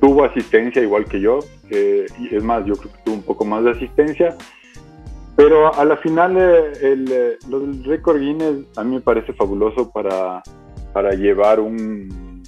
tuvo 0.00 0.24
asistencia 0.24 0.82
igual 0.82 1.04
que 1.04 1.20
yo, 1.20 1.38
y 1.70 2.34
es 2.34 2.42
más, 2.42 2.64
yo 2.66 2.74
creo 2.74 2.92
que 2.92 2.98
tuvo 3.04 3.14
un 3.14 3.22
poco 3.22 3.44
más 3.44 3.62
de 3.62 3.70
asistencia, 3.70 4.36
pero 5.36 5.74
a 5.74 5.84
la 5.84 5.96
final 5.98 6.36
eh, 6.36 6.72
el, 6.82 7.12
el 7.12 7.84
récord 7.84 8.18
Guinness 8.18 8.66
a 8.76 8.84
mí 8.84 8.96
me 8.96 9.00
parece 9.00 9.32
fabuloso 9.32 9.90
para, 9.90 10.42
para 10.92 11.10
llevar 11.10 11.60
un, 11.60 12.42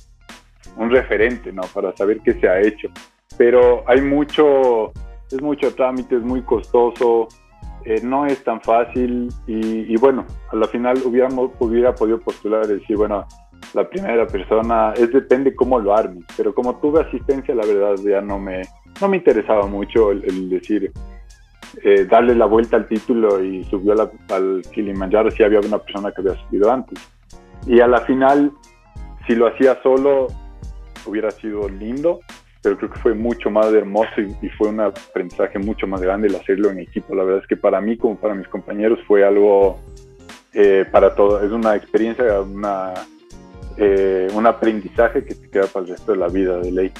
un 0.76 0.90
referente, 0.90 1.52
¿no? 1.52 1.62
Para 1.74 1.96
saber 1.96 2.20
qué 2.24 2.34
se 2.34 2.48
ha 2.48 2.60
hecho 2.60 2.90
pero 3.36 3.84
hay 3.86 4.00
mucho, 4.00 4.92
es 5.30 5.40
mucho 5.42 5.74
trámite, 5.74 6.16
es 6.16 6.22
muy 6.22 6.42
costoso. 6.42 7.28
eh, 7.84 8.00
no 8.02 8.26
es 8.26 8.42
tan 8.42 8.60
fácil 8.62 9.28
y, 9.46 9.96
bueno, 9.98 10.26
a 10.50 10.56
la 10.56 10.66
final 10.66 11.00
hubiéramos, 11.04 11.52
hubiera 11.60 11.94
podido 11.94 12.18
postular 12.18 12.64
y 12.64 12.80
decir, 12.80 12.96
bueno, 12.96 13.24
la 13.74 13.88
primera 13.88 14.26
persona, 14.26 14.92
es 14.96 15.12
depende 15.12 15.54
cómo 15.54 15.78
lo 15.78 15.94
armes, 15.94 16.24
pero 16.36 16.52
como 16.54 16.76
tuve 16.76 17.02
asistencia, 17.02 17.54
la 17.54 17.64
verdad 17.64 17.94
ya 18.04 18.20
no 18.20 18.38
me, 18.38 18.62
no 19.00 19.08
me 19.08 19.18
interesaba 19.18 19.66
mucho 19.66 20.10
el, 20.10 20.48
decir, 20.50 20.92
eh, 21.82 22.06
darle 22.06 22.34
la 22.34 22.46
vuelta 22.46 22.76
al 22.76 22.86
título 22.86 23.42
y 23.42 23.64
subió 23.64 23.94
al 24.30 24.62
Kilimanjaro 24.72 25.30
si 25.30 25.42
había 25.42 25.60
una 25.60 25.78
persona 25.78 26.12
que 26.12 26.20
había 26.20 26.34
subido 26.46 26.72
antes. 26.72 26.98
Y 27.66 27.80
a 27.80 27.86
la 27.86 28.00
final, 28.02 28.52
si 29.26 29.34
lo 29.34 29.48
hacía 29.48 29.78
solo, 29.82 30.28
hubiera 31.04 31.30
sido 31.30 31.68
lindo, 31.68 32.20
pero 32.62 32.76
creo 32.78 32.90
que 32.90 33.00
fue 33.00 33.14
mucho 33.14 33.50
más 33.50 33.72
hermoso 33.72 34.20
y, 34.20 34.48
fue 34.50 34.68
un 34.68 34.80
aprendizaje 34.80 35.58
mucho 35.58 35.86
más 35.86 36.00
grande 36.00 36.28
el 36.28 36.36
hacerlo 36.36 36.70
en 36.70 36.80
equipo. 36.80 37.14
La 37.14 37.24
verdad 37.24 37.42
es 37.42 37.48
que 37.48 37.56
para 37.56 37.80
mí 37.80 37.96
como 37.96 38.16
para 38.16 38.34
mis 38.34 38.48
compañeros 38.48 38.98
fue 39.06 39.24
algo 39.24 39.78
eh, 40.52 40.84
para 40.90 41.14
todo, 41.14 41.44
es 41.44 41.52
una 41.52 41.76
experiencia, 41.76 42.40
una, 42.40 42.94
eh, 43.76 44.28
un 44.34 44.46
aprendizaje 44.46 45.24
que 45.24 45.34
te 45.34 45.50
queda 45.50 45.66
para 45.66 45.84
el 45.84 45.92
resto 45.92 46.12
de 46.12 46.18
la 46.18 46.28
vida 46.28 46.58
de 46.58 46.72
ley. 46.72 46.92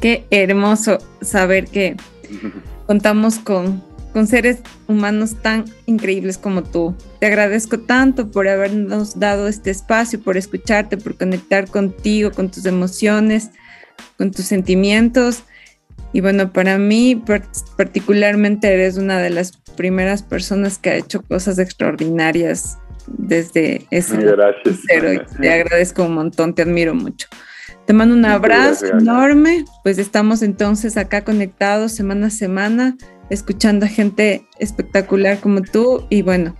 Qué 0.00 0.24
hermoso 0.30 0.98
saber 1.20 1.66
que 1.66 1.96
contamos 2.86 3.38
con, 3.38 3.82
con 4.12 4.26
seres 4.26 4.58
humanos 4.88 5.36
tan 5.40 5.64
increíbles 5.86 6.38
como 6.38 6.62
tú. 6.62 6.94
Te 7.20 7.26
agradezco 7.26 7.78
tanto 7.80 8.30
por 8.30 8.48
habernos 8.48 9.18
dado 9.18 9.48
este 9.48 9.70
espacio, 9.70 10.20
por 10.20 10.36
escucharte, 10.36 10.96
por 10.96 11.16
conectar 11.16 11.68
contigo, 11.68 12.30
con 12.30 12.50
tus 12.50 12.66
emociones 12.66 13.50
con 14.16 14.30
tus 14.30 14.46
sentimientos. 14.46 15.42
Y 16.12 16.20
bueno, 16.20 16.52
para 16.52 16.78
mí 16.78 17.22
particularmente 17.76 18.72
eres 18.72 18.98
una 18.98 19.18
de 19.18 19.30
las 19.30 19.56
primeras 19.76 20.22
personas 20.22 20.78
que 20.78 20.90
ha 20.90 20.96
hecho 20.96 21.22
cosas 21.22 21.58
extraordinarias 21.58 22.78
desde 23.06 23.86
ese 23.90 24.18
Gracias. 24.18 24.80
te 25.40 25.50
agradezco 25.52 26.04
un 26.04 26.14
montón, 26.14 26.54
te 26.54 26.62
admiro 26.62 26.94
mucho. 26.94 27.28
Te 27.86 27.92
mando 27.92 28.14
un 28.14 28.24
abrazo 28.24 28.86
enorme, 28.86 29.64
pues 29.82 29.98
estamos 29.98 30.42
entonces 30.42 30.96
acá 30.96 31.24
conectados 31.24 31.92
semana 31.92 32.28
a 32.28 32.30
semana, 32.30 32.96
escuchando 33.28 33.86
a 33.86 33.88
gente 33.88 34.46
espectacular 34.60 35.40
como 35.40 35.62
tú 35.62 36.06
y 36.08 36.22
bueno, 36.22 36.54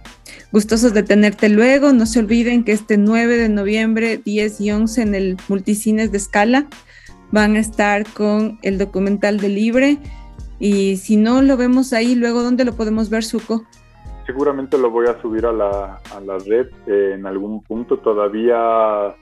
gustosos 0.51 0.93
de 0.95 1.05
tenerte 1.05 1.49
luego. 1.49 1.93
No 1.93 2.07
se 2.07 2.19
olviden 2.19 2.65
que 2.65 2.73
este 2.73 2.97
9 2.97 3.37
de 3.37 3.49
noviembre, 3.49 4.17
10 4.25 4.61
y 4.61 4.73
11 4.73 5.03
en 5.03 5.15
el 5.15 5.37
Multicines 5.49 6.11
de 6.11 6.19
Escala 6.19 6.67
van 7.31 7.55
a 7.55 7.61
estar 7.61 8.05
con 8.13 8.59
el 8.63 8.79
documental 8.79 9.39
de 9.39 9.49
Libre. 9.49 9.99
Y 10.59 10.97
si 10.97 11.17
no 11.17 11.41
lo 11.41 11.57
vemos 11.57 11.93
ahí, 11.93 12.15
luego, 12.15 12.43
¿dónde 12.43 12.65
lo 12.65 12.75
podemos 12.75 13.11
ver, 13.11 13.25
Suco? 13.25 13.65
Seguramente 14.27 14.79
lo 14.79 14.91
voy 14.91 15.07
a 15.07 15.21
subir 15.21 15.47
a 15.47 15.53
la, 15.53 16.01
a 16.15 16.21
la 16.21 16.39
red 16.39 16.67
eh, 16.87 17.15
en 17.15 17.27
algún 17.27 17.63
punto. 17.63 17.99
Todavía 17.99 19.15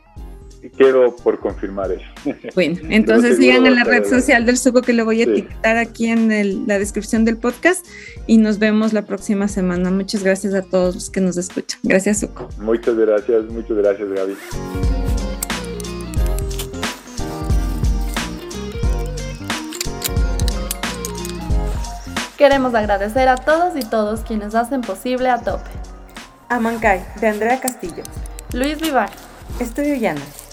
quiero 0.68 1.16
por 1.16 1.38
confirmar 1.40 1.92
eso. 1.92 2.04
Bueno, 2.54 2.78
entonces 2.90 3.38
sigan 3.38 3.66
en 3.66 3.74
la 3.76 3.84
red 3.84 4.04
social 4.04 4.44
del 4.44 4.58
Suco 4.58 4.82
que 4.82 4.92
lo 4.92 5.04
voy 5.04 5.20
a 5.20 5.24
etiquetar 5.24 5.76
aquí 5.76 6.06
en 6.06 6.66
la 6.66 6.78
descripción 6.78 7.24
del 7.24 7.36
podcast 7.36 7.86
y 8.26 8.38
nos 8.38 8.58
vemos 8.58 8.92
la 8.92 9.02
próxima 9.02 9.48
semana. 9.48 9.90
Muchas 9.90 10.22
gracias 10.22 10.54
a 10.54 10.62
todos 10.62 10.94
los 10.94 11.10
que 11.10 11.20
nos 11.20 11.36
escuchan. 11.36 11.80
Gracias, 11.82 12.20
Suco. 12.20 12.48
Muchas 12.58 12.96
gracias, 12.96 13.44
muchas 13.46 13.76
gracias, 13.76 14.08
Gaby. 14.10 14.34
Queremos 22.36 22.74
agradecer 22.74 23.28
a 23.28 23.36
todos 23.36 23.76
y 23.76 23.80
todos 23.80 24.20
quienes 24.20 24.54
hacen 24.54 24.80
posible 24.80 25.28
a 25.28 25.42
tope. 25.42 25.68
Amancay, 26.48 27.04
de 27.20 27.28
Andrea 27.28 27.60
Castillo. 27.60 28.02
Luis 28.54 28.80
Vivar. 28.80 29.10
Estudio 29.60 29.94
Llanas. 29.96 30.49